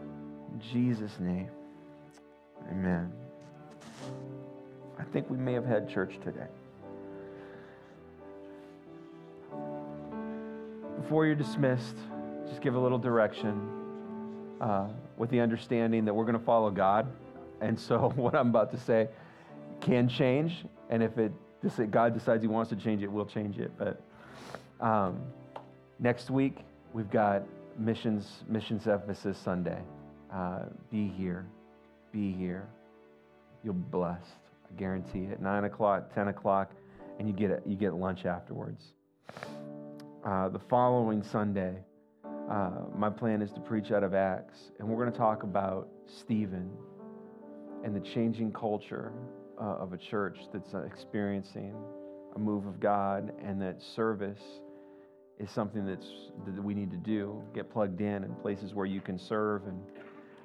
In 0.00 0.60
Jesus' 0.72 1.18
name, 1.18 1.50
amen. 2.70 3.12
I 4.98 5.04
think 5.04 5.30
we 5.30 5.38
may 5.38 5.54
have 5.54 5.66
had 5.66 5.88
church 5.88 6.18
today. 6.22 6.48
Before 11.02 11.24
you're 11.26 11.34
dismissed, 11.34 11.96
just 12.48 12.60
give 12.60 12.74
a 12.74 12.78
little 12.78 12.98
direction 12.98 13.68
uh, 14.60 14.88
with 15.16 15.30
the 15.30 15.40
understanding 15.40 16.04
that 16.04 16.14
we're 16.14 16.24
going 16.24 16.38
to 16.38 16.44
follow 16.44 16.70
God. 16.70 17.10
And 17.60 17.78
so, 17.78 18.12
what 18.16 18.34
I'm 18.34 18.48
about 18.48 18.70
to 18.72 18.78
say 18.78 19.08
can 19.80 20.08
change. 20.08 20.64
And 20.90 21.02
if 21.02 21.16
it 21.18 21.32
God 21.90 22.14
decides 22.14 22.42
He 22.42 22.48
wants 22.48 22.70
to 22.70 22.76
change 22.76 23.02
it, 23.02 23.10
we'll 23.10 23.26
change 23.26 23.58
it. 23.58 23.70
But 23.78 24.00
um, 24.80 25.20
next 25.98 26.30
week, 26.30 26.58
we've 26.92 27.10
got 27.10 27.42
missions 27.78 28.42
missions 28.48 28.86
emphasis 28.86 29.38
Sunday. 29.38 29.80
Uh, 30.32 30.64
be 30.90 31.08
here, 31.08 31.46
be 32.12 32.32
here. 32.32 32.66
You'll 33.62 33.74
be 33.74 33.90
blessed. 33.90 34.26
I 34.70 34.78
guarantee 34.78 35.24
it. 35.24 35.40
Nine 35.40 35.64
o'clock, 35.64 36.12
ten 36.14 36.28
o'clock, 36.28 36.72
and 37.18 37.28
you 37.28 37.34
get 37.34 37.62
you 37.66 37.76
get 37.76 37.94
lunch 37.94 38.26
afterwards. 38.26 38.84
Uh, 40.24 40.48
the 40.48 40.58
following 40.58 41.22
Sunday, 41.22 41.78
uh, 42.50 42.70
my 42.96 43.08
plan 43.08 43.40
is 43.40 43.52
to 43.52 43.60
preach 43.60 43.92
out 43.92 44.02
of 44.02 44.14
Acts, 44.14 44.72
and 44.78 44.88
we're 44.88 44.96
going 44.96 45.12
to 45.12 45.16
talk 45.16 45.44
about 45.44 45.88
Stephen 46.06 46.68
and 47.84 47.94
the 47.94 48.00
changing 48.00 48.52
culture 48.52 49.12
uh, 49.60 49.76
of 49.76 49.92
a 49.92 49.96
church 49.96 50.38
that's 50.52 50.74
uh, 50.74 50.78
experiencing 50.78 51.72
a 52.34 52.38
move 52.38 52.66
of 52.66 52.80
God, 52.80 53.32
and 53.44 53.62
that 53.62 53.80
service 53.80 54.42
is 55.38 55.48
something 55.52 55.86
that's 55.86 56.08
that 56.44 56.64
we 56.64 56.74
need 56.74 56.90
to 56.90 56.96
do. 56.96 57.40
Get 57.54 57.70
plugged 57.70 58.00
in 58.00 58.24
in 58.24 58.34
places 58.34 58.74
where 58.74 58.86
you 58.86 59.00
can 59.00 59.20
serve, 59.20 59.68
and 59.68 59.80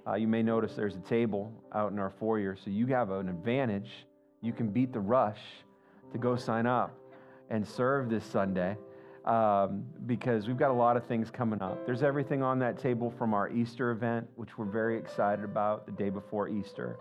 uh, 0.08 0.14
you 0.14 0.28
may 0.28 0.44
notice 0.44 0.76
there's 0.76 0.96
a 0.96 1.10
table 1.10 1.52
out 1.74 1.92
in 1.92 1.98
our 1.98 2.12
foyer, 2.20 2.56
so 2.56 2.70
you 2.70 2.86
have 2.88 3.10
an 3.10 3.28
advantage. 3.28 3.90
You 4.40 4.54
can 4.54 4.70
beat 4.70 4.94
the 4.94 5.00
rush 5.00 5.42
to 6.12 6.20
go 6.20 6.36
sign 6.36 6.68
up 6.68 6.96
and 7.50 7.68
serve 7.68 8.12
this 8.12 8.24
Sunday 8.24 8.78
um, 9.26 9.86
because 10.06 10.48
we've 10.48 10.58
got 10.58 10.72
a 10.72 10.74
lot 10.74 10.98
of 10.98 11.06
things 11.06 11.30
coming 11.32 11.62
up. 11.62 11.86
There's 11.86 12.04
everything 12.04 12.44
on 12.44 12.60
that 12.60 12.78
table 12.78 13.14
from 13.18 13.34
our 13.34 13.50
Easter 13.50 13.92
event, 13.92 14.28
which 14.36 14.58
we're 14.58 14.66
very 14.66 14.98
excited 14.98 15.46
about 15.46 15.86
the 15.86 15.92
day 15.94 16.10
before 16.10 16.50
Easter, 16.50 16.98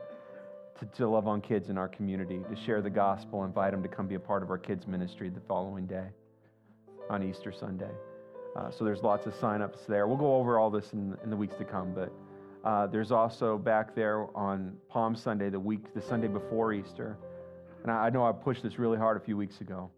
to, 0.78 0.86
to 0.86 1.08
love 1.08 1.26
on 1.26 1.40
kids 1.40 1.68
in 1.68 1.76
our 1.76 1.88
community, 1.88 2.40
to 2.48 2.56
share 2.56 2.80
the 2.80 2.90
gospel, 2.90 3.44
invite 3.44 3.72
them 3.72 3.82
to 3.82 3.88
come 3.88 4.06
be 4.06 4.14
a 4.14 4.20
part 4.20 4.42
of 4.42 4.50
our 4.50 4.58
kids' 4.58 4.86
ministry 4.86 5.30
the 5.30 5.40
following 5.40 5.86
day 5.86 6.06
on 7.10 7.22
Easter 7.22 7.52
Sunday. 7.52 7.90
Uh, 8.54 8.70
so 8.70 8.84
there's 8.84 9.02
lots 9.02 9.26
of 9.26 9.34
signups 9.34 9.86
there. 9.86 10.06
We'll 10.06 10.16
go 10.16 10.36
over 10.36 10.58
all 10.58 10.70
this 10.70 10.92
in, 10.92 11.16
in 11.24 11.30
the 11.30 11.36
weeks 11.36 11.56
to 11.56 11.64
come, 11.64 11.92
but 11.92 12.12
uh, 12.64 12.86
there's 12.86 13.10
also 13.10 13.58
back 13.58 13.96
there 13.96 14.28
on 14.36 14.76
Palm 14.88 15.16
Sunday, 15.16 15.50
the 15.50 15.58
week, 15.58 15.92
the 15.94 16.02
Sunday 16.02 16.28
before 16.28 16.72
Easter. 16.72 17.16
And 17.82 17.90
I, 17.90 18.06
I 18.06 18.10
know 18.10 18.24
I 18.24 18.30
pushed 18.30 18.62
this 18.62 18.78
really 18.78 18.98
hard 18.98 19.16
a 19.16 19.20
few 19.20 19.36
weeks 19.36 19.60
ago. 19.60 19.90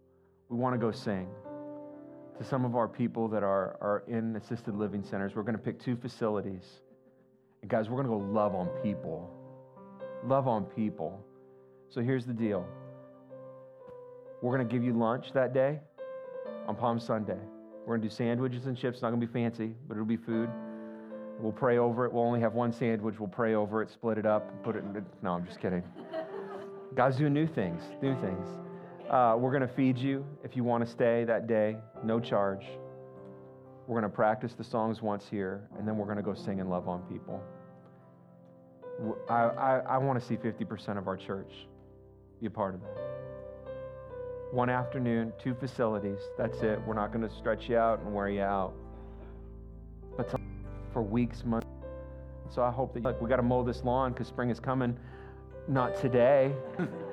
We 0.49 0.57
want 0.57 0.73
to 0.73 0.79
go 0.79 0.91
sing 0.91 1.27
to 2.37 2.43
some 2.43 2.65
of 2.65 2.75
our 2.75 2.87
people 2.87 3.27
that 3.29 3.43
are, 3.43 3.77
are 3.81 4.03
in 4.07 4.35
assisted 4.35 4.75
living 4.75 5.03
centers. 5.03 5.35
We're 5.35 5.43
going 5.43 5.57
to 5.57 5.61
pick 5.61 5.79
two 5.79 5.95
facilities. 5.95 6.63
And 7.61 7.69
guys, 7.71 7.89
we're 7.89 8.03
going 8.03 8.19
to 8.19 8.25
go 8.25 8.33
love 8.33 8.53
on 8.55 8.67
people. 8.83 9.29
Love 10.25 10.47
on 10.47 10.65
people. 10.65 11.23
So 11.89 12.01
here's 12.01 12.25
the 12.25 12.33
deal 12.33 12.67
we're 14.41 14.55
going 14.55 14.67
to 14.67 14.73
give 14.73 14.83
you 14.83 14.93
lunch 14.93 15.31
that 15.33 15.53
day 15.53 15.79
on 16.67 16.75
Palm 16.75 16.99
Sunday. 16.99 17.37
We're 17.85 17.97
going 17.97 18.01
to 18.01 18.07
do 18.09 18.13
sandwiches 18.13 18.65
and 18.65 18.77
chips. 18.77 18.97
It's 18.97 19.01
not 19.01 19.09
going 19.09 19.21
to 19.21 19.27
be 19.27 19.33
fancy, 19.33 19.73
but 19.87 19.93
it'll 19.93 20.05
be 20.05 20.17
food. 20.17 20.49
We'll 21.39 21.51
pray 21.51 21.77
over 21.77 22.05
it. 22.05 22.13
We'll 22.13 22.23
only 22.23 22.41
have 22.41 22.53
one 22.53 22.71
sandwich. 22.71 23.15
We'll 23.19 23.29
pray 23.29 23.55
over 23.55 23.81
it, 23.81 23.89
split 23.89 24.17
it 24.17 24.25
up, 24.25 24.63
put 24.63 24.75
it 24.75 24.83
in. 24.83 25.05
No, 25.21 25.31
I'm 25.31 25.45
just 25.45 25.59
kidding. 25.59 25.83
God's 26.95 27.17
doing 27.17 27.33
new 27.33 27.47
things, 27.47 27.81
new 28.01 28.19
things. 28.21 28.47
Uh, 29.09 29.35
we're 29.37 29.51
going 29.51 29.61
to 29.61 29.73
feed 29.75 29.97
you 29.97 30.25
if 30.43 30.55
you 30.55 30.63
want 30.63 30.83
to 30.83 30.89
stay 30.89 31.23
that 31.25 31.47
day, 31.47 31.77
no 32.03 32.19
charge. 32.19 32.65
We're 33.87 33.99
going 33.99 34.11
to 34.11 34.15
practice 34.15 34.53
the 34.53 34.63
songs 34.63 35.01
once 35.01 35.27
here, 35.29 35.69
and 35.77 35.87
then 35.87 35.95
we're 35.97 36.05
going 36.05 36.17
to 36.17 36.23
go 36.23 36.33
sing 36.33 36.59
and 36.59 36.69
love 36.69 36.87
on 36.87 37.01
people. 37.03 37.41
I, 39.29 39.33
I, 39.33 39.77
I 39.89 39.97
want 39.99 40.19
to 40.19 40.25
see 40.25 40.37
50% 40.37 40.97
of 40.97 41.07
our 41.07 41.17
church 41.17 41.51
be 42.41 42.47
a 42.47 42.49
part 42.49 42.73
of 42.73 42.81
that. 42.81 42.97
One 44.51 44.69
afternoon, 44.69 45.33
two 45.41 45.53
facilities. 45.53 46.19
That's 46.37 46.57
it. 46.61 46.79
We're 46.87 46.95
not 46.95 47.11
going 47.11 47.27
to 47.27 47.35
stretch 47.35 47.69
you 47.69 47.77
out 47.77 47.99
and 47.99 48.13
wear 48.13 48.29
you 48.29 48.41
out. 48.41 48.73
But 50.17 50.33
for 50.93 51.03
weeks, 51.03 51.43
months. 51.43 51.67
So 52.49 52.63
I 52.63 52.71
hope 52.71 52.93
that 52.93 53.03
like, 53.03 53.21
we 53.21 53.29
got 53.29 53.35
to 53.35 53.43
mow 53.43 53.63
this 53.63 53.83
lawn 53.83 54.13
because 54.13 54.27
spring 54.27 54.49
is 54.49 54.59
coming. 54.59 54.97
Not 55.67 55.99
today. 56.01 56.53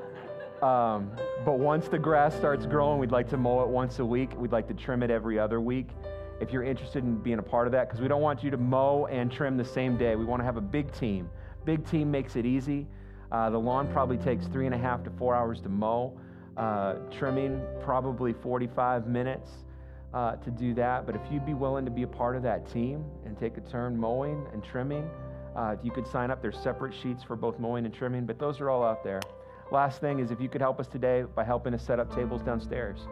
Um, 0.62 1.10
but 1.44 1.58
once 1.58 1.88
the 1.88 1.98
grass 1.98 2.34
starts 2.36 2.66
growing, 2.66 3.00
we'd 3.00 3.10
like 3.10 3.28
to 3.30 3.36
mow 3.36 3.62
it 3.62 3.68
once 3.68 3.98
a 3.98 4.04
week. 4.04 4.30
We'd 4.36 4.52
like 4.52 4.68
to 4.68 4.74
trim 4.74 5.02
it 5.02 5.10
every 5.10 5.38
other 5.38 5.60
week. 5.60 5.88
If 6.40 6.52
you're 6.52 6.62
interested 6.62 7.02
in 7.02 7.16
being 7.16 7.40
a 7.40 7.42
part 7.42 7.66
of 7.66 7.72
that, 7.72 7.88
because 7.88 8.00
we 8.00 8.06
don't 8.06 8.22
want 8.22 8.44
you 8.44 8.50
to 8.50 8.56
mow 8.56 9.06
and 9.06 9.30
trim 9.30 9.56
the 9.56 9.64
same 9.64 9.98
day. 9.98 10.14
We 10.14 10.24
want 10.24 10.40
to 10.40 10.44
have 10.44 10.56
a 10.56 10.62
big 10.62 10.92
team. 10.92 11.28
Big 11.64 11.84
team 11.88 12.10
makes 12.10 12.36
it 12.36 12.46
easy. 12.46 12.86
Uh, 13.32 13.50
the 13.50 13.58
lawn 13.58 13.90
probably 13.92 14.18
takes 14.18 14.46
three 14.46 14.66
and 14.66 14.74
a 14.74 14.78
half 14.78 15.02
to 15.04 15.10
four 15.10 15.34
hours 15.34 15.60
to 15.62 15.68
mow. 15.68 16.16
Uh, 16.56 16.94
trimming 17.10 17.60
probably 17.82 18.32
45 18.32 19.06
minutes 19.06 19.50
uh, 20.14 20.36
to 20.36 20.50
do 20.50 20.74
that. 20.74 21.06
But 21.06 21.16
if 21.16 21.22
you'd 21.30 21.46
be 21.46 21.54
willing 21.54 21.84
to 21.86 21.90
be 21.90 22.02
a 22.02 22.08
part 22.08 22.36
of 22.36 22.42
that 22.44 22.70
team 22.70 23.04
and 23.24 23.36
take 23.38 23.56
a 23.56 23.62
turn 23.62 23.96
mowing 23.96 24.46
and 24.52 24.62
trimming, 24.62 25.08
uh, 25.56 25.76
you 25.82 25.90
could 25.90 26.06
sign 26.06 26.30
up. 26.30 26.40
There's 26.40 26.58
separate 26.58 26.94
sheets 26.94 27.22
for 27.24 27.34
both 27.34 27.58
mowing 27.58 27.84
and 27.84 27.92
trimming, 27.92 28.26
but 28.26 28.38
those 28.38 28.60
are 28.60 28.70
all 28.70 28.84
out 28.84 29.02
there. 29.02 29.20
Last 29.72 30.02
thing 30.02 30.18
is 30.18 30.30
if 30.30 30.38
you 30.38 30.50
could 30.50 30.60
help 30.60 30.78
us 30.78 30.86
today 30.86 31.24
by 31.34 31.44
helping 31.44 31.72
us 31.72 31.82
set 31.82 31.98
up 31.98 32.14
tables 32.14 32.42
downstairs 32.42 33.08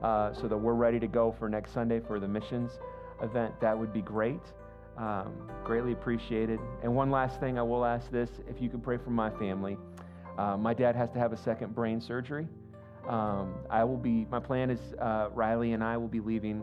uh, 0.00 0.32
so 0.32 0.46
that 0.46 0.56
we're 0.56 0.74
ready 0.74 1.00
to 1.00 1.08
go 1.08 1.34
for 1.36 1.48
next 1.48 1.72
Sunday 1.74 1.98
for 1.98 2.20
the 2.20 2.28
missions 2.28 2.78
event, 3.20 3.60
that 3.60 3.76
would 3.76 3.92
be 3.92 4.00
great. 4.00 4.40
Um, 4.96 5.50
greatly 5.64 5.90
appreciated. 5.90 6.60
And 6.84 6.94
one 6.94 7.10
last 7.10 7.40
thing, 7.40 7.58
I 7.58 7.62
will 7.62 7.84
ask 7.84 8.12
this 8.12 8.30
if 8.48 8.62
you 8.62 8.68
could 8.68 8.80
pray 8.80 8.96
for 8.96 9.10
my 9.10 9.28
family. 9.28 9.76
Uh, 10.38 10.56
my 10.56 10.72
dad 10.72 10.94
has 10.94 11.10
to 11.10 11.18
have 11.18 11.32
a 11.32 11.36
second 11.36 11.74
brain 11.74 12.00
surgery. 12.00 12.46
Um, 13.08 13.56
I 13.68 13.82
will 13.82 13.96
be, 13.96 14.24
my 14.30 14.38
plan 14.38 14.70
is 14.70 14.78
uh, 15.00 15.30
Riley 15.32 15.72
and 15.72 15.82
I 15.82 15.96
will 15.96 16.06
be 16.06 16.20
leaving 16.20 16.62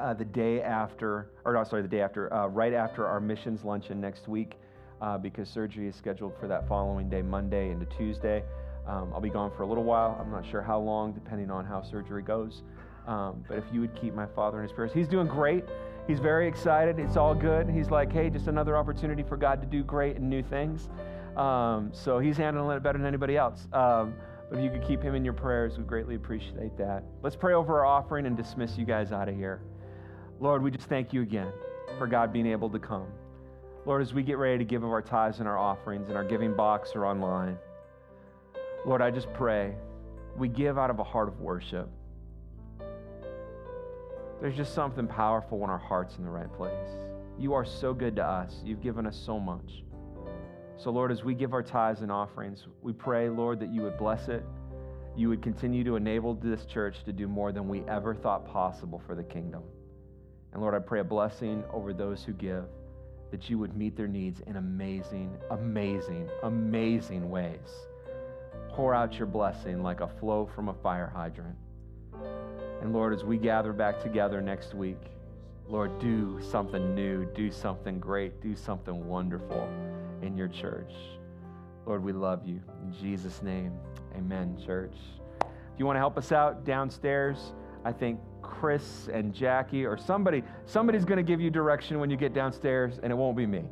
uh, 0.00 0.14
the 0.14 0.24
day 0.24 0.62
after, 0.62 1.30
or 1.44 1.52
no, 1.52 1.62
sorry, 1.62 1.82
the 1.82 1.86
day 1.86 2.00
after, 2.00 2.34
uh, 2.34 2.48
right 2.48 2.72
after 2.72 3.06
our 3.06 3.20
missions 3.20 3.62
luncheon 3.62 4.00
next 4.00 4.26
week, 4.26 4.54
uh, 5.00 5.16
because 5.16 5.48
surgery 5.48 5.86
is 5.86 5.94
scheduled 5.94 6.32
for 6.40 6.48
that 6.48 6.66
following 6.66 7.08
day, 7.08 7.22
Monday 7.22 7.70
into 7.70 7.86
Tuesday. 7.86 8.42
Um, 8.86 9.12
I'll 9.14 9.20
be 9.20 9.30
gone 9.30 9.50
for 9.56 9.62
a 9.62 9.66
little 9.66 9.84
while. 9.84 10.18
I'm 10.20 10.30
not 10.30 10.44
sure 10.46 10.62
how 10.62 10.78
long, 10.78 11.12
depending 11.12 11.50
on 11.50 11.64
how 11.64 11.82
surgery 11.82 12.22
goes. 12.22 12.62
Um, 13.06 13.44
but 13.48 13.58
if 13.58 13.64
you 13.72 13.80
would 13.80 13.94
keep 13.94 14.14
my 14.14 14.26
father 14.26 14.58
in 14.58 14.64
his 14.64 14.72
prayers, 14.72 14.92
he's 14.92 15.08
doing 15.08 15.26
great. 15.26 15.64
He's 16.06 16.20
very 16.20 16.46
excited. 16.46 16.98
It's 16.98 17.16
all 17.16 17.34
good. 17.34 17.68
He's 17.68 17.90
like, 17.90 18.12
hey, 18.12 18.30
just 18.30 18.46
another 18.46 18.76
opportunity 18.76 19.22
for 19.22 19.36
God 19.36 19.60
to 19.60 19.66
do 19.66 19.82
great 19.82 20.16
and 20.16 20.28
new 20.28 20.42
things. 20.42 20.88
Um, 21.36 21.90
so 21.92 22.18
he's 22.18 22.36
handling 22.36 22.76
it 22.76 22.82
better 22.82 22.98
than 22.98 23.06
anybody 23.06 23.36
else. 23.36 23.66
Um, 23.72 24.14
but 24.50 24.58
if 24.58 24.64
you 24.64 24.70
could 24.70 24.86
keep 24.86 25.02
him 25.02 25.14
in 25.14 25.24
your 25.24 25.32
prayers, 25.32 25.78
we 25.78 25.84
greatly 25.84 26.14
appreciate 26.14 26.76
that. 26.76 27.04
Let's 27.22 27.36
pray 27.36 27.54
over 27.54 27.80
our 27.80 27.86
offering 27.86 28.26
and 28.26 28.36
dismiss 28.36 28.76
you 28.76 28.84
guys 28.84 29.12
out 29.12 29.28
of 29.28 29.34
here. 29.34 29.62
Lord, 30.40 30.62
we 30.62 30.70
just 30.70 30.88
thank 30.88 31.12
you 31.12 31.22
again 31.22 31.50
for 31.98 32.06
God 32.06 32.32
being 32.32 32.46
able 32.46 32.68
to 32.70 32.78
come. 32.78 33.06
Lord, 33.86 34.02
as 34.02 34.14
we 34.14 34.22
get 34.22 34.38
ready 34.38 34.58
to 34.58 34.64
give 34.64 34.82
of 34.82 34.90
our 34.90 35.02
tithes 35.02 35.40
and 35.40 35.48
our 35.48 35.58
offerings 35.58 36.08
in 36.08 36.16
our 36.16 36.24
giving 36.24 36.54
box 36.54 36.92
or 36.94 37.04
online, 37.06 37.58
Lord, 38.84 39.00
I 39.00 39.10
just 39.10 39.32
pray 39.32 39.74
we 40.36 40.48
give 40.48 40.78
out 40.78 40.90
of 40.90 40.98
a 40.98 41.04
heart 41.04 41.28
of 41.28 41.40
worship. 41.40 41.88
There's 44.40 44.56
just 44.56 44.74
something 44.74 45.06
powerful 45.06 45.58
when 45.58 45.70
our 45.70 45.78
heart's 45.78 46.18
in 46.18 46.24
the 46.24 46.30
right 46.30 46.52
place. 46.52 46.88
You 47.38 47.54
are 47.54 47.64
so 47.64 47.94
good 47.94 48.16
to 48.16 48.24
us. 48.24 48.60
You've 48.64 48.82
given 48.82 49.06
us 49.06 49.16
so 49.16 49.40
much. 49.40 49.82
So, 50.76 50.90
Lord, 50.90 51.12
as 51.12 51.24
we 51.24 51.34
give 51.34 51.54
our 51.54 51.62
tithes 51.62 52.02
and 52.02 52.10
offerings, 52.10 52.66
we 52.82 52.92
pray, 52.92 53.28
Lord, 53.28 53.60
that 53.60 53.72
you 53.72 53.82
would 53.82 53.96
bless 53.96 54.28
it. 54.28 54.44
You 55.16 55.28
would 55.28 55.40
continue 55.40 55.84
to 55.84 55.96
enable 55.96 56.34
this 56.34 56.64
church 56.66 57.04
to 57.04 57.12
do 57.12 57.28
more 57.28 57.52
than 57.52 57.68
we 57.68 57.84
ever 57.88 58.14
thought 58.14 58.46
possible 58.46 59.00
for 59.06 59.14
the 59.14 59.22
kingdom. 59.22 59.62
And 60.52 60.60
Lord, 60.60 60.74
I 60.74 60.80
pray 60.80 61.00
a 61.00 61.04
blessing 61.04 61.62
over 61.72 61.92
those 61.92 62.24
who 62.24 62.32
give, 62.32 62.64
that 63.30 63.48
you 63.48 63.58
would 63.58 63.76
meet 63.76 63.96
their 63.96 64.08
needs 64.08 64.40
in 64.40 64.56
amazing, 64.56 65.36
amazing, 65.50 66.28
amazing 66.42 67.30
ways. 67.30 67.86
Pour 68.74 68.92
out 68.92 69.14
your 69.18 69.28
blessing 69.28 69.84
like 69.84 70.00
a 70.00 70.08
flow 70.08 70.50
from 70.52 70.68
a 70.68 70.74
fire 70.74 71.06
hydrant. 71.14 71.56
And 72.82 72.92
Lord, 72.92 73.14
as 73.14 73.22
we 73.22 73.38
gather 73.38 73.72
back 73.72 74.02
together 74.02 74.42
next 74.42 74.74
week, 74.74 74.98
Lord, 75.68 75.96
do 76.00 76.40
something 76.42 76.92
new, 76.92 77.24
do 77.36 77.52
something 77.52 78.00
great, 78.00 78.42
do 78.42 78.56
something 78.56 79.06
wonderful 79.06 79.68
in 80.22 80.36
your 80.36 80.48
church. 80.48 80.92
Lord, 81.86 82.02
we 82.02 82.12
love 82.12 82.44
you. 82.44 82.60
In 82.82 82.92
Jesus' 83.00 83.42
name, 83.42 83.72
amen, 84.16 84.60
church. 84.66 84.96
If 85.40 85.78
you 85.78 85.86
want 85.86 85.94
to 85.94 86.00
help 86.00 86.18
us 86.18 86.32
out 86.32 86.64
downstairs, 86.64 87.52
I 87.84 87.92
think 87.92 88.18
Chris 88.42 89.08
and 89.12 89.32
Jackie 89.32 89.86
or 89.86 89.96
somebody, 89.96 90.42
somebody's 90.66 91.04
going 91.04 91.18
to 91.18 91.22
give 91.22 91.40
you 91.40 91.48
direction 91.48 92.00
when 92.00 92.10
you 92.10 92.16
get 92.16 92.34
downstairs, 92.34 92.98
and 93.04 93.12
it 93.12 93.14
won't 93.14 93.36
be 93.36 93.46
me. 93.46 93.62